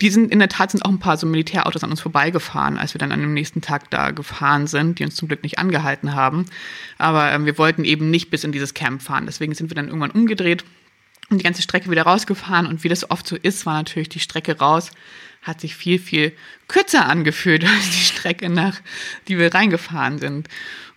[0.00, 2.94] Die sind, in der Tat sind auch ein paar so Militärautos an uns vorbeigefahren, als
[2.94, 6.14] wir dann an dem nächsten Tag da gefahren sind, die uns zum Glück nicht angehalten
[6.14, 6.46] haben.
[6.96, 9.26] Aber ähm, wir wollten eben nicht bis in dieses Camp fahren.
[9.26, 10.64] Deswegen sind wir dann irgendwann umgedreht
[11.30, 12.66] und die ganze Strecke wieder rausgefahren.
[12.66, 14.90] Und wie das oft so ist, war natürlich die Strecke raus,
[15.42, 16.32] hat sich viel, viel
[16.66, 18.80] kürzer angefühlt als die Strecke nach,
[19.28, 20.48] die wir reingefahren sind.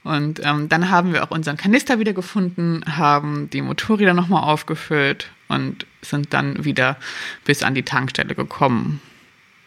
[0.04, 5.30] Und ähm, dann haben wir auch unseren Kanister wieder gefunden, haben die Motorräder nochmal aufgefüllt
[5.48, 6.98] und sind dann wieder
[7.46, 9.00] bis an die Tankstelle gekommen,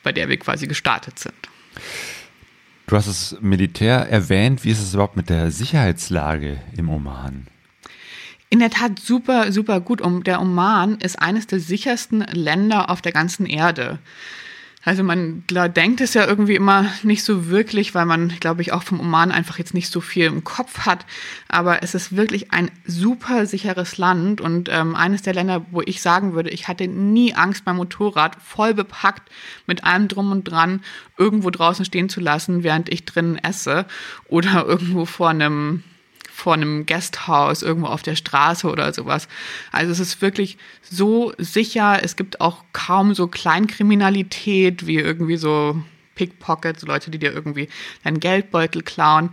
[0.03, 1.35] bei der wir quasi gestartet sind.
[2.87, 4.65] Du hast das Militär erwähnt.
[4.65, 7.47] Wie ist es überhaupt mit der Sicherheitslage im Oman?
[8.55, 10.01] In der Tat super, super gut.
[10.25, 13.99] Der Oman ist eines der sichersten Länder auf der ganzen Erde.
[14.85, 18.85] Also man denkt es ja irgendwie immer nicht so wirklich, weil man, glaube ich, auch
[18.85, 21.05] vom Oman einfach jetzt nicht so viel im Kopf hat.
[21.49, 26.01] Aber es ist wirklich ein super sicheres Land und ähm, eines der Länder, wo ich
[26.01, 29.33] sagen würde, ich hatte nie Angst beim Motorrad, voll bepackt
[29.67, 30.81] mit allem drum und dran,
[31.19, 33.85] irgendwo draußen stehen zu lassen, während ich drinnen esse
[34.29, 35.83] oder irgendwo vor einem
[36.35, 39.29] vor einem Guesthouse irgendwo auf der Straße oder sowas.
[39.71, 42.01] Also es ist wirklich so sicher.
[42.03, 45.81] Es gibt auch kaum so Kleinkriminalität wie irgendwie so
[46.17, 47.69] Pickpockets, Leute, die dir irgendwie
[48.03, 49.31] deinen Geldbeutel klauen.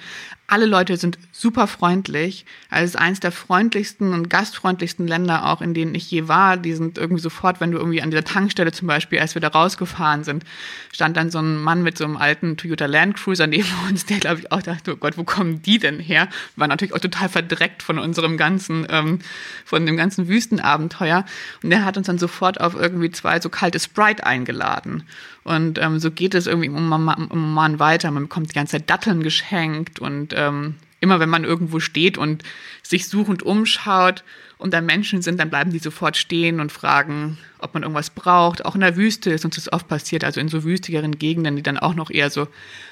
[0.52, 2.45] Alle Leute sind super freundlich.
[2.70, 6.58] Also es ist eines der freundlichsten und gastfreundlichsten Länder auch, in denen ich je war.
[6.58, 9.47] Die sind irgendwie sofort, wenn du irgendwie an dieser Tankstelle zum Beispiel, als wir da
[9.47, 10.43] rausgefahren sind,
[10.91, 14.18] stand dann so ein Mann mit so einem alten Toyota Land Cruiser neben uns, der
[14.18, 16.28] glaube ich auch dachte, oh Gott, wo kommen die denn her?
[16.58, 19.20] War natürlich auch total verdreckt von unserem ganzen, ähm,
[19.64, 21.24] von dem ganzen Wüstenabenteuer.
[21.64, 25.04] Und der hat uns dann sofort auf irgendwie zwei so kalte Sprite eingeladen.
[25.43, 28.12] Und ähm, so geht es irgendwie im Oman weiter.
[28.12, 32.44] Man bekommt die ganze Zeit Datteln geschenkt und ähm, immer wenn man irgendwo steht und
[32.84, 34.24] sich suchend umschaut
[34.58, 38.64] und da Menschen sind, dann bleiben die sofort stehen und fragen, ob man irgendwas braucht.
[38.64, 41.64] Auch in der Wüste ist uns das oft passiert, also in so wüstigeren Gegenden, die
[41.64, 42.48] dann auch noch eher so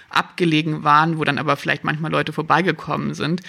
[0.09, 3.41] abgelegen waren, wo dann aber vielleicht manchmal Leute vorbeigekommen sind.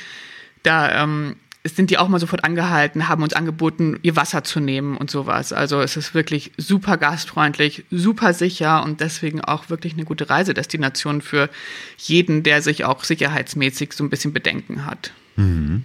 [0.62, 4.96] Da ähm, sind die auch mal sofort angehalten, haben uns angeboten, ihr Wasser zu nehmen
[4.96, 5.52] und sowas.
[5.52, 11.20] Also es ist wirklich super gastfreundlich, super sicher und deswegen auch wirklich eine gute Reisedestination
[11.20, 11.50] für
[11.98, 15.12] jeden, der sich auch sicherheitsmäßig so ein bisschen Bedenken hat.
[15.36, 15.84] Mhm.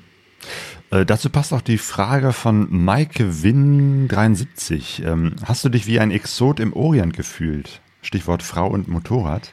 [0.91, 5.03] Äh, dazu passt auch die Frage von Maike Winn 73.
[5.05, 7.81] Ähm, hast du dich wie ein Exot im Orient gefühlt?
[8.01, 9.51] Stichwort Frau und Motorrad.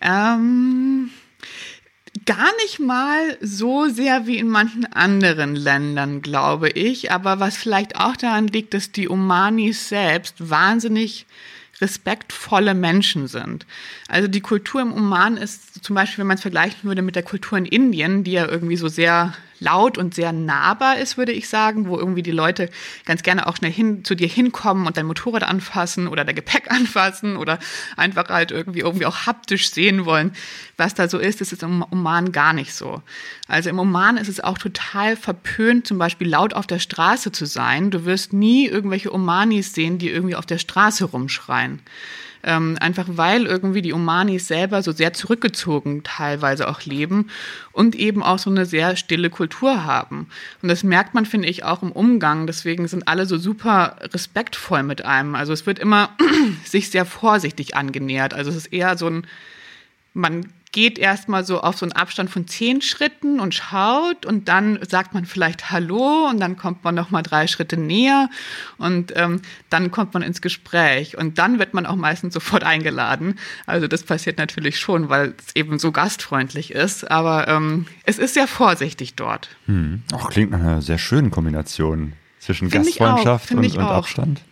[0.00, 1.10] Ähm,
[2.26, 7.12] Gar nicht mal so sehr wie in manchen anderen Ländern, glaube ich.
[7.12, 11.26] Aber was vielleicht auch daran liegt, dass die Omanis selbst wahnsinnig
[11.80, 13.64] respektvolle Menschen sind.
[14.08, 17.22] Also die Kultur im Oman ist zum Beispiel, wenn man es vergleichen würde mit der
[17.22, 21.48] Kultur in Indien, die ja irgendwie so sehr laut und sehr nahbar ist, würde ich
[21.48, 22.70] sagen, wo irgendwie die Leute
[23.04, 26.70] ganz gerne auch schnell hin zu dir hinkommen und dein Motorrad anfassen oder dein Gepäck
[26.70, 27.58] anfassen oder
[27.96, 30.32] einfach halt irgendwie irgendwie auch haptisch sehen wollen,
[30.76, 31.40] was da so ist.
[31.40, 33.02] Das ist im Oman gar nicht so.
[33.46, 37.46] Also im Oman ist es auch total verpönt, zum Beispiel laut auf der Straße zu
[37.46, 37.90] sein.
[37.90, 41.80] Du wirst nie irgendwelche Omanis sehen, die irgendwie auf der Straße rumschreien.
[42.42, 47.28] Ähm, einfach weil irgendwie die Omanis selber so sehr zurückgezogen teilweise auch leben
[47.72, 50.28] und eben auch so eine sehr stille Kultur haben.
[50.62, 52.46] Und das merkt man, finde ich, auch im Umgang.
[52.46, 55.34] Deswegen sind alle so super respektvoll mit einem.
[55.34, 56.10] Also es wird immer
[56.64, 58.32] sich sehr vorsichtig angenähert.
[58.32, 59.26] Also es ist eher so ein,
[60.14, 64.78] man geht erstmal so auf so einen Abstand von zehn Schritten und schaut und dann
[64.88, 68.30] sagt man vielleicht Hallo und dann kommt man noch mal drei Schritte näher
[68.78, 73.38] und ähm, dann kommt man ins Gespräch und dann wird man auch meistens sofort eingeladen.
[73.66, 78.34] Also das passiert natürlich schon, weil es eben so gastfreundlich ist, aber ähm, es ist
[78.34, 79.48] sehr vorsichtig dort.
[79.66, 80.02] Hm.
[80.12, 84.42] Auch klingt nach einer sehr schönen Kombination zwischen Find Gastfreundschaft und, und Abstand.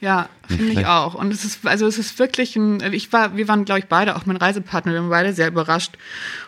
[0.00, 1.14] Ja, finde ich auch.
[1.14, 4.16] Und es ist, also es ist wirklich ein, ich war, wir waren, glaube ich, beide,
[4.16, 5.98] auch mein Reisepartner, wir waren beide sehr überrascht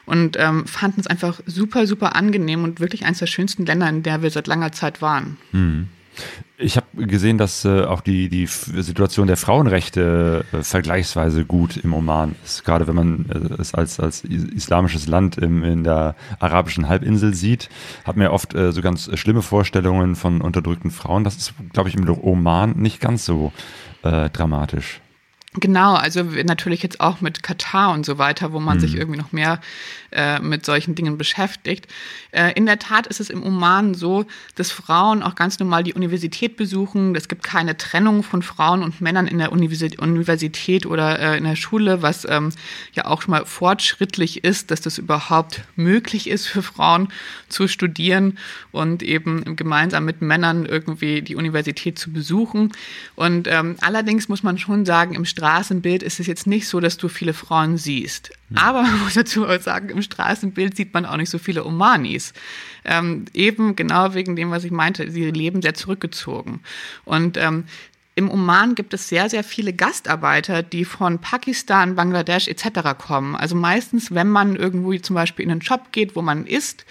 [0.07, 4.03] und ähm, fanden es einfach super, super angenehm und wirklich eines der schönsten Länder, in
[4.03, 5.37] der wir seit langer Zeit waren.
[5.51, 5.89] Hm.
[6.59, 11.95] Ich habe gesehen, dass äh, auch die, die Situation der Frauenrechte äh, vergleichsweise gut im
[11.95, 16.89] Oman ist, gerade wenn man äh, es als, als islamisches Land im, in der arabischen
[16.89, 17.71] Halbinsel sieht,
[18.05, 21.25] hat man ja oft äh, so ganz schlimme Vorstellungen von unterdrückten Frauen.
[21.25, 23.53] Das ist, glaube ich, im Oman nicht ganz so
[24.03, 25.01] äh, dramatisch.
[25.55, 28.81] Genau, also natürlich jetzt auch mit Katar und so weiter, wo man mhm.
[28.83, 29.61] sich irgendwie noch mehr
[30.13, 31.89] äh, mit solchen Dingen beschäftigt.
[32.31, 35.95] Äh, in der Tat ist es im Oman so, dass Frauen auch ganz normal die
[35.95, 37.17] Universität besuchen.
[37.17, 41.57] Es gibt keine Trennung von Frauen und Männern in der Universität oder äh, in der
[41.57, 42.53] Schule, was ähm,
[42.93, 47.09] ja auch schon mal fortschrittlich ist, dass das überhaupt möglich ist für Frauen
[47.49, 48.39] zu studieren
[48.71, 52.71] und eben gemeinsam mit Männern irgendwie die Universität zu besuchen.
[53.17, 56.99] Und ähm, allerdings muss man schon sagen, im Straßenbild ist es jetzt nicht so, dass
[56.99, 58.31] du viele Frauen siehst.
[58.49, 58.59] Hm.
[58.59, 62.35] Aber man muss dazu auch sagen, im Straßenbild sieht man auch nicht so viele Omanis.
[62.85, 66.61] Ähm, eben genau wegen dem, was ich meinte, sie leben sehr zurückgezogen.
[67.07, 67.65] Und ähm,
[68.17, 72.99] im Oman gibt es sehr, sehr viele Gastarbeiter, die von Pakistan, Bangladesch etc.
[72.99, 73.37] kommen.
[73.37, 76.85] Also meistens, wenn man irgendwo zum Beispiel in einen Shop geht, wo man isst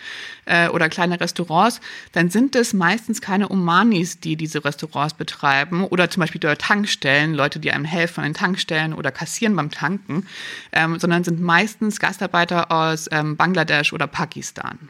[0.45, 1.81] äh, oder kleine Restaurants,
[2.13, 7.33] dann sind es meistens keine Omanis, die diese Restaurants betreiben oder zum Beispiel dort Tankstellen,
[7.33, 10.25] Leute, die einem helfen an den Tankstellen oder kassieren beim Tanken,
[10.71, 14.89] ähm, sondern sind meistens Gastarbeiter aus ähm, Bangladesch oder Pakistan.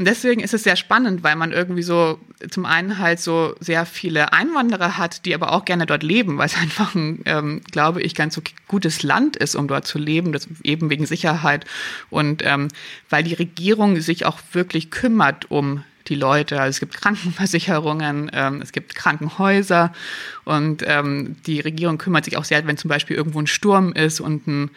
[0.00, 3.84] Und deswegen ist es sehr spannend, weil man irgendwie so zum einen halt so sehr
[3.84, 8.00] viele Einwanderer hat, die aber auch gerne dort leben, weil es einfach ein, ähm, glaube
[8.00, 11.66] ich, ganz so gutes Land ist, um dort zu leben, das eben wegen Sicherheit
[12.08, 12.68] und ähm,
[13.10, 16.58] weil die Regierung sich auch wirklich kümmert um die Leute.
[16.58, 19.92] Also es gibt Krankenversicherungen, ähm, es gibt Krankenhäuser
[20.46, 24.20] und ähm, die Regierung kümmert sich auch sehr, wenn zum Beispiel irgendwo ein Sturm ist
[24.20, 24.70] und ein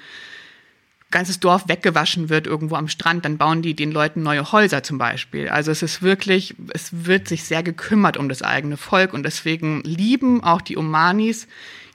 [1.13, 4.97] ganzes Dorf weggewaschen wird irgendwo am Strand, dann bauen die den Leuten neue Häuser zum
[4.97, 5.47] Beispiel.
[5.47, 9.81] Also es ist wirklich, es wird sich sehr gekümmert um das eigene Volk und deswegen
[9.83, 11.47] lieben auch die Omanis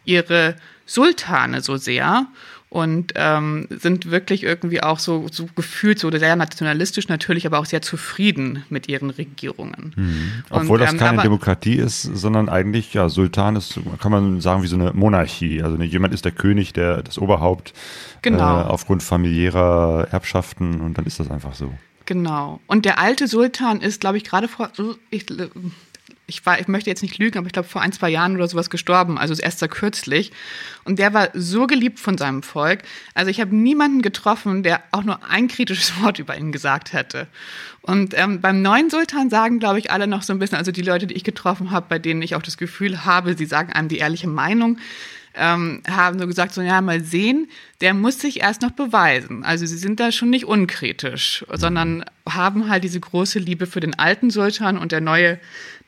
[0.06, 0.56] ihre
[0.86, 2.28] Sultane so sehr
[2.70, 7.64] und ähm, sind wirklich irgendwie auch so, so gefühlt so sehr nationalistisch natürlich, aber auch
[7.64, 9.94] sehr zufrieden mit ihren Regierungen.
[9.96, 10.32] Mhm.
[10.50, 14.62] Obwohl und, das ähm, keine Demokratie ist, sondern eigentlich, ja, Sultan ist, kann man sagen,
[14.62, 15.62] wie so eine Monarchie.
[15.62, 17.72] Also jemand ist der König, der das Oberhaupt
[18.20, 18.60] genau.
[18.60, 21.72] äh, aufgrund familiärer Erbschaften und dann ist das einfach so.
[22.04, 22.60] Genau.
[22.66, 24.70] Und der alte Sultan ist, glaube ich, gerade vor,
[25.10, 25.26] ich,
[26.28, 28.46] ich, war, ich möchte jetzt nicht lügen, aber ich glaube vor ein, zwei Jahren oder
[28.46, 30.30] sowas gestorben, also erst sehr kürzlich.
[30.84, 32.82] Und der war so geliebt von seinem Volk.
[33.14, 37.26] Also ich habe niemanden getroffen, der auch nur ein kritisches Wort über ihn gesagt hätte.
[37.80, 40.82] Und ähm, beim neuen Sultan sagen, glaube ich, alle noch so ein bisschen, also die
[40.82, 43.88] Leute, die ich getroffen habe, bei denen ich auch das Gefühl habe, sie sagen einem
[43.88, 44.78] die ehrliche Meinung
[45.34, 47.48] ähm, haben so gesagt, so ja, mal sehen,
[47.80, 49.44] der muss sich erst noch beweisen.
[49.44, 53.98] Also sie sind da schon nicht unkritisch, sondern haben halt diese große Liebe für den
[53.98, 55.38] alten Sultan und der neue,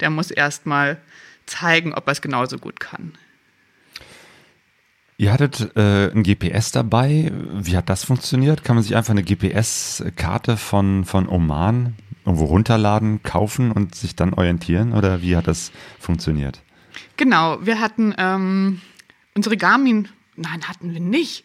[0.01, 0.99] der muss erst mal
[1.47, 3.13] zeigen, ob er es genauso gut kann.
[5.21, 7.31] Ihr hattet äh, ein GPS dabei.
[7.53, 8.65] Wie hat das funktioniert?
[8.65, 14.33] Kann man sich einfach eine GPS-Karte von, von Oman irgendwo runterladen, kaufen und sich dann
[14.33, 14.95] orientieren?
[14.95, 16.63] Oder wie hat das funktioniert?
[17.19, 18.81] Genau, wir hatten ähm,
[19.35, 21.45] Unsere Garmin, nein, hatten wir nicht.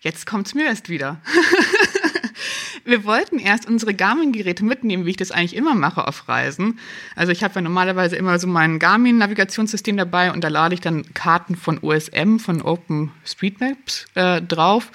[0.00, 1.20] Jetzt kommt es mir erst wieder.
[2.84, 6.78] wir wollten erst unsere Garmin-Geräte mitnehmen, wie ich das eigentlich immer mache auf Reisen.
[7.16, 11.14] Also ich habe ja normalerweise immer so mein Garmin-Navigationssystem dabei und da lade ich dann
[11.14, 14.92] Karten von OSM, von Open Street Maps äh, drauf.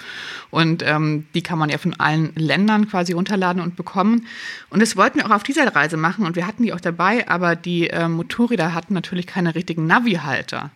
[0.50, 4.26] Und ähm, die kann man ja von allen Ländern quasi runterladen und bekommen.
[4.68, 7.28] Und das wollten wir auch auf dieser Reise machen und wir hatten die auch dabei,
[7.28, 10.70] aber die äh, Motorräder hatten natürlich keine richtigen Navi-Halter.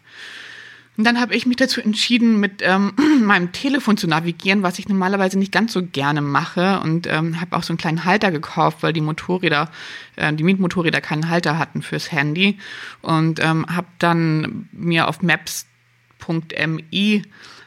[0.96, 2.92] Und dann habe ich mich dazu entschieden, mit ähm,
[3.22, 6.80] meinem Telefon zu navigieren, was ich normalerweise nicht ganz so gerne mache.
[6.80, 9.70] Und ähm, habe auch so einen kleinen Halter gekauft, weil die Motorräder,
[10.16, 12.58] äh, die Mietmotorräder keinen Halter hatten fürs Handy.
[13.02, 15.52] Und ähm, habe dann mir auf maps.mi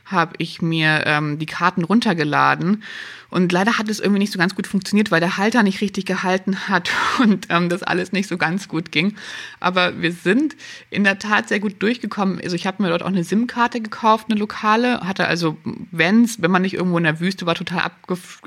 [0.08, 2.84] habe ich mir ähm, die Karten runtergeladen.
[3.30, 6.06] Und leider hat es irgendwie nicht so ganz gut funktioniert, weil der Halter nicht richtig
[6.06, 6.90] gehalten hat
[7.20, 9.16] und ähm, das alles nicht so ganz gut ging.
[9.60, 10.56] Aber wir sind
[10.90, 12.40] in der Tat sehr gut durchgekommen.
[12.42, 15.58] Also ich habe mir dort auch eine SIM-Karte gekauft, eine lokale, hatte also,
[15.92, 17.92] wenn's, wenn man nicht irgendwo in der Wüste war, total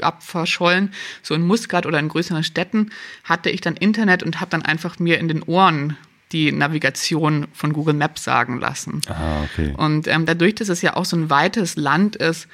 [0.00, 0.92] abverschollen,
[1.22, 2.90] so in Muscat oder in größeren Städten,
[3.24, 5.96] hatte ich dann Internet und habe dann einfach mir in den Ohren
[6.32, 9.00] die Navigation von Google Maps sagen lassen.
[9.08, 9.74] Ah, okay.
[9.76, 12.48] Und ähm, dadurch, dass es ja auch so ein weites Land ist,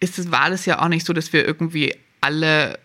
[0.00, 2.78] ist es, war das ja auch nicht so, dass wir irgendwie alle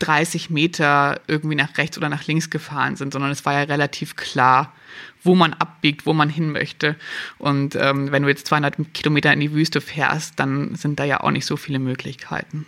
[0.00, 4.16] 30 Meter irgendwie nach rechts oder nach links gefahren sind, sondern es war ja relativ
[4.16, 4.72] klar,
[5.22, 6.96] wo man abbiegt, wo man hin möchte.
[7.38, 11.20] Und ähm, wenn du jetzt 200 Kilometer in die Wüste fährst, dann sind da ja
[11.20, 12.66] auch nicht so viele Möglichkeiten.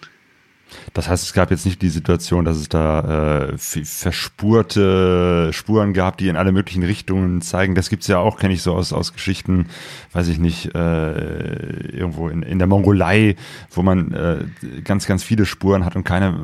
[0.92, 6.18] Das heißt, es gab jetzt nicht die Situation, dass es da äh, verspurte Spuren gab,
[6.18, 7.74] die in alle möglichen Richtungen zeigen.
[7.74, 9.66] Das gibt's ja auch, kenne ich so aus, aus Geschichten,
[10.12, 13.36] weiß ich nicht, äh, irgendwo in, in der Mongolei,
[13.70, 14.44] wo man äh,
[14.82, 16.38] ganz, ganz viele Spuren hat und keiner,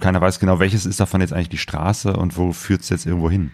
[0.00, 3.30] keiner weiß genau, welches ist davon jetzt eigentlich die Straße und wo führt's jetzt irgendwo
[3.30, 3.50] hin.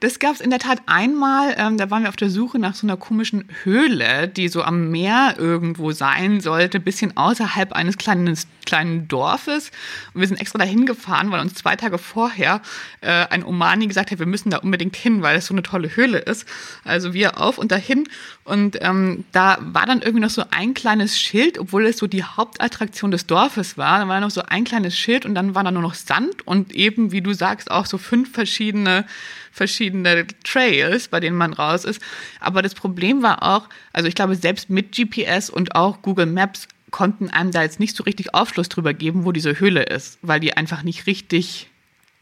[0.00, 1.54] Das gab es in der Tat einmal.
[1.56, 4.90] Ähm, da waren wir auf der Suche nach so einer komischen Höhle, die so am
[4.90, 8.36] Meer irgendwo sein sollte, bisschen außerhalb eines kleinen,
[8.66, 9.70] kleinen Dorfes.
[10.12, 12.62] Und wir sind extra dahin gefahren, weil uns zwei Tage vorher
[13.00, 15.94] äh, ein Omani gesagt hat, wir müssen da unbedingt hin, weil es so eine tolle
[15.94, 16.46] Höhle ist.
[16.84, 18.08] Also wir auf und dahin.
[18.44, 22.24] Und ähm, da war dann irgendwie noch so ein kleines Schild, obwohl es so die
[22.24, 24.00] Hauptattraktion des Dorfes war.
[24.00, 26.74] Da war noch so ein kleines Schild und dann war da nur noch Sand und
[26.74, 29.04] eben, wie du sagst, auch so fünf verschiedene
[29.52, 32.02] verschiedene Trails, bei denen man raus ist.
[32.40, 36.66] Aber das Problem war auch, also ich glaube, selbst mit GPS und auch Google Maps
[36.90, 40.40] konnten einem da jetzt nicht so richtig Aufschluss drüber geben, wo diese Höhle ist, weil
[40.40, 41.68] die einfach nicht richtig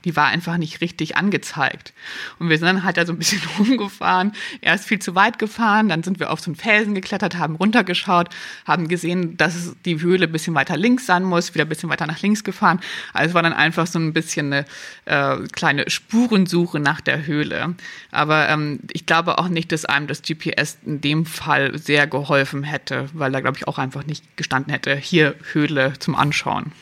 [0.04, 1.92] die war einfach nicht richtig angezeigt.
[2.38, 5.88] Und wir sind dann halt da so ein bisschen rumgefahren, erst viel zu weit gefahren,
[5.88, 8.28] dann sind wir auf so einen Felsen geklettert, haben runtergeschaut,
[8.64, 12.06] haben gesehen, dass die Höhle ein bisschen weiter links sein muss, wieder ein bisschen weiter
[12.06, 12.80] nach links gefahren.
[13.12, 14.64] Also es war dann einfach so ein bisschen eine
[15.04, 17.74] äh, kleine Spurensuche nach der Höhle.
[18.10, 22.62] Aber ähm, ich glaube auch nicht, dass einem das GPS in dem Fall sehr geholfen
[22.62, 26.72] hätte, weil da, glaube ich, auch einfach nicht gestanden hätte, hier Höhle zum Anschauen.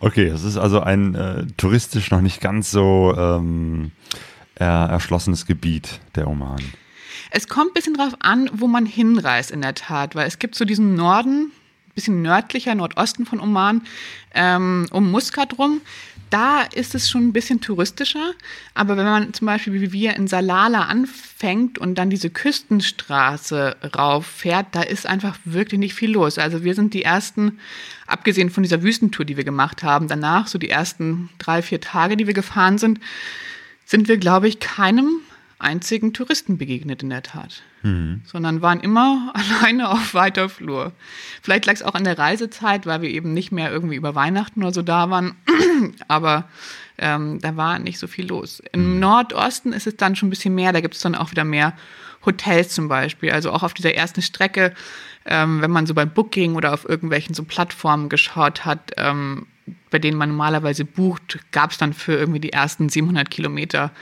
[0.00, 3.92] Okay, es ist also ein äh, touristisch noch nicht ganz so ähm,
[4.56, 6.60] erschlossenes Gebiet, der Oman.
[7.30, 10.54] Es kommt ein bisschen drauf an, wo man hinreist in der Tat, weil es gibt
[10.54, 11.52] so diesen Norden,
[11.94, 13.82] bisschen nördlicher, Nordosten von Oman,
[14.34, 15.80] ähm, um Muscat rum.
[16.30, 18.34] Da ist es schon ein bisschen touristischer,
[18.72, 24.66] aber wenn man zum Beispiel wie wir in Salala anfängt und dann diese Küstenstraße rauffährt,
[24.70, 26.38] da ist einfach wirklich nicht viel los.
[26.38, 27.58] Also wir sind die ersten,
[28.06, 32.16] abgesehen von dieser Wüstentour, die wir gemacht haben, danach so die ersten drei, vier Tage,
[32.16, 33.00] die wir gefahren sind,
[33.84, 35.10] sind wir, glaube ich, keinem
[35.58, 38.22] einzigen Touristen begegnet in der Tat, mhm.
[38.24, 40.92] sondern waren immer alleine auf weiter Flur.
[41.42, 44.62] Vielleicht lag es auch an der Reisezeit, weil wir eben nicht mehr irgendwie über Weihnachten
[44.62, 45.36] oder so da waren,
[46.08, 46.48] aber
[46.98, 48.62] ähm, da war nicht so viel los.
[48.72, 49.00] Im mhm.
[49.00, 51.74] Nordosten ist es dann schon ein bisschen mehr, da gibt es dann auch wieder mehr
[52.24, 53.30] Hotels zum Beispiel.
[53.30, 54.74] Also auch auf dieser ersten Strecke,
[55.24, 59.46] ähm, wenn man so beim Booking oder auf irgendwelchen so Plattformen geschaut hat, ähm,
[59.90, 63.92] bei denen man normalerweise bucht, gab es dann für irgendwie die ersten 700 Kilometer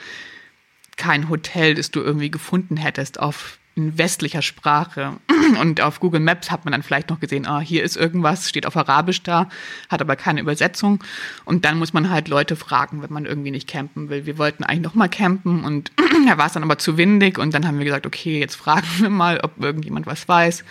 [0.97, 5.19] kein Hotel, das du irgendwie gefunden hättest auf in westlicher Sprache.
[5.61, 8.67] Und auf Google Maps hat man dann vielleicht noch gesehen, ah, hier ist irgendwas, steht
[8.67, 9.49] auf Arabisch da,
[9.89, 11.03] hat aber keine Übersetzung.
[11.45, 14.27] Und dann muss man halt Leute fragen, wenn man irgendwie nicht campen will.
[14.27, 15.93] Wir wollten eigentlich noch mal campen und
[16.27, 18.89] da war es dann aber zu windig und dann haben wir gesagt, okay, jetzt fragen
[18.99, 20.65] wir mal, ob irgendjemand was weiß.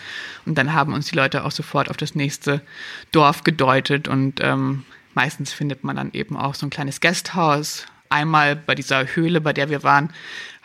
[0.45, 2.61] Und dann haben uns die Leute auch sofort auf das nächste
[3.13, 4.83] Dorf gedeutet und ähm,
[5.15, 7.85] meistens findet man dann eben auch so ein kleines Gasthaus.
[8.09, 10.11] Einmal bei dieser Höhle, bei der wir waren,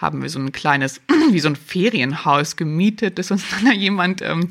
[0.02, 4.20] haben wir so ein kleines, wie so ein Ferienhaus gemietet, das uns dann da jemand,
[4.20, 4.50] ähm,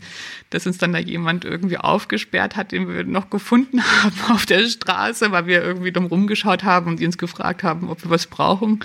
[0.50, 4.66] dass uns dann da jemand irgendwie aufgesperrt hat, den wir noch gefunden haben auf der
[4.66, 8.84] Straße, weil wir irgendwie dumm rumgeschaut haben und uns gefragt haben, ob wir was brauchen.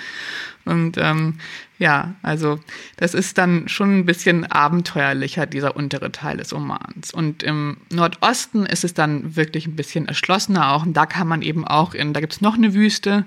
[0.65, 1.39] Und ähm,
[1.79, 2.59] ja, also
[2.97, 7.13] das ist dann schon ein bisschen abenteuerlicher, dieser untere Teil des Omans.
[7.13, 10.85] Und im Nordosten ist es dann wirklich ein bisschen erschlossener auch.
[10.85, 13.25] Und da kann man eben auch in, da gibt es noch eine Wüste,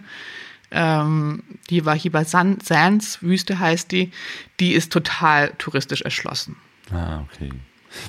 [0.72, 4.12] ähm, die Wahiba Sands Wüste heißt die,
[4.60, 6.56] die ist total touristisch erschlossen.
[6.92, 7.52] Ah, okay.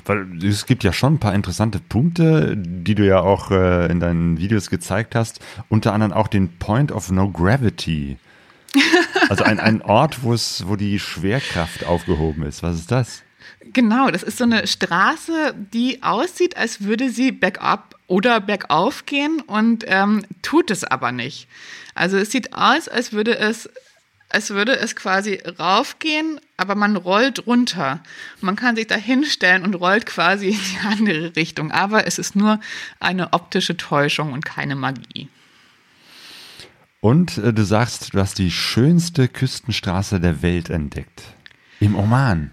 [0.05, 3.99] Weil es gibt ja schon ein paar interessante Punkte, die du ja auch äh, in
[3.99, 5.39] deinen Videos gezeigt hast.
[5.69, 8.17] Unter anderem auch den Point of No Gravity.
[9.29, 12.63] Also ein, ein Ort, wo wo die Schwerkraft aufgehoben ist.
[12.63, 13.23] Was ist das?
[13.73, 19.41] Genau, das ist so eine Straße, die aussieht, als würde sie bergab oder bergauf gehen
[19.41, 21.47] und ähm, tut es aber nicht.
[21.95, 23.69] Also es sieht aus, als würde es
[24.33, 27.99] als würde es quasi raufgehen, aber man rollt runter.
[28.39, 31.71] Man kann sich da hinstellen und rollt quasi in die andere Richtung.
[31.71, 32.59] Aber es ist nur
[32.99, 35.27] eine optische Täuschung und keine Magie.
[37.01, 41.23] Und äh, du sagst, du hast die schönste Küstenstraße der Welt entdeckt.
[41.79, 42.51] Im Oman.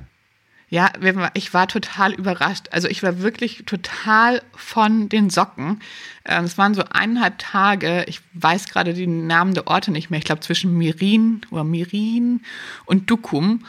[0.70, 0.90] Ja,
[1.32, 2.66] ich war total überrascht.
[2.72, 5.80] Also ich war wirklich total von den Socken.
[6.26, 10.18] Ähm, es waren so eineinhalb Tage, ich weiß gerade die Namen der Orte nicht mehr,
[10.18, 12.42] ich glaube zwischen Mirin oder Mirin
[12.84, 13.64] und Dukum,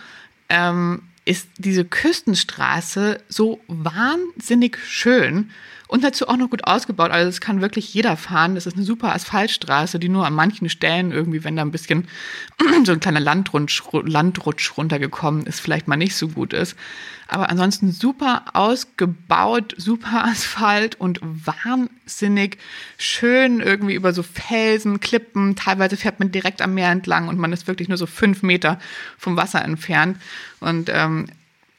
[0.49, 5.51] ähm, ist diese Küstenstraße so wahnsinnig schön
[5.87, 7.11] und dazu auch noch gut ausgebaut.
[7.11, 8.55] Also es kann wirklich jeder fahren.
[8.55, 12.07] Das ist eine super Asphaltstraße, die nur an manchen Stellen irgendwie, wenn da ein bisschen
[12.83, 16.75] so ein kleiner Landrutsch, Landrutsch runtergekommen ist, vielleicht mal nicht so gut ist.
[17.31, 22.57] Aber ansonsten super ausgebaut, super Asphalt und wahnsinnig
[22.97, 25.55] schön irgendwie über so Felsen, Klippen.
[25.55, 28.79] Teilweise fährt man direkt am Meer entlang und man ist wirklich nur so fünf Meter
[29.17, 30.17] vom Wasser entfernt.
[30.59, 31.27] Und ähm,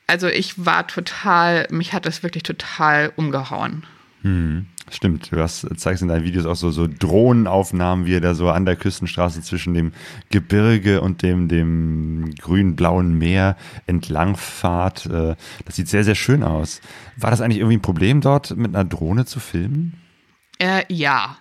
[0.07, 3.85] also ich war total, mich hat das wirklich total umgehauen.
[4.23, 8.35] Hm, stimmt, du hast, zeigst in deinen Videos auch so, so Drohnenaufnahmen, wie er da
[8.35, 9.93] so an der Küstenstraße zwischen dem
[10.31, 15.07] Gebirge und dem, dem grün-blauen Meer entlangfahrt.
[15.07, 16.81] Äh, das sieht sehr, sehr schön aus.
[17.17, 19.95] War das eigentlich irgendwie ein Problem dort, mit einer Drohne zu filmen?
[20.59, 21.39] Äh, ja.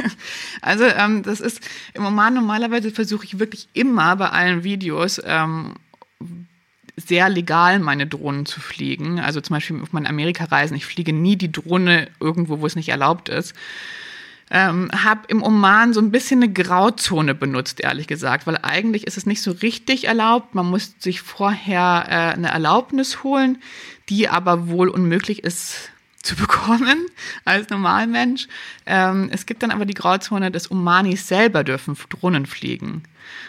[0.62, 1.60] also ähm, das ist
[1.94, 5.74] im Moment normalerweise versuche ich wirklich immer bei allen Videos ähm,
[6.98, 9.20] sehr legal, meine Drohnen zu fliegen.
[9.20, 10.76] Also zum Beispiel auf meinen Amerika-Reisen.
[10.76, 13.54] Ich fliege nie die Drohne irgendwo, wo es nicht erlaubt ist.
[14.50, 19.18] Ähm, habe im Oman so ein bisschen eine Grauzone benutzt, ehrlich gesagt, weil eigentlich ist
[19.18, 20.54] es nicht so richtig erlaubt.
[20.54, 23.58] Man muss sich vorher äh, eine Erlaubnis holen,
[24.08, 25.90] die aber wohl unmöglich ist
[26.22, 27.06] zu bekommen
[27.44, 28.48] als Normalmensch.
[28.86, 33.02] Ähm, es gibt dann aber die Grauzone des Omanis selber dürfen Drohnen fliegen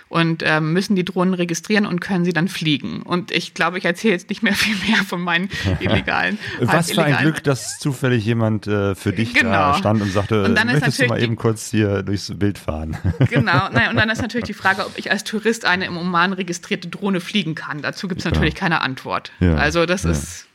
[0.10, 3.02] und ähm, müssen die Drohnen registrieren und können sie dann fliegen.
[3.02, 5.50] Und ich glaube, ich erzähle jetzt nicht mehr viel mehr von meinen
[5.80, 6.40] illegalen.
[6.62, 9.52] Was für ein Glück, dass zufällig jemand äh, für dich genau.
[9.52, 12.98] da stand und sagte, und möchtest du mal eben kurz hier durchs Bild fahren?
[13.30, 16.34] Genau, Nein, und dann ist natürlich die Frage, ob ich als Tourist eine im Oman
[16.34, 17.82] registrierte Drohne fliegen kann.
[17.82, 18.60] Dazu gibt es natürlich ja.
[18.60, 19.32] keine Antwort.
[19.40, 19.56] Ja.
[19.56, 20.12] Also das ja.
[20.12, 20.48] ist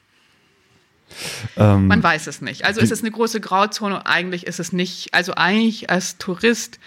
[1.57, 2.65] ähm, Man weiß es nicht.
[2.65, 4.07] Also ist es eine große Grauzone.
[4.07, 5.15] Eigentlich ist es nicht.
[5.15, 6.79] Also eigentlich als Tourist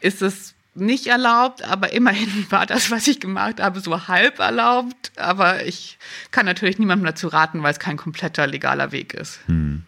[0.00, 5.12] ist es nicht erlaubt, aber immerhin war das, was ich gemacht habe, so halb erlaubt.
[5.16, 5.98] Aber ich
[6.30, 9.40] kann natürlich niemandem dazu raten, weil es kein kompletter legaler Weg ist.
[9.46, 9.84] Hm.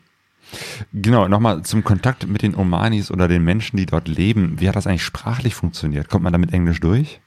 [0.93, 4.61] Genau, nochmal zum Kontakt mit den Omanis oder den Menschen, die dort leben.
[4.61, 6.09] Wie hat das eigentlich sprachlich funktioniert?
[6.09, 7.20] Kommt man damit Englisch durch?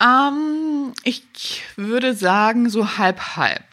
[0.00, 3.64] Ähm, ich würde sagen, so halb halb.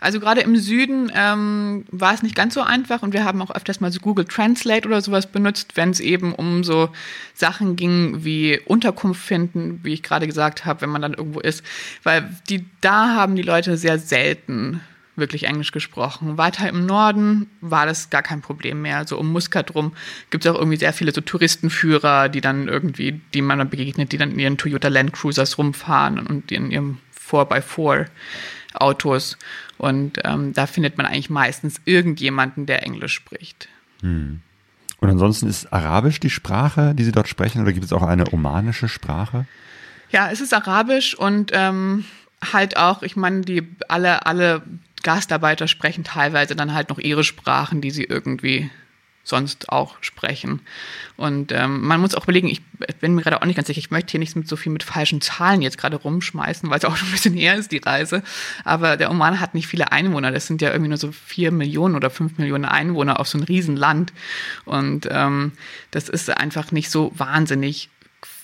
[0.00, 3.54] Also gerade im Süden ähm, war es nicht ganz so einfach und wir haben auch
[3.54, 6.88] öfters mal so Google Translate oder sowas benutzt, wenn es eben um so
[7.34, 11.62] Sachen ging wie Unterkunft finden, wie ich gerade gesagt habe, wenn man dann irgendwo ist,
[12.02, 14.80] weil die da haben die Leute sehr selten
[15.20, 16.38] wirklich Englisch gesprochen.
[16.38, 19.06] Weiter im Norden war das gar kein Problem mehr.
[19.06, 19.92] So um Muscat rum
[20.30, 24.10] gibt es auch irgendwie sehr viele so Touristenführer, die dann irgendwie, die man dann begegnet,
[24.10, 26.98] die dann in ihren Toyota Land Cruisers rumfahren und in ihrem
[27.30, 28.06] 4x4
[28.74, 29.36] Autos.
[29.80, 33.66] Und ähm, da findet man eigentlich meistens irgendjemanden, der Englisch spricht.
[34.02, 34.42] Hm.
[34.98, 38.30] Und ansonsten ist Arabisch die Sprache, die Sie dort sprechen, oder gibt es auch eine
[38.30, 39.46] omanische Sprache?
[40.10, 42.04] Ja, es ist arabisch und ähm,
[42.52, 44.60] halt auch, ich meine, die alle, alle
[45.02, 48.68] Gastarbeiter sprechen teilweise dann halt noch ihre Sprachen, die sie irgendwie
[49.22, 50.60] sonst auch sprechen.
[51.16, 52.62] Und ähm, man muss auch überlegen, ich
[53.00, 54.82] bin mir gerade auch nicht ganz sicher, ich möchte hier nicht mit so viel mit
[54.82, 58.22] falschen Zahlen jetzt gerade rumschmeißen, weil es auch schon ein bisschen her ist, die Reise.
[58.64, 60.32] Aber der Oman hat nicht viele Einwohner.
[60.32, 63.44] Das sind ja irgendwie nur so vier Millionen oder fünf Millionen Einwohner auf so ein
[63.44, 64.12] Riesenland.
[64.64, 65.52] Und ähm,
[65.90, 67.90] das ist einfach nicht so wahnsinnig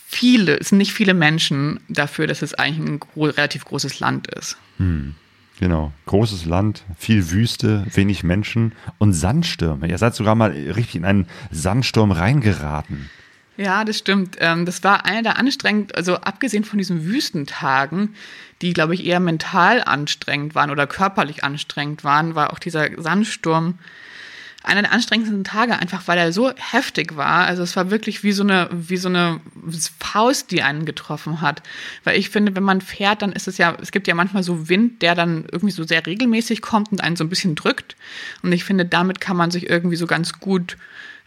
[0.07, 4.57] viele, es sind nicht viele Menschen dafür, dass es eigentlich ein relativ großes Land ist.
[4.79, 5.15] Hm.
[5.59, 9.89] Genau, großes Land, viel Wüste, wenig Menschen und Sandstürme.
[9.89, 13.09] Ihr seid sogar mal richtig in einen Sandsturm reingeraten.
[13.57, 14.37] Ja, das stimmt.
[14.41, 18.15] Ähm, das war einer der anstrengend, also abgesehen von diesen Wüstentagen,
[18.61, 23.79] die, glaube ich, eher mental anstrengend waren oder körperlich anstrengend waren, war auch dieser Sandsturm
[24.67, 27.47] einer der anstrengendsten Tage, einfach weil er so heftig war.
[27.47, 29.41] Also es war wirklich wie so eine, wie so eine
[30.01, 31.63] Faust, die einen getroffen hat.
[32.03, 34.69] Weil ich finde, wenn man fährt, dann ist es ja, es gibt ja manchmal so
[34.69, 37.97] Wind, der dann irgendwie so sehr regelmäßig kommt und einen so ein bisschen drückt.
[38.43, 40.77] Und ich finde, damit kann man sich irgendwie so ganz gut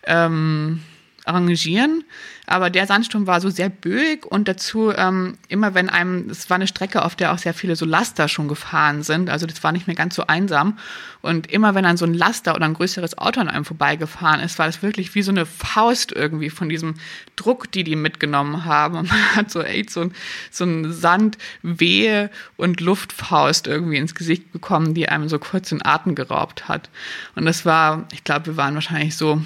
[0.03, 0.81] ähm,
[1.23, 2.03] arrangieren.
[2.49, 6.55] Aber der Sandsturm war so sehr böig und dazu ähm, immer wenn einem, es war
[6.55, 9.71] eine Strecke, auf der auch sehr viele so Laster schon gefahren sind, also das war
[9.71, 10.79] nicht mehr ganz so einsam.
[11.21, 14.57] Und immer wenn dann so ein Laster oder ein größeres Auto an einem vorbeigefahren ist,
[14.57, 16.95] war das wirklich wie so eine Faust irgendwie von diesem
[17.35, 18.95] Druck, die die mitgenommen haben.
[18.95, 20.13] Und man hat so echt so ein,
[20.49, 26.15] so ein Sandwehe und Luftfaust irgendwie ins Gesicht bekommen, die einem so kurz den Atem
[26.15, 26.89] geraubt hat.
[27.35, 29.39] Und das war, ich glaube, wir waren wahrscheinlich so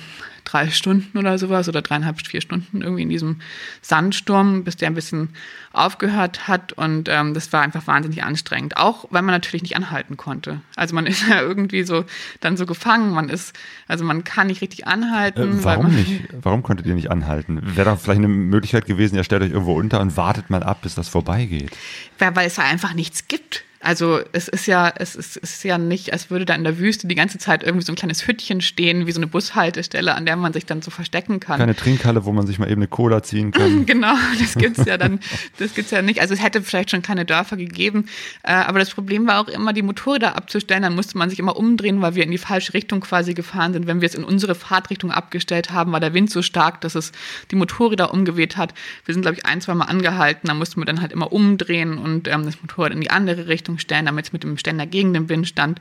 [0.43, 3.41] drei Stunden oder sowas oder dreieinhalb, vier Stunden irgendwie in diesem
[3.81, 5.29] Sandsturm, bis der ein bisschen
[5.71, 6.73] aufgehört hat.
[6.73, 8.77] Und ähm, das war einfach wahnsinnig anstrengend.
[8.77, 10.61] Auch weil man natürlich nicht anhalten konnte.
[10.75, 12.05] Also man ist ja irgendwie so
[12.39, 13.13] dann so gefangen.
[13.13, 13.53] Man ist,
[13.87, 15.59] also man kann nicht richtig anhalten.
[15.59, 16.23] Äh, warum nicht?
[16.41, 17.61] Warum konntet ihr nicht anhalten?
[17.75, 20.81] Wäre doch vielleicht eine Möglichkeit gewesen, ihr stellt euch irgendwo unter und wartet mal ab,
[20.81, 21.71] bis das vorbeigeht.
[22.19, 23.63] Weil, weil es da einfach nichts gibt.
[23.83, 26.79] Also es ist ja, es ist, es ist ja nicht, als würde da in der
[26.79, 30.25] Wüste die ganze Zeit irgendwie so ein kleines Hüttchen stehen, wie so eine Bushaltestelle, an
[30.25, 31.59] der man sich dann so verstecken kann.
[31.59, 33.85] Keine Trinkhalle, wo man sich mal eben eine Cola ziehen kann.
[33.85, 35.19] genau, das gibt's ja dann,
[35.57, 36.21] das gibt's ja nicht.
[36.21, 38.05] Also es hätte vielleicht schon keine Dörfer gegeben,
[38.43, 40.83] äh, aber das Problem war auch immer, die Motorräder abzustellen.
[40.83, 43.85] Dann musste man sich immer umdrehen, weil wir in die falsche Richtung quasi gefahren sind.
[43.85, 47.11] Wenn wir es in unsere Fahrtrichtung abgestellt haben, war der Wind so stark, dass es
[47.51, 48.73] die Motorräder umgeweht hat.
[49.03, 50.47] Wir sind, glaube ich, ein, zwei Mal angehalten.
[50.47, 53.72] Da mussten wir dann halt immer umdrehen und ähm, das Motorrad in die andere Richtung
[53.79, 55.79] stellen, damit es mit dem Ständer gegen den Wind stand.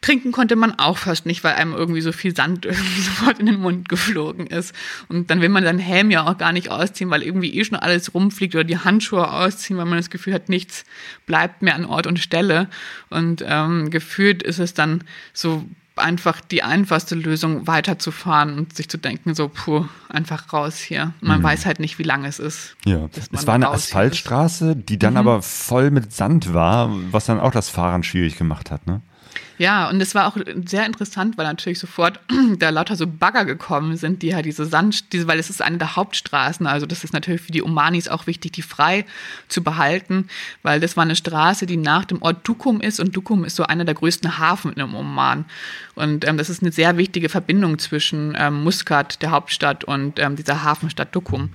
[0.00, 2.66] Trinken konnte man auch fast nicht, weil einem irgendwie so viel Sand
[2.98, 4.74] sofort in den Mund geflogen ist.
[5.08, 7.78] Und dann will man seinen Helm ja auch gar nicht ausziehen, weil irgendwie eh schon
[7.78, 10.84] alles rumfliegt oder die Handschuhe ausziehen, weil man das Gefühl hat, nichts
[11.24, 12.68] bleibt mehr an Ort und Stelle.
[13.08, 15.64] Und ähm, gefühlt ist es dann so
[15.96, 21.12] einfach die einfachste Lösung, weiterzufahren und sich zu denken, so, puh, einfach raus hier.
[21.20, 21.44] Man mhm.
[21.44, 22.76] weiß halt nicht, wie lang es ist.
[22.84, 25.18] Ja, es war eine Asphaltstraße, die dann mhm.
[25.18, 29.02] aber voll mit Sand war, was dann auch das Fahren schwierig gemacht hat, ne?
[29.56, 32.20] Ja, und es war auch sehr interessant, weil natürlich sofort
[32.58, 35.78] da lauter so Bagger gekommen sind, die halt diese Sand, diese, weil es ist eine
[35.78, 39.04] der Hauptstraßen, also das ist natürlich für die Omanis auch wichtig, die frei
[39.48, 40.28] zu behalten,
[40.62, 43.64] weil das war eine Straße, die nach dem Ort Dukum ist und Dukum ist so
[43.64, 45.44] einer der größten Hafen im Oman.
[45.94, 50.36] Und ähm, das ist eine sehr wichtige Verbindung zwischen ähm, Muscat, der Hauptstadt, und ähm,
[50.36, 51.50] dieser Hafenstadt Dukum.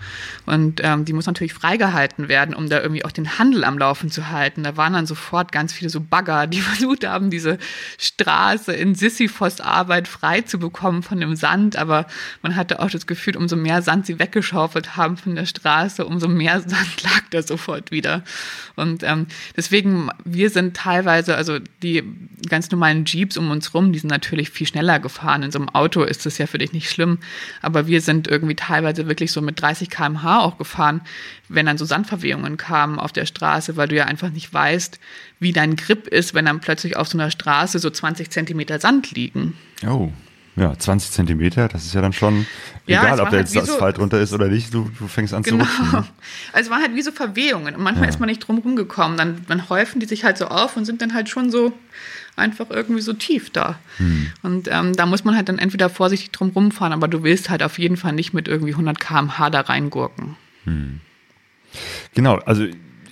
[0.46, 4.10] Und ähm, die muss natürlich freigehalten werden, um da irgendwie auch den Handel am Laufen
[4.10, 4.64] zu halten.
[4.64, 7.58] Da waren dann sofort ganz viele so Bagger, die versucht haben, diese
[7.98, 12.06] Straße in Sisyphos Arbeit frei zu bekommen von dem Sand, aber
[12.42, 16.28] man hatte auch das Gefühl, umso mehr Sand sie weggeschaufelt haben von der Straße, umso
[16.28, 18.24] mehr Sand lag da sofort wieder.
[18.76, 22.04] Und ähm, deswegen, wir sind teilweise, also die
[22.48, 25.44] ganz normalen Jeeps um uns rum, die sind natürlich viel schneller gefahren.
[25.44, 27.20] In so einem Auto ist das ja für dich nicht schlimm,
[27.62, 31.02] aber wir sind irgendwie teilweise wirklich so mit 30 km/h auch gefahren,
[31.48, 35.00] wenn dann so Sandverwehungen kamen auf der Straße, weil du ja einfach nicht weißt,
[35.40, 39.12] wie dein Grip ist, wenn dann plötzlich auf so einer Straße so 20 Zentimeter Sand
[39.12, 39.56] liegen.
[39.88, 40.12] Oh.
[40.56, 42.46] Ja, 20 Zentimeter, das ist ja dann schon
[42.86, 45.34] ja, egal, ob da halt jetzt Asphalt so, drunter ist oder nicht, du, du fängst
[45.34, 45.64] an genau.
[45.64, 46.00] zu rutschen.
[46.00, 46.06] Ne?
[46.54, 48.10] Also es waren halt wie so Verwehungen und manchmal ja.
[48.10, 49.18] ist man nicht drum rumgekommen.
[49.18, 51.72] Dann, dann häufen die sich halt so auf und sind dann halt schon so
[52.36, 53.80] einfach irgendwie so tief da.
[53.98, 54.32] Hm.
[54.42, 57.64] Und ähm, da muss man halt dann entweder vorsichtig drum rumfahren, aber du willst halt
[57.64, 60.36] auf jeden Fall nicht mit irgendwie 100 km/h da reingurken.
[60.66, 61.00] Hm.
[62.16, 62.66] Genau, also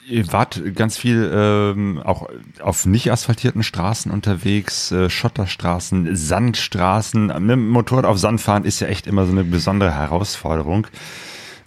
[0.07, 2.27] ihr wart ganz viel ähm, auch
[2.61, 7.27] auf nicht asphaltierten Straßen unterwegs, äh, Schotterstraßen, Sandstraßen.
[7.27, 10.87] Mit dem Motorrad auf Sand fahren ist ja echt immer so eine besondere Herausforderung.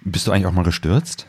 [0.02, 1.26] Bist du eigentlich auch mal gestürzt?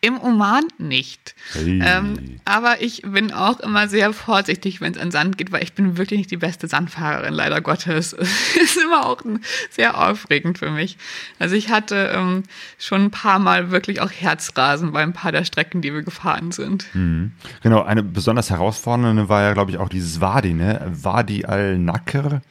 [0.00, 1.34] Im Oman nicht.
[1.52, 1.80] Hey.
[1.84, 5.74] Ähm, aber ich bin auch immer sehr vorsichtig, wenn es an Sand geht, weil ich
[5.74, 8.16] bin wirklich nicht die beste Sandfahrerin, leider Gottes.
[8.60, 9.22] Es ist immer auch
[9.70, 10.96] sehr aufregend für mich.
[11.38, 12.42] Also ich hatte ähm,
[12.78, 16.52] schon ein paar Mal wirklich auch Herzrasen bei ein paar der Strecken, die wir gefahren
[16.52, 16.86] sind.
[16.94, 17.32] Mhm.
[17.62, 20.90] Genau, eine besonders herausfordernde war ja, glaube ich, auch dieses Wadi, ne?
[20.92, 22.42] Wadi al-Nakr.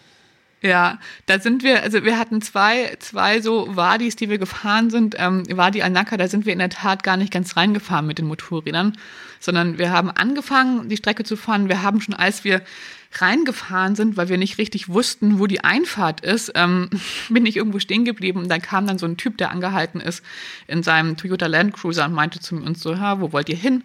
[0.62, 5.16] Ja, da sind wir, also wir hatten zwei, zwei so Wadis, die wir gefahren sind.
[5.18, 8.26] Ähm, Wadi al-Naka, da sind wir in der Tat gar nicht ganz reingefahren mit den
[8.26, 8.98] Motorrädern,
[9.40, 11.70] sondern wir haben angefangen, die Strecke zu fahren.
[11.70, 12.62] Wir haben schon, als wir
[13.14, 16.90] reingefahren sind, weil wir nicht richtig wussten, wo die Einfahrt ist, ähm,
[17.30, 20.24] bin ich irgendwo stehen geblieben und dann kam dann so ein Typ, der angehalten ist
[20.68, 23.84] in seinem Toyota Land Cruiser und meinte zu uns so, ha, wo wollt ihr hin?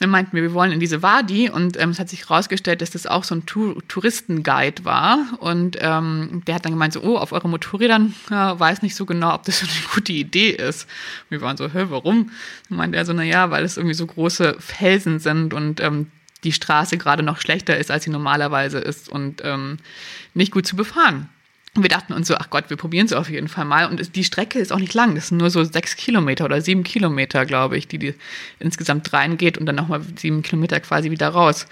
[0.00, 2.90] Dann meinten wir, wir wollen in diese Wadi und ähm, es hat sich herausgestellt, dass
[2.90, 7.16] das auch so ein Tour Touristenguide war und ähm, der hat dann gemeint so, oh,
[7.16, 10.84] auf eure Motorrädern ja, weiß nicht so genau, ob das so eine gute Idee ist.
[11.24, 12.30] Und wir waren so, hä, warum?
[12.68, 16.08] Dann meinte er so, na ja, weil es irgendwie so große Felsen sind und ähm,
[16.42, 19.78] die Straße gerade noch schlechter ist, als sie normalerweise ist und ähm,
[20.34, 21.28] nicht gut zu befahren.
[21.76, 23.86] Wir dachten uns so, ach Gott, wir probieren es auf jeden Fall mal.
[23.86, 25.16] Und die Strecke ist auch nicht lang.
[25.16, 28.14] Das sind nur so sechs Kilometer oder sieben Kilometer, glaube ich, die, die
[28.60, 31.66] insgesamt reingeht und dann nochmal sieben Kilometer quasi wieder raus.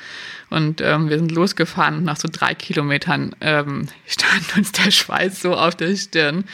[0.50, 5.40] Und ähm, wir sind losgefahren und nach so drei Kilometern ähm, stand uns der Schweiß
[5.40, 6.44] so auf der Stirn,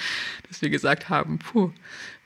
[0.49, 1.73] dass wir gesagt haben, puh,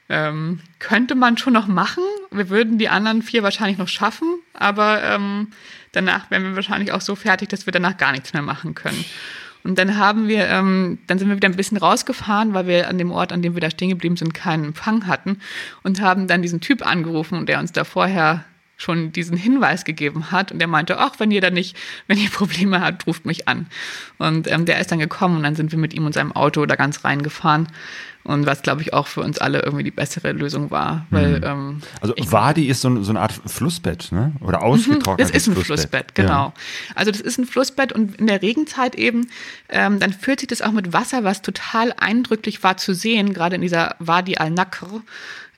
[0.09, 2.03] ähm, könnte man schon noch machen.
[2.31, 5.53] Wir würden die anderen vier wahrscheinlich noch schaffen, aber ähm,
[5.93, 9.05] danach wären wir wahrscheinlich auch so fertig, dass wir danach gar nichts mehr machen können.
[9.65, 12.99] Und dann haben wir, ähm, dann sind wir wieder ein bisschen rausgefahren, weil wir an
[12.99, 15.39] dem Ort, an dem wir da stehen geblieben sind, keinen Empfang hatten
[15.83, 18.45] und haben dann diesen Typ angerufen und der uns da vorher
[18.83, 21.77] schon diesen Hinweis gegeben hat und der meinte, ach, wenn ihr da nicht,
[22.07, 23.67] wenn ihr Probleme habt, ruft mich an.
[24.19, 26.67] Und ähm, der ist dann gekommen und dann sind wir mit ihm und seinem Auto
[26.67, 27.69] da ganz reingefahren
[28.25, 31.07] und was, glaube ich, auch für uns alle irgendwie die bessere Lösung war.
[31.11, 31.45] Weil, mhm.
[31.45, 34.33] ähm, also Wadi ist so, so, eine Art Flussbett, ne?
[34.41, 36.47] Oder mhm, ausgetrocknetes Es ist ein Flussbett, Flussbett genau.
[36.47, 36.55] Ja.
[36.95, 39.29] Also das ist ein Flussbett und in der Regenzeit eben,
[39.69, 43.57] ähm, dann füllt sich das auch mit Wasser, was total eindrücklich war zu sehen, gerade
[43.57, 45.03] in dieser Wadi al-Nakr,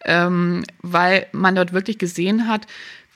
[0.07, 2.67] ähm, weil man dort wirklich gesehen hat,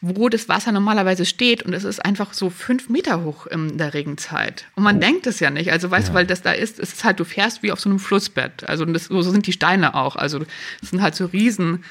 [0.01, 3.95] wo das Wasser normalerweise steht und es ist einfach so fünf Meter hoch in der
[3.95, 4.67] Regenzeit.
[4.77, 5.01] Und man oh.
[5.01, 5.73] denkt es ja nicht.
[5.73, 6.13] Also weißt ja.
[6.13, 8.69] du, weil das da ist, es ist halt, du fährst wie auf so einem Flussbett.
[8.69, 10.15] Also das, so sind die Steine auch.
[10.15, 10.41] Also
[10.83, 11.85] es sind halt so riesen,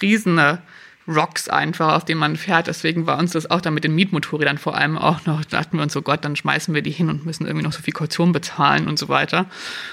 [0.00, 0.60] riesene
[1.06, 2.66] Rocks einfach, auf denen man fährt.
[2.66, 5.76] Deswegen war uns das auch dann mit den Mietmotorrädern vor allem auch noch, da dachten
[5.76, 7.94] wir uns so, Gott, dann schmeißen wir die hin und müssen irgendwie noch so viel
[7.94, 9.46] Kaution bezahlen und so weiter.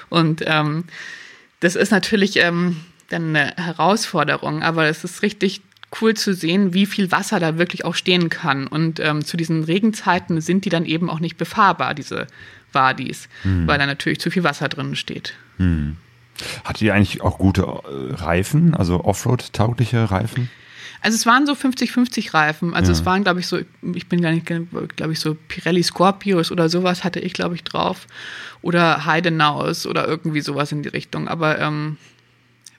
[0.09, 0.85] Und ähm,
[1.59, 2.77] das ist natürlich ähm,
[3.09, 5.61] dann eine Herausforderung, aber es ist richtig
[6.01, 8.67] cool zu sehen, wie viel Wasser da wirklich auch stehen kann.
[8.67, 12.27] Und ähm, zu diesen Regenzeiten sind die dann eben auch nicht befahrbar, diese
[12.71, 13.67] Wadis, hm.
[13.67, 15.33] weil da natürlich zu viel Wasser drin steht.
[15.57, 15.97] Hm.
[16.63, 20.49] Hat die eigentlich auch gute äh, Reifen, also Offroad-taugliche Reifen?
[21.01, 22.73] Also es waren so 50-50 Reifen.
[22.73, 22.97] Also ja.
[22.97, 23.59] es waren, glaube ich, so,
[23.93, 27.63] ich bin gar nicht, glaube ich, so Pirelli Scorpios oder sowas hatte ich, glaube ich,
[27.63, 28.07] drauf.
[28.61, 31.29] Oder Heidenaus oder irgendwie sowas in die Richtung.
[31.29, 31.97] Aber ähm,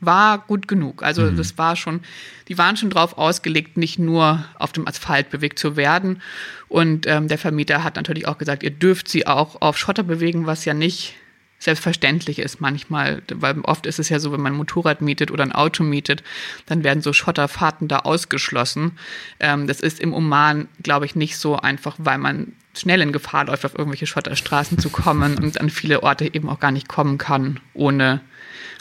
[0.00, 1.02] war gut genug.
[1.02, 1.36] Also mhm.
[1.36, 2.00] das war schon,
[2.48, 6.22] die waren schon drauf ausgelegt, nicht nur auf dem Asphalt bewegt zu werden.
[6.68, 10.46] Und ähm, der Vermieter hat natürlich auch gesagt, ihr dürft sie auch auf Schotter bewegen,
[10.46, 11.14] was ja nicht
[11.60, 15.44] selbstverständlich ist manchmal, weil oft ist es ja so, wenn man ein Motorrad mietet oder
[15.44, 16.22] ein Auto mietet,
[16.64, 18.92] dann werden so Schotterfahrten da ausgeschlossen.
[19.38, 23.44] Ähm, das ist im Oman, glaube ich, nicht so einfach, weil man schnell in Gefahr
[23.44, 27.18] läuft, auf irgendwelche Schotterstraßen zu kommen und an viele Orte eben auch gar nicht kommen
[27.18, 28.22] kann, ohne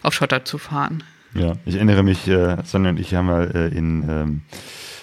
[0.04, 1.04] auf Schotter zu fahren.
[1.34, 4.42] Ja, ich erinnere mich, äh, Sonja und ich haben mal äh, in, ähm,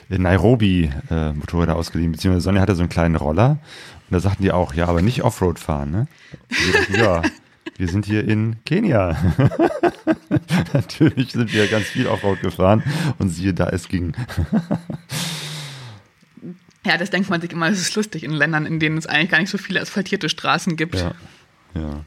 [0.08, 3.58] in Nairobi äh, Motorräder ausgeliehen, beziehungsweise Sonja hatte so einen kleinen Roller
[4.08, 6.08] und da sagten die auch, ja, aber nicht Offroad fahren, ne?
[6.72, 7.22] Dachten, ja,
[7.76, 9.16] wir sind hier in Kenia.
[10.72, 12.82] Natürlich sind wir ganz viel Offroad gefahren
[13.18, 14.14] und siehe da, es ging.
[16.84, 19.30] ja, das denkt man sich immer, es ist lustig in Ländern, in denen es eigentlich
[19.30, 20.94] gar nicht so viele asphaltierte Straßen gibt.
[20.96, 21.12] Ja,
[21.74, 22.04] ja.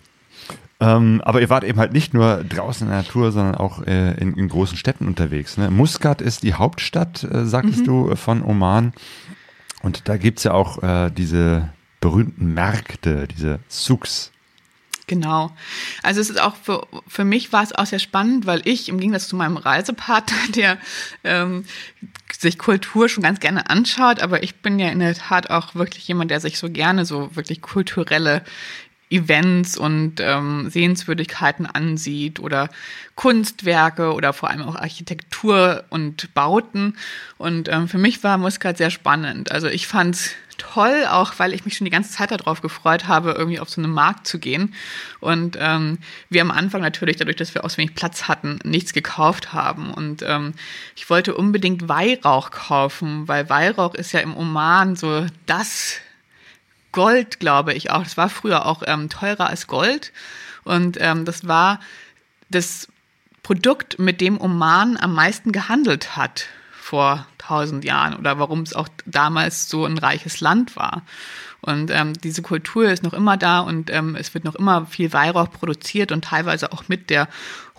[0.81, 4.13] Ähm, aber ihr wart eben halt nicht nur draußen in der Natur, sondern auch äh,
[4.13, 5.57] in, in, großen Städten unterwegs.
[5.57, 5.69] Ne?
[5.69, 7.85] Muscat ist die Hauptstadt, äh, sagtest mhm.
[7.85, 8.93] du, von Oman.
[9.81, 11.69] Und da gibt es ja auch äh, diese
[11.99, 14.31] berühmten Märkte, diese Souks.
[15.09, 15.51] Genau.
[16.03, 18.99] Also es ist auch für, für mich war es auch sehr spannend, weil ich im
[18.99, 20.77] Gegensatz zu meinem Reisepartner, der
[21.23, 21.65] ähm,
[22.37, 26.07] sich Kultur schon ganz gerne anschaut, aber ich bin ja in der Tat auch wirklich
[26.07, 28.43] jemand, der sich so gerne so wirklich kulturelle
[29.09, 32.69] Events und ähm, Sehenswürdigkeiten ansieht oder
[33.15, 36.95] Kunstwerke oder vor allem auch Architektur und Bauten.
[37.37, 39.51] Und ähm, für mich war Muscat sehr spannend.
[39.51, 43.31] Also ich fand's toll, auch weil ich mich schon die ganze Zeit darauf gefreut habe,
[43.31, 44.75] irgendwie auf so einen Markt zu gehen.
[45.19, 45.97] Und ähm,
[46.29, 49.91] wir am Anfang natürlich, dadurch, dass wir aus wenig Platz hatten, nichts gekauft haben.
[49.91, 50.53] Und ähm,
[50.95, 55.99] ich wollte unbedingt Weihrauch kaufen, weil Weihrauch ist ja im Oman so das
[56.91, 58.03] Gold, glaube ich auch.
[58.03, 60.11] Das war früher auch ähm, teurer als Gold.
[60.63, 61.79] Und ähm, das war
[62.49, 62.87] das
[63.43, 68.87] Produkt, mit dem Oman am meisten gehandelt hat vor tausend Jahren oder warum es auch
[69.05, 71.03] damals so ein reiches Land war.
[71.61, 75.11] Und ähm, diese Kultur ist noch immer da und ähm, es wird noch immer viel
[75.13, 77.27] Weihrauch produziert und teilweise auch mit der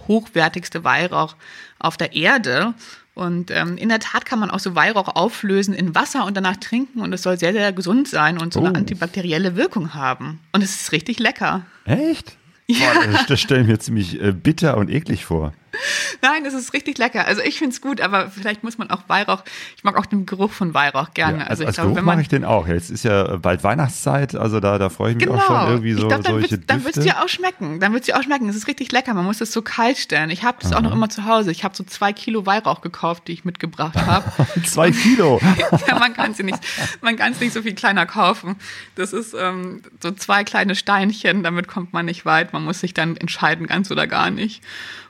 [0.07, 1.37] hochwertigste Weihrauch
[1.79, 2.75] auf der Erde.
[3.15, 6.57] Und ähm, in der Tat kann man auch so Weihrauch auflösen in Wasser und danach
[6.57, 8.67] trinken und es soll sehr, sehr gesund sein und so oh.
[8.67, 10.41] eine antibakterielle Wirkung haben.
[10.53, 11.67] Und es ist richtig lecker.
[11.85, 12.37] Echt?
[12.67, 12.93] Ja.
[12.95, 15.53] Boah, das stelle ich mir ziemlich äh, bitter und eklig vor.
[16.23, 17.27] Nein, das ist richtig lecker.
[17.27, 19.45] Also ich finde es gut, aber vielleicht muss man auch Weihrauch,
[19.77, 21.39] ich mag auch den Geruch von Weihrauch gerne.
[21.39, 22.67] Ja, also, also als glaube, Geruch mache ich den auch.
[22.67, 25.39] Jetzt ist ja bald Weihnachtszeit, also da, da freue ich mich genau.
[25.39, 27.81] auch schon irgendwie so ich glaub, dann solche wird's, Dann wird es dir auch schmecken.
[27.81, 28.49] Dann wird es dir auch schmecken.
[28.49, 29.15] Es ist richtig lecker.
[29.15, 30.31] Man muss es so kalt stellen.
[30.31, 30.79] Ich habe das Aha.
[30.79, 31.51] auch noch immer zu Hause.
[31.51, 34.31] Ich habe so zwei Kilo Weihrauch gekauft, die ich mitgebracht habe.
[34.65, 35.41] zwei Kilo?
[35.89, 36.59] ja, man kann es nicht,
[37.01, 38.57] man kann es nicht so viel kleiner kaufen.
[38.95, 42.53] Das ist ähm, so zwei kleine Steinchen, damit kommt man nicht weit.
[42.53, 44.63] Man muss sich dann entscheiden, ganz oder gar nicht.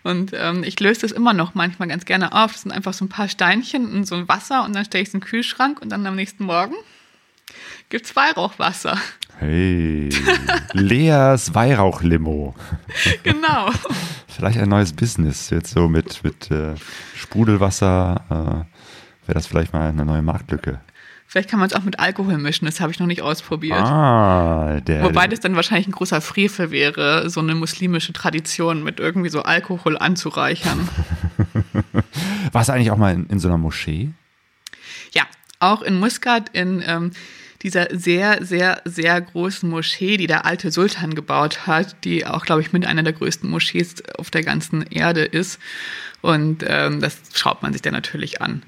[0.02, 2.52] Und ähm, ich löse das immer noch manchmal ganz gerne auf.
[2.52, 5.08] Das sind einfach so ein paar Steinchen und so ein Wasser und dann stelle ich
[5.08, 6.74] es in den Kühlschrank und dann am nächsten Morgen
[7.88, 8.96] gibt es Weihrauchwasser.
[9.38, 10.10] Hey,
[10.72, 12.54] Leas Weihrauchlimo.
[13.22, 13.70] Genau.
[14.28, 16.74] Vielleicht ein neues Business, jetzt so mit, mit äh,
[17.16, 18.24] Sprudelwasser.
[18.30, 20.80] Äh, Wäre das vielleicht mal eine neue Marktlücke.
[21.30, 23.78] Vielleicht kann man es auch mit Alkohol mischen, das habe ich noch nicht ausprobiert.
[23.78, 28.98] Ah, der, Wobei das dann wahrscheinlich ein großer Frevel wäre, so eine muslimische Tradition mit
[28.98, 30.88] irgendwie so Alkohol anzureichern.
[32.52, 34.10] Warst du eigentlich auch mal in, in, so einer Moschee?
[35.12, 35.22] Ja,
[35.60, 37.12] auch in Muscat in ähm,
[37.62, 42.62] dieser sehr, sehr, sehr großen Moschee, die der alte Sultan gebaut hat, die auch, glaube
[42.62, 45.60] ich, mit einer der größten Moschees auf der ganzen Erde ist.
[46.22, 48.64] Und ähm, das schaut man sich dann natürlich an.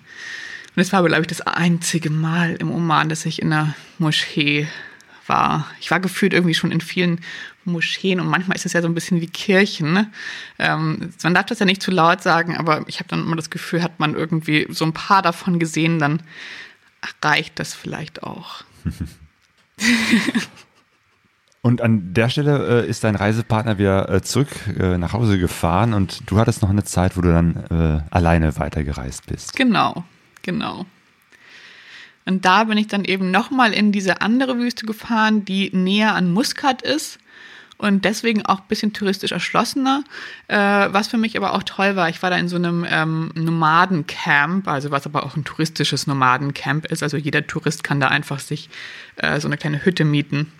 [0.74, 4.66] Und es war, glaube ich, das einzige Mal im Oman, dass ich in einer Moschee
[5.26, 5.66] war.
[5.80, 7.20] Ich war gefühlt irgendwie schon in vielen
[7.64, 9.92] Moscheen und manchmal ist es ja so ein bisschen wie Kirchen.
[9.92, 10.10] Ne?
[10.58, 13.50] Ähm, man darf das ja nicht zu laut sagen, aber ich habe dann immer das
[13.50, 16.22] Gefühl, hat man irgendwie so ein paar davon gesehen, dann
[17.22, 18.64] reicht das vielleicht auch.
[21.64, 24.48] Und an der Stelle äh, ist dein Reisepartner wieder äh, zurück
[24.80, 28.58] äh, nach Hause gefahren und du hattest noch eine Zeit, wo du dann äh, alleine
[28.58, 29.54] weitergereist bist.
[29.54, 30.02] Genau,
[30.42, 30.86] Genau.
[32.24, 36.30] Und da bin ich dann eben nochmal in diese andere Wüste gefahren, die näher an
[36.30, 37.18] Muscat ist
[37.78, 40.04] und deswegen auch ein bisschen touristisch erschlossener,
[40.46, 42.08] äh, was für mich aber auch toll war.
[42.08, 46.86] Ich war da in so einem ähm, Nomadencamp, also was aber auch ein touristisches Nomadencamp
[46.86, 47.02] ist.
[47.02, 48.70] Also jeder Tourist kann da einfach sich
[49.16, 50.52] äh, so eine kleine Hütte mieten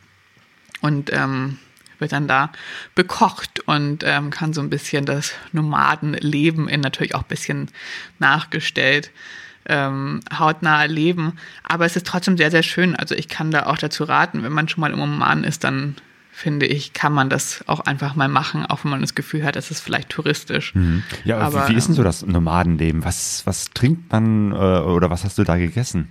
[0.80, 1.58] und ähm,
[2.00, 2.50] wird dann da
[2.96, 7.70] bekocht und ähm, kann so ein bisschen das Nomadenleben in natürlich auch ein bisschen
[8.18, 9.12] nachgestellt
[9.66, 11.34] ähm, hautnah erleben.
[11.62, 12.96] Aber es ist trotzdem sehr, sehr schön.
[12.96, 15.96] Also ich kann da auch dazu raten, wenn man schon mal im Oman ist, dann
[16.32, 19.54] finde ich, kann man das auch einfach mal machen, auch wenn man das Gefühl hat,
[19.54, 20.74] es ist vielleicht touristisch.
[20.74, 21.02] Mhm.
[21.24, 23.04] Ja, aber wie ist denn so das Nomadenleben?
[23.04, 26.08] Was, was trinkt man äh, oder was hast du da gegessen?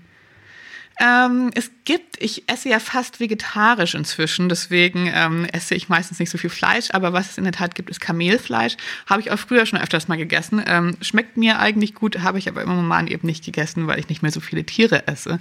[1.03, 6.29] Ähm, es gibt, ich esse ja fast vegetarisch inzwischen, deswegen ähm, esse ich meistens nicht
[6.29, 8.77] so viel Fleisch, aber was es in der Tat gibt, ist Kamelfleisch.
[9.07, 10.63] Habe ich auch früher schon öfters mal gegessen.
[10.67, 14.09] Ähm, schmeckt mir eigentlich gut, habe ich aber im Moment eben nicht gegessen, weil ich
[14.09, 15.39] nicht mehr so viele Tiere esse.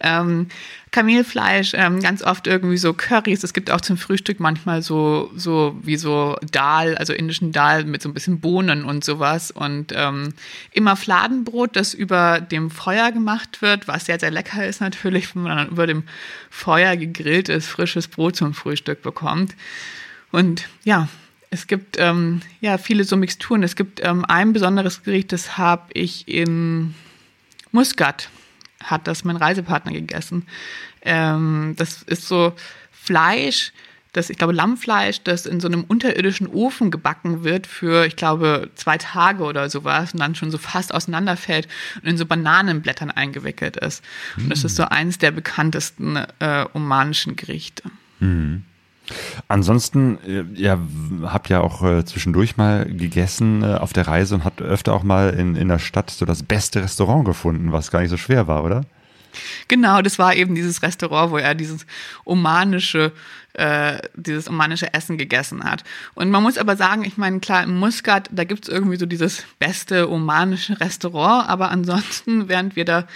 [0.00, 0.48] Ähm,
[0.92, 3.44] Kamelfleisch, ähm, ganz oft irgendwie so Currys.
[3.44, 8.02] Es gibt auch zum Frühstück manchmal so, so wie so Dal, also indischen Dal mit
[8.02, 9.50] so ein bisschen Bohnen und sowas.
[9.50, 10.34] Und ähm,
[10.72, 15.42] immer Fladenbrot, das über dem Feuer gemacht wird, was sehr, sehr lecker ist natürlich, wenn
[15.42, 16.02] man dann über dem
[16.50, 19.54] Feuer gegrilltes, frisches Brot zum Frühstück bekommt.
[20.32, 21.08] Und ja,
[21.50, 23.62] es gibt ähm, ja viele so Mixturen.
[23.62, 26.94] Es gibt ähm, ein besonderes Gericht, das habe ich in
[27.72, 28.28] Muscat
[28.82, 30.46] hat das mein Reisepartner gegessen.
[31.02, 32.54] Ähm, das ist so
[32.90, 33.72] Fleisch,
[34.12, 38.70] das, ich glaube, Lammfleisch, das in so einem unterirdischen Ofen gebacken wird für, ich glaube,
[38.74, 41.68] zwei Tage oder sowas und dann schon so fast auseinanderfällt
[42.02, 44.02] und in so Bananenblättern eingewickelt ist.
[44.36, 44.44] Mhm.
[44.44, 47.84] Und das ist so eines der bekanntesten äh, omanischen Gerichte.
[48.18, 48.64] Mhm.
[49.48, 50.78] Ansonsten, äh, ihr
[51.24, 55.02] habt ja auch äh, zwischendurch mal gegessen äh, auf der Reise und habt öfter auch
[55.02, 58.46] mal in, in der Stadt so das beste Restaurant gefunden, was gar nicht so schwer
[58.46, 58.84] war, oder?
[59.68, 61.86] Genau, das war eben dieses Restaurant, wo er dieses
[62.24, 63.12] omanische,
[63.54, 65.84] äh, dieses omanische Essen gegessen hat.
[66.14, 69.44] Und man muss aber sagen, ich meine, klar, in Muscat, da gibt's irgendwie so dieses
[69.58, 73.06] beste omanische Restaurant, aber ansonsten, während wir da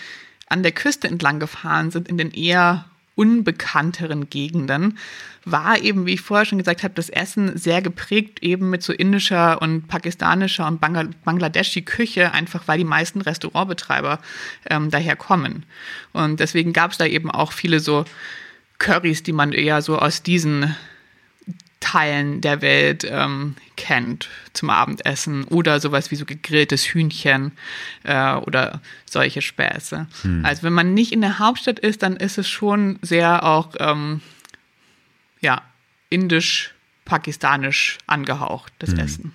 [0.49, 2.85] an der Küste entlang gefahren sind, in den eher
[3.15, 4.99] unbekannteren Gegenden,
[5.45, 8.93] war eben, wie ich vorher schon gesagt habe, das Essen sehr geprägt eben mit so
[8.93, 14.21] indischer und pakistanischer und Bangladeschi Küche, einfach weil die meisten Restaurantbetreiber
[14.69, 15.65] ähm, daher kommen.
[16.13, 18.05] Und deswegen gab es da eben auch viele so
[18.79, 20.75] Currys, die man eher so aus diesen
[21.85, 27.53] Teilen der Welt ähm, kennt zum Abendessen oder sowas wie so gegrilltes Hühnchen
[28.05, 30.07] äh, oder solche Späße.
[30.23, 30.47] Hm.
[30.47, 34.23] Also wenn man nicht in der Hauptstadt ist, dann ist es schon sehr auch ähm,
[35.43, 35.61] ja
[36.09, 36.73] indisch,
[37.05, 38.99] pakistanisch angehaucht das hm.
[39.01, 39.33] Essen.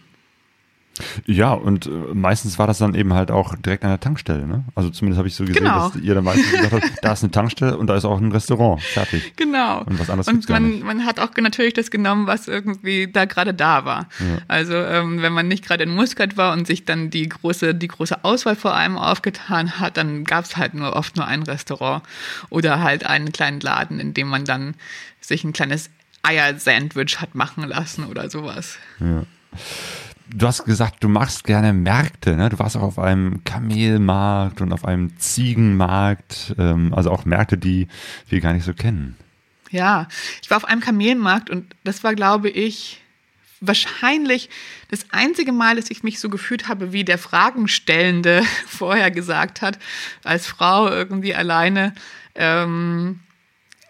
[1.26, 4.64] Ja, und äh, meistens war das dann eben halt auch direkt an der Tankstelle, ne?
[4.76, 5.90] Also zumindest habe ich so gesehen, genau.
[5.90, 8.32] dass ihr dann meistens gesagt habt, da ist eine Tankstelle und da ist auch ein
[8.32, 8.82] Restaurant.
[8.82, 9.34] Fertig.
[9.36, 9.84] Genau.
[9.84, 13.54] Und was anderes Und man, man hat auch natürlich das genommen, was irgendwie da gerade
[13.54, 14.10] da war.
[14.20, 14.38] Ja.
[14.48, 17.88] Also ähm, wenn man nicht gerade in Muscat war und sich dann die große, die
[17.88, 22.04] große Auswahl vor allem aufgetan hat, dann gab es halt nur oft nur ein Restaurant
[22.50, 24.76] oder halt einen kleinen Laden, in dem man dann
[25.22, 25.90] sich ein kleines
[26.24, 28.78] Eier-Sandwich hat machen lassen oder sowas.
[29.00, 29.24] Ja
[30.34, 32.50] du hast gesagt, du machst gerne Märkte, ne?
[32.50, 37.88] Du warst auch auf einem Kamelmarkt und auf einem Ziegenmarkt, ähm, also auch Märkte, die
[38.28, 39.16] wir gar nicht so kennen.
[39.72, 40.08] Ja,
[40.42, 43.02] ich war auf einem Kamelmarkt und das war, glaube ich,
[43.62, 44.50] wahrscheinlich
[44.90, 49.80] das einzige Mal, dass ich mich so gefühlt habe, wie der Fragenstellende vorher gesagt hat,
[50.24, 51.94] als Frau irgendwie alleine.
[52.36, 53.20] Ähm,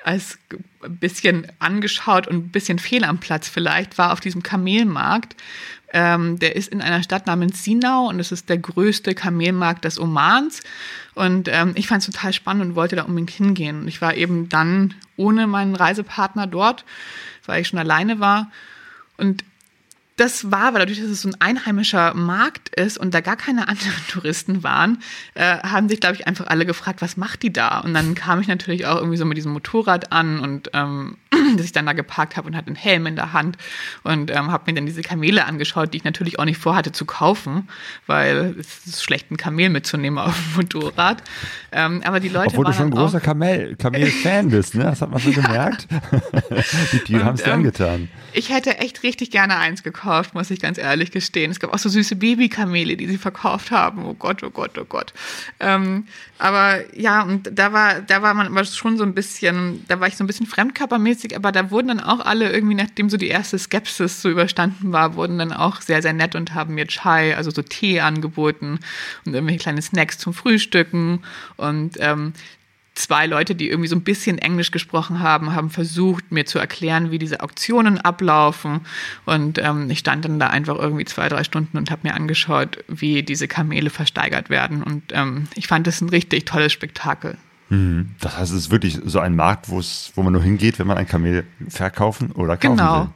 [0.03, 0.39] als
[0.81, 5.35] ein bisschen angeschaut und ein bisschen fehl am Platz vielleicht, war auf diesem Kamelmarkt.
[5.91, 9.99] Ähm, der ist in einer Stadt namens Sinau und es ist der größte Kamelmarkt des
[9.99, 10.61] Omans.
[11.15, 13.81] Und ähm, ich fand es total spannend und wollte da unbedingt hingehen.
[13.81, 16.85] Und ich war eben dann ohne meinen Reisepartner dort,
[17.45, 18.51] weil ich schon alleine war.
[19.17, 19.43] Und
[20.19, 23.67] das war, weil dadurch, dass es so ein einheimischer Markt ist und da gar keine
[23.67, 25.01] anderen Touristen waren,
[25.33, 27.79] äh, haben sich, glaube ich, einfach alle gefragt, was macht die da?
[27.79, 31.17] Und dann kam ich natürlich auch irgendwie so mit diesem Motorrad an und ähm,
[31.57, 33.57] dass ich dann da geparkt habe und hatte einen Helm in der Hand
[34.03, 37.05] und ähm, habe mir dann diese Kamele angeschaut, die ich natürlich auch nicht vorhatte zu
[37.05, 37.67] kaufen,
[38.07, 41.23] weil es ist schlecht, ein Kamel mitzunehmen auf dem Motorrad.
[41.71, 44.83] Ähm, aber die Leute Obwohl du schon ein großer Kamel, Kamel-Fan bist, ne?
[44.83, 45.41] Das hat man schon ja.
[45.41, 45.87] gemerkt.
[46.93, 48.09] die Tiere haben es dir ähm, angetan.
[48.33, 51.51] Ich hätte echt richtig gerne eins gekauft, muss ich ganz ehrlich gestehen.
[51.51, 54.05] Es gab auch so süße Babykamele, die sie verkauft haben.
[54.05, 55.13] Oh Gott, oh Gott, oh Gott.
[55.59, 56.05] Ähm,
[56.37, 60.07] aber ja, und da war, da war man aber schon so ein bisschen, da war
[60.07, 63.27] ich so ein bisschen fremdkörpermäßig, aber da wurden dann auch alle irgendwie, nachdem so die
[63.27, 67.35] erste Skepsis so überstanden war, wurden dann auch sehr, sehr nett und haben mir Chai,
[67.35, 68.79] also so Tee angeboten
[69.25, 71.23] und irgendwelche kleine Snacks zum Frühstücken
[71.57, 72.33] und ähm,
[72.99, 77.11] zwei Leute, die irgendwie so ein bisschen Englisch gesprochen haben, haben versucht, mir zu erklären,
[77.11, 78.81] wie diese Auktionen ablaufen.
[79.25, 82.83] Und ähm, ich stand dann da einfach irgendwie zwei, drei Stunden und habe mir angeschaut,
[82.87, 84.83] wie diese Kamele versteigert werden.
[84.83, 87.37] Und ähm, ich fand das ein richtig tolles Spektakel.
[87.69, 88.11] Mhm.
[88.19, 90.87] Das heißt, es ist wirklich so ein Markt, wo es, wo man nur hingeht, wenn
[90.87, 93.01] man ein Kamel verkaufen oder kaufen genau.
[93.01, 93.09] will.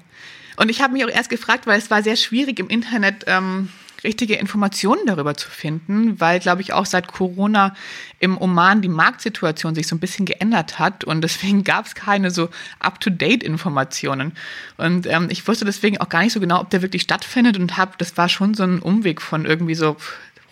[0.55, 3.69] Und ich habe mich auch erst gefragt, weil es war sehr schwierig im Internet ähm,
[4.03, 7.73] richtige Informationen darüber zu finden, weil, glaube ich, auch seit Corona
[8.19, 12.31] im Oman die Marktsituation sich so ein bisschen geändert hat und deswegen gab es keine
[12.31, 12.49] so
[12.80, 14.34] up-to-date-Informationen.
[14.77, 17.77] Und ähm, ich wusste deswegen auch gar nicht so genau, ob der wirklich stattfindet und
[17.77, 19.97] habe, das war schon so ein Umweg von irgendwie so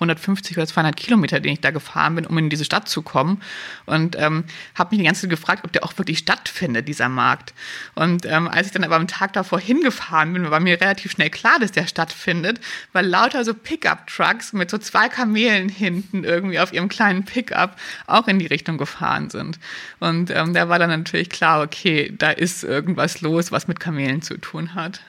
[0.02, 3.42] 150 oder 200 Kilometer, den ich da gefahren bin, um in diese Stadt zu kommen.
[3.86, 4.46] Und ähm,
[4.76, 7.54] habe mich die ganze Zeit gefragt, ob der auch wirklich stattfindet, dieser Markt.
[7.96, 11.30] Und ähm, als ich dann aber am Tag davor hingefahren bin, war mir relativ schnell
[11.30, 12.60] klar, dass der stattfindet,
[12.94, 17.76] weil lauter so Pickup-Trucks mit so zwei Kamelen hinten irgendwie auf ihrem kleinen Pickup
[18.08, 19.60] auch in die Richtung gefahren sind.
[20.00, 24.22] Und ähm, da war dann natürlich klar, okay, da ist irgendwas los, was mit Kamelen
[24.22, 25.02] zu tun hat.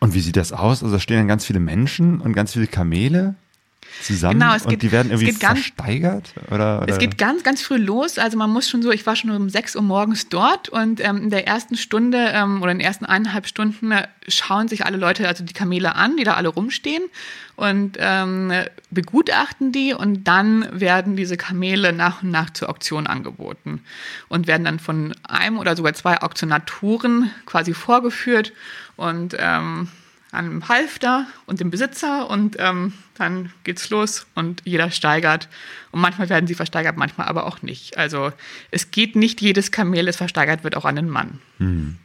[0.00, 0.82] Und wie sieht das aus?
[0.82, 3.34] Also da stehen dann ganz viele Menschen und ganz viele Kamele
[4.02, 6.34] zusammen genau, und geht, die werden irgendwie versteigert?
[6.50, 8.18] Oder, oder, Es geht ganz, ganz früh los.
[8.18, 11.24] Also man muss schon so, ich war schon um 6 Uhr morgens dort und ähm,
[11.24, 14.96] in der ersten Stunde ähm, oder in den ersten eineinhalb Stunden äh, schauen sich alle
[14.96, 17.02] Leute, also die Kamele an, die da alle rumstehen
[17.56, 18.52] und ähm,
[18.90, 23.82] begutachten die und dann werden diese Kamele nach und nach zur Auktion angeboten
[24.28, 28.52] und werden dann von einem oder sogar zwei Auktionatoren quasi vorgeführt
[28.96, 29.88] und ähm,
[30.34, 35.48] einem Halfter und dem Besitzer und ähm, dann geht's los und jeder steigert.
[35.92, 37.96] Und manchmal werden sie versteigert, manchmal aber auch nicht.
[37.96, 38.32] Also
[38.70, 41.40] es geht nicht jedes Kamel, das versteigert wird, auch an den Mann.
[41.58, 41.96] Hm.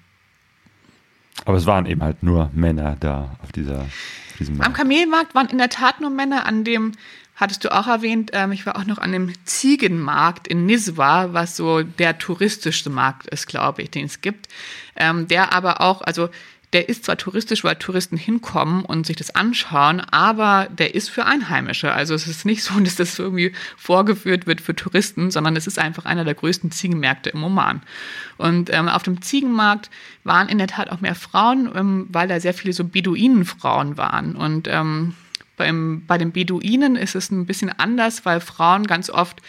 [1.45, 4.68] Aber es waren eben halt nur Männer da auf dieser, auf diesem Markt.
[4.68, 6.45] Am Kamelmarkt waren in der Tat nur Männer.
[6.45, 6.93] An dem
[7.35, 11.56] hattest du auch erwähnt, ähm, ich war auch noch an dem Ziegenmarkt in Niswa, was
[11.56, 14.49] so der touristischste Markt ist, glaube ich, den es gibt.
[14.95, 16.30] Ähm, der aber auch, also
[16.74, 21.26] der ist zwar touristisch, weil Touristen hinkommen und sich das anschauen, aber der ist für
[21.26, 21.91] Einheimische.
[21.91, 25.80] Also es ist nicht so, dass das irgendwie vorgeführt wird für Touristen, sondern es ist
[25.80, 27.82] einfach einer der größten Ziegenmärkte im Oman.
[28.38, 29.90] Und ähm, auf dem Ziegenmarkt
[30.24, 34.36] waren in der Tat auch mehr Frauen, ähm, weil da sehr viele so Beduinenfrauen waren.
[34.36, 35.16] Und ähm,
[35.58, 39.41] beim, bei den Beduinen ist es ein bisschen anders, weil Frauen ganz oft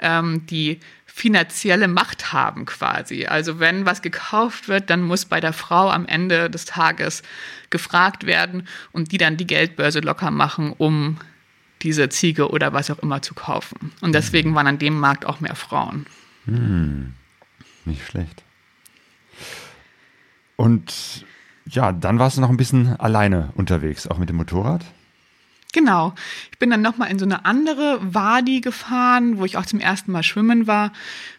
[0.00, 0.80] ähm, die
[1.16, 3.26] finanzielle Macht haben quasi.
[3.26, 7.22] Also wenn was gekauft wird, dann muss bei der Frau am Ende des Tages
[7.70, 11.18] gefragt werden und die dann die Geldbörse locker machen, um
[11.82, 13.92] diese Ziege oder was auch immer zu kaufen.
[14.00, 16.06] Und deswegen waren an dem Markt auch mehr Frauen.
[16.46, 17.14] Hm,
[17.84, 18.42] nicht schlecht.
[20.56, 21.24] Und
[21.66, 24.84] ja, dann warst du noch ein bisschen alleine unterwegs, auch mit dem Motorrad?
[25.74, 26.14] Genau.
[26.52, 30.12] Ich bin dann nochmal in so eine andere Wadi gefahren, wo ich auch zum ersten
[30.12, 30.92] Mal schwimmen war,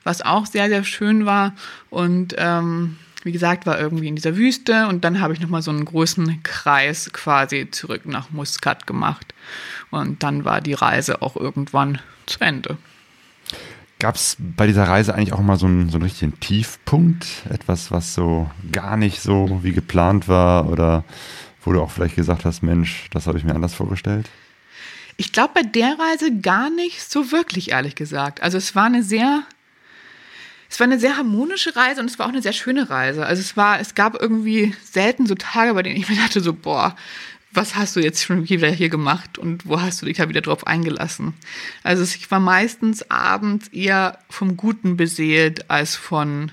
[0.04, 1.54] was auch sehr, sehr schön war.
[1.90, 5.72] Und ähm, wie gesagt, war irgendwie in dieser Wüste und dann habe ich nochmal so
[5.72, 9.34] einen großen Kreis quasi zurück nach Muscat gemacht.
[9.90, 12.78] Und dann war die Reise auch irgendwann zu Ende.
[14.00, 17.26] Gab es bei dieser Reise eigentlich auch mal so einen, so einen richtigen Tiefpunkt?
[17.50, 21.06] Etwas, was so gar nicht so wie geplant war oder
[21.66, 24.30] wo du auch vielleicht gesagt hast, Mensch, das habe ich mir anders vorgestellt?
[25.18, 28.42] Ich glaube bei der Reise gar nicht so wirklich, ehrlich gesagt.
[28.44, 29.44] Also es war eine sehr,
[30.70, 33.26] es war eine sehr harmonische Reise und es war auch eine sehr schöne Reise.
[33.26, 36.54] Also es war, es gab irgendwie selten so Tage, bei denen ich mir dachte so,
[36.54, 36.96] boah,
[37.54, 40.42] was hast du jetzt schon wieder hier gemacht und wo hast du dich da wieder
[40.42, 41.34] drauf eingelassen?
[41.84, 46.52] Also ich war meistens abends eher vom Guten beseelt als von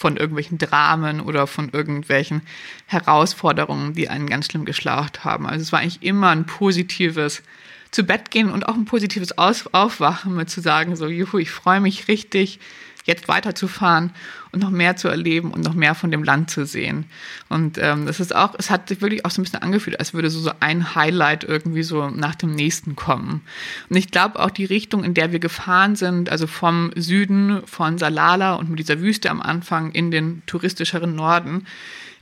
[0.00, 2.40] von irgendwelchen Dramen oder von irgendwelchen
[2.86, 5.46] Herausforderungen, die einen ganz schlimm geschlaucht haben.
[5.46, 7.42] Also es war eigentlich immer ein positives
[7.90, 11.82] zu Bett gehen und auch ein positives Aufwachen mit zu sagen, so, juhu, ich freue
[11.82, 12.60] mich richtig,
[13.04, 14.10] jetzt weiterzufahren
[14.52, 17.06] und noch mehr zu erleben und noch mehr von dem Land zu sehen.
[17.48, 20.14] Und ähm, das ist auch, es hat sich wirklich auch so ein bisschen angefühlt, als
[20.14, 23.42] würde so, so ein Highlight irgendwie so nach dem nächsten kommen.
[23.88, 27.98] Und ich glaube auch die Richtung, in der wir gefahren sind, also vom Süden von
[27.98, 31.66] Salala und mit dieser Wüste am Anfang in den touristischeren Norden,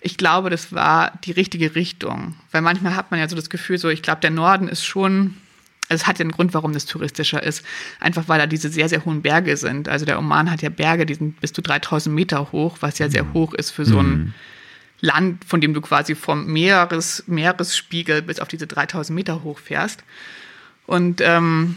[0.00, 2.36] ich glaube, das war die richtige Richtung.
[2.52, 5.34] Weil manchmal hat man ja so das Gefühl, so, ich glaube, der Norden ist schon
[5.88, 7.64] also es hat ja einen Grund, warum das touristischer ist.
[7.98, 9.88] Einfach weil da diese sehr, sehr hohen Berge sind.
[9.88, 13.08] Also der Oman hat ja Berge, die sind bis zu 3000 Meter hoch, was ja
[13.08, 13.32] sehr mhm.
[13.32, 14.34] hoch ist für so ein mhm.
[15.00, 20.04] Land, von dem du quasi vom Meeres, Meeresspiegel bis auf diese 3000 Meter hoch fährst.
[20.86, 21.76] Und ähm,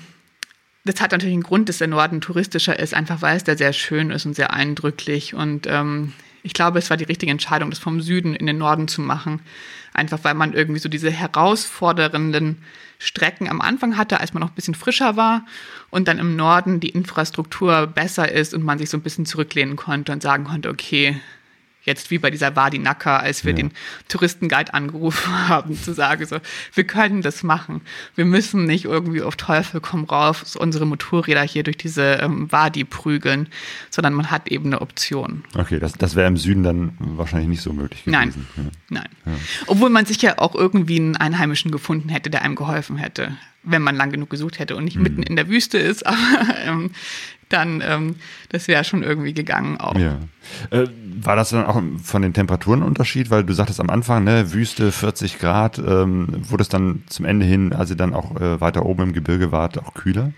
[0.84, 3.74] das hat natürlich einen Grund, dass der Norden touristischer ist, einfach weil es da sehr
[3.74, 5.36] schön ist und sehr eindrücklich.
[5.36, 6.14] Und ähm,
[6.44, 9.42] ich glaube, es war die richtige Entscheidung, das vom Süden in den Norden zu machen.
[9.94, 12.64] Einfach weil man irgendwie so diese herausfordernden
[13.02, 15.44] Strecken am Anfang hatte, als man noch ein bisschen frischer war
[15.90, 19.76] und dann im Norden die Infrastruktur besser ist und man sich so ein bisschen zurücklehnen
[19.76, 21.20] konnte und sagen konnte, okay,
[21.84, 23.58] jetzt wie bei dieser Wadi Naka, als wir ja.
[23.58, 23.72] den
[24.08, 26.38] Touristenguide angerufen haben, zu sagen, so,
[26.74, 27.82] wir können das machen.
[28.16, 32.84] Wir müssen nicht irgendwie auf Teufel komm rauf unsere Motorräder hier durch diese ähm, Wadi
[32.84, 33.48] prügeln,
[33.90, 35.44] sondern man hat eben eine Option.
[35.56, 38.48] Okay, das, das wäre im Süden dann wahrscheinlich nicht so möglich gewesen.
[38.56, 38.72] Nein, ja.
[38.90, 39.10] nein.
[39.26, 39.32] Ja.
[39.68, 43.96] Obwohl man sicher auch irgendwie einen Einheimischen gefunden hätte, der einem geholfen hätte wenn man
[43.96, 45.04] lang genug gesucht hätte und nicht mhm.
[45.04, 46.18] mitten in der Wüste ist, aber
[46.66, 46.92] ähm,
[47.54, 48.16] dann, ähm,
[48.50, 49.96] das wäre schon irgendwie gegangen auch.
[49.96, 50.18] Ja.
[50.70, 50.88] Äh,
[51.22, 53.30] war das dann auch von den Temperaturen ein Unterschied?
[53.30, 57.46] Weil du sagtest am Anfang, ne, Wüste 40 Grad, ähm, wurde es dann zum Ende
[57.46, 60.34] hin, als ihr dann auch äh, weiter oben im Gebirge wart, auch kühler?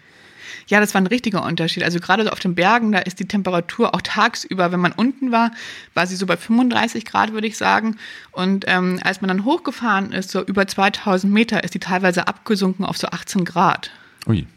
[0.67, 1.83] Ja, das war ein richtiger Unterschied.
[1.83, 5.31] Also gerade so auf den Bergen, da ist die Temperatur auch tagsüber, wenn man unten
[5.31, 5.51] war,
[5.93, 7.97] war sie so bei 35 Grad, würde ich sagen.
[8.31, 12.85] Und ähm, als man dann hochgefahren ist, so über 2000 Meter, ist die teilweise abgesunken
[12.85, 13.91] auf so 18 Grad.
[14.27, 14.47] Ui.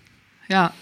[0.48, 0.72] Ja.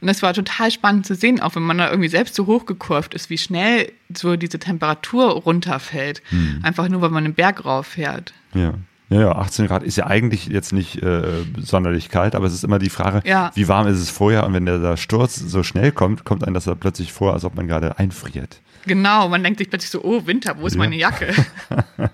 [0.00, 3.14] Und das war total spannend zu sehen, auch wenn man da irgendwie selbst so hochgekurvt
[3.14, 6.22] ist, wie schnell so diese Temperatur runterfällt.
[6.30, 6.60] Hm.
[6.62, 8.32] Einfach nur, weil man einen Berg rauffährt.
[8.54, 8.74] Ja.
[9.10, 12.62] Ja, ja, 18 Grad ist ja eigentlich jetzt nicht äh, sonderlich kalt, aber es ist
[12.62, 13.50] immer die Frage, ja.
[13.56, 16.54] wie warm ist es vorher und wenn der, der Sturz so schnell kommt, kommt einem
[16.54, 18.60] das da plötzlich vor, als ob man gerade einfriert.
[18.86, 20.78] Genau, man denkt sich plötzlich so, oh, Winter, wo ist ja.
[20.78, 21.34] meine Jacke?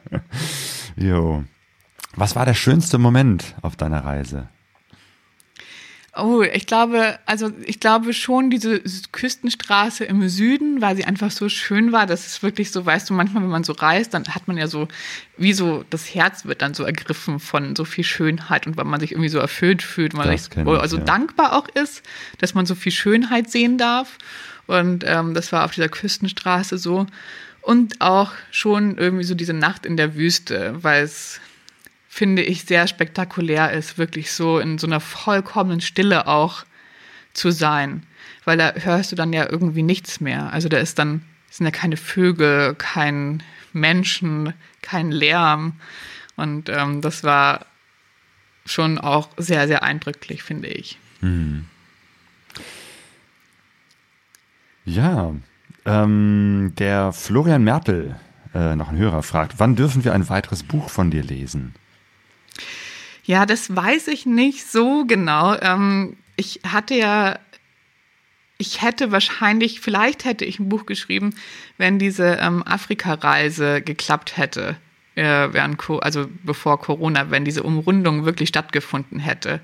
[0.97, 1.45] jo.
[2.15, 4.49] Was war der schönste Moment auf deiner Reise?
[6.19, 8.81] Oh, ich glaube, also ich glaube schon diese
[9.13, 12.07] Küstenstraße im Süden, weil sie einfach so schön war.
[12.07, 14.67] Das ist wirklich so, weißt du, manchmal, wenn man so reist, dann hat man ja
[14.67, 14.89] so,
[15.37, 18.99] wie so, das Herz wird dann so ergriffen von so viel Schönheit und weil man
[18.99, 21.05] sich irgendwie so erfüllt fühlt, weil man sich also ja.
[21.05, 22.03] dankbar auch ist,
[22.39, 24.17] dass man so viel Schönheit sehen darf.
[24.67, 27.07] Und ähm, das war auf dieser Küstenstraße so.
[27.61, 31.41] Und auch schon irgendwie so diese Nacht in der Wüste, weil es
[32.17, 36.65] finde ich, sehr spektakulär ist, wirklich so in so einer vollkommenen Stille auch
[37.35, 38.05] zu sein.
[38.47, 40.51] Weil da hörst du dann ja irgendwie nichts mehr.
[40.51, 41.21] Also da ist dann,
[41.51, 43.43] sind ja keine Vögel, kein
[43.75, 45.75] Menschen, kein Lärm.
[46.37, 47.67] Und ähm, das war
[48.65, 50.99] schon auch sehr, sehr eindrücklich, finde ich.
[51.21, 51.67] Hm.
[54.87, 55.35] Ja,
[55.85, 58.17] ähm, der Florian Mertel,
[58.55, 61.75] äh, noch ein Hörer, fragt, wann dürfen wir ein weiteres Buch von dir lesen?
[63.27, 65.57] Ja, das weiß ich nicht so genau.
[65.61, 67.39] Ähm, ich hatte ja,
[68.57, 71.35] ich hätte wahrscheinlich, vielleicht hätte ich ein Buch geschrieben,
[71.77, 74.77] wenn diese ähm, Afrika-Reise geklappt hätte
[75.17, 79.61] äh, während, also bevor Corona, wenn diese Umrundung wirklich stattgefunden hätte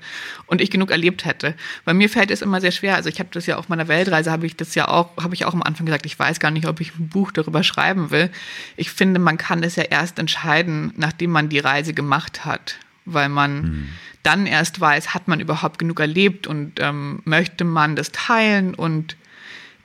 [0.47, 1.55] und ich genug erlebt hätte.
[1.85, 2.95] Bei mir fällt es immer sehr schwer.
[2.95, 5.45] Also ich habe das ja auf meiner Weltreise, habe ich das ja auch, habe ich
[5.45, 8.29] auch am Anfang gesagt, ich weiß gar nicht, ob ich ein Buch darüber schreiben will.
[8.75, 13.29] Ich finde, man kann es ja erst entscheiden, nachdem man die Reise gemacht hat, weil
[13.29, 13.89] man mhm.
[14.23, 19.17] dann erst weiß, hat man überhaupt genug erlebt und ähm, möchte man das teilen und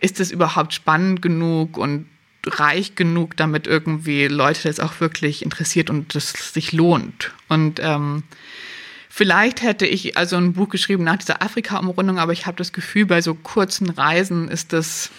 [0.01, 2.07] ist es überhaupt spannend genug und
[2.47, 7.33] reich genug, damit irgendwie Leute das auch wirklich interessiert und das sich lohnt.
[7.49, 8.23] Und ähm,
[9.09, 13.07] vielleicht hätte ich also ein Buch geschrieben nach dieser Afrika-Umrundung, aber ich habe das Gefühl,
[13.07, 15.11] bei so kurzen Reisen ist das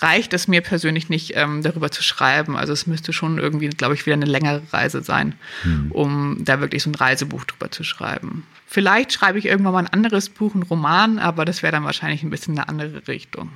[0.00, 2.56] reicht es mir persönlich nicht, ähm, darüber zu schreiben.
[2.56, 5.92] Also es müsste schon irgendwie, glaube ich, wieder eine längere Reise sein, hm.
[5.92, 8.44] um da wirklich so ein Reisebuch drüber zu schreiben.
[8.66, 12.22] Vielleicht schreibe ich irgendwann mal ein anderes Buch, einen Roman, aber das wäre dann wahrscheinlich
[12.22, 13.50] ein bisschen eine andere Richtung.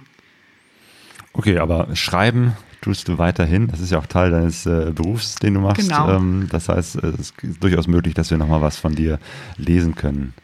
[1.32, 3.68] Okay, aber schreiben tust du weiterhin.
[3.68, 5.80] Das ist ja auch Teil deines äh, Berufs, den du machst.
[5.80, 6.16] Genau.
[6.16, 9.18] Ähm, das heißt, es ist durchaus möglich, dass wir nochmal was von dir
[9.56, 10.34] lesen können.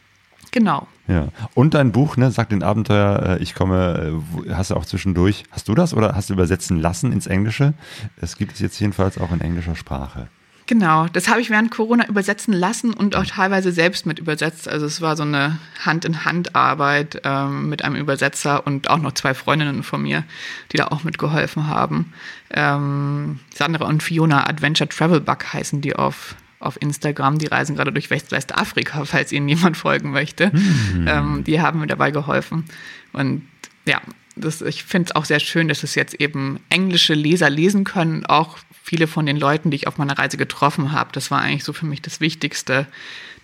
[0.51, 0.89] Genau.
[1.11, 1.29] Ja.
[1.55, 5.43] Und dein Buch, ne, sagt den Abenteuer, äh, ich komme, äh, hast du auch zwischendurch,
[5.51, 7.75] hast du das oder hast du übersetzen lassen ins Englische?
[8.21, 10.29] Es gibt es jetzt jedenfalls auch in englischer Sprache.
[10.71, 14.69] Genau, das habe ich während Corona übersetzen lassen und auch teilweise selbst mit übersetzt.
[14.69, 19.83] Also es war so eine Hand-in-Hand-Arbeit ähm, mit einem Übersetzer und auch noch zwei Freundinnen
[19.83, 20.23] von mir,
[20.71, 22.13] die da auch mitgeholfen haben.
[22.53, 27.39] Ähm, Sandra und Fiona Adventure Travel Bug heißen die auf, auf Instagram.
[27.39, 30.53] Die reisen gerade durch West Westafrika, falls ihnen jemand folgen möchte.
[30.55, 31.07] Mhm.
[31.09, 32.65] Ähm, die haben mir dabei geholfen.
[33.13, 33.43] Und
[33.87, 34.01] ja,
[34.37, 38.25] das, ich finde es auch sehr schön, dass es jetzt eben englische Leser lesen können,
[38.27, 41.11] auch viele von den Leuten, die ich auf meiner Reise getroffen habe.
[41.13, 42.87] Das war eigentlich so für mich das Wichtigste.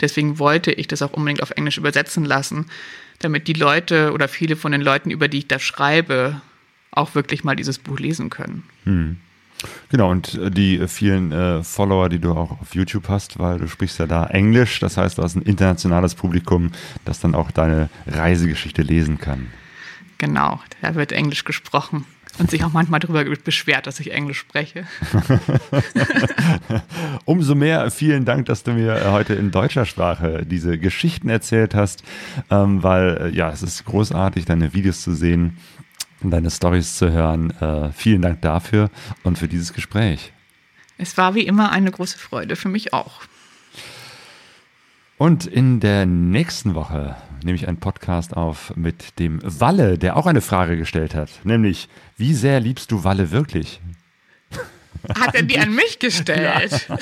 [0.01, 2.67] Deswegen wollte ich das auch unbedingt auf Englisch übersetzen lassen,
[3.21, 6.41] damit die Leute oder viele von den Leuten, über die ich da schreibe,
[6.91, 8.65] auch wirklich mal dieses Buch lesen können.
[8.85, 9.17] Hm.
[9.91, 13.69] Genau, und äh, die vielen äh, Follower, die du auch auf YouTube hast, weil du
[13.69, 16.73] sprichst ja da Englisch, das heißt, du hast ein internationales Publikum,
[17.05, 19.49] das dann auch deine Reisegeschichte lesen kann.
[20.19, 22.07] Genau, da wird Englisch gesprochen
[22.39, 24.85] und sich auch manchmal darüber beschwert, dass ich Englisch spreche.
[27.25, 32.03] Umso mehr vielen Dank, dass du mir heute in deutscher Sprache diese Geschichten erzählt hast,
[32.51, 35.57] ähm, weil äh, ja, es ist großartig, deine Videos zu sehen
[36.23, 37.51] deine Stories zu hören.
[37.61, 38.91] Äh, vielen Dank dafür
[39.23, 40.33] und für dieses Gespräch.
[40.99, 43.23] Es war wie immer eine große Freude, für mich auch.
[45.19, 50.27] Und in der nächsten Woche nehme ich einen Podcast auf mit dem Walle, der auch
[50.27, 53.81] eine Frage gestellt hat, nämlich, wie sehr liebst du Walle wirklich?
[55.19, 56.87] Hat er die an mich gestellt?
[56.89, 56.99] Ja.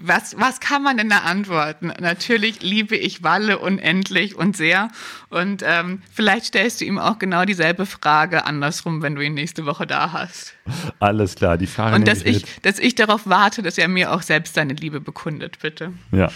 [0.00, 1.92] Was, was kann man denn da antworten?
[1.98, 4.88] Natürlich liebe ich Walle unendlich und sehr.
[5.30, 9.66] Und ähm, vielleicht stellst du ihm auch genau dieselbe Frage andersrum, wenn du ihn nächste
[9.66, 10.54] Woche da hast.
[10.98, 11.96] Alles klar, die Frage.
[11.96, 15.00] Und dass ich, ich dass ich darauf warte, dass er mir auch selbst seine Liebe
[15.00, 15.92] bekundet, bitte.
[16.12, 16.30] Ja.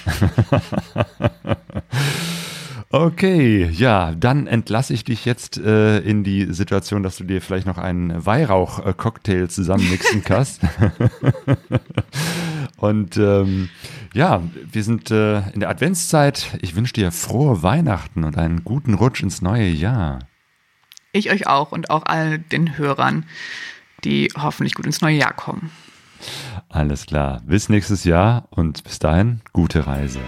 [2.90, 7.66] Okay, ja, dann entlasse ich dich jetzt äh, in die Situation, dass du dir vielleicht
[7.66, 10.62] noch einen Weihrauch-Cocktail zusammenmixen kannst.
[12.78, 13.68] Und ähm,
[14.14, 16.56] ja, wir sind äh, in der Adventszeit.
[16.62, 20.20] Ich wünsche dir frohe Weihnachten und einen guten Rutsch ins neue Jahr.
[21.12, 23.26] Ich euch auch und auch all den Hörern,
[24.04, 25.70] die hoffentlich gut ins neue Jahr kommen.
[26.68, 27.42] Alles klar.
[27.46, 30.20] Bis nächstes Jahr und bis dahin gute Reise.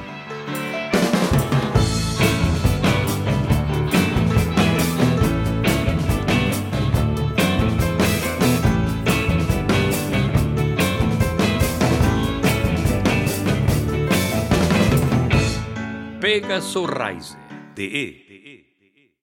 [16.41, 17.37] Ortega Sorraise.
[17.75, 18.30] DE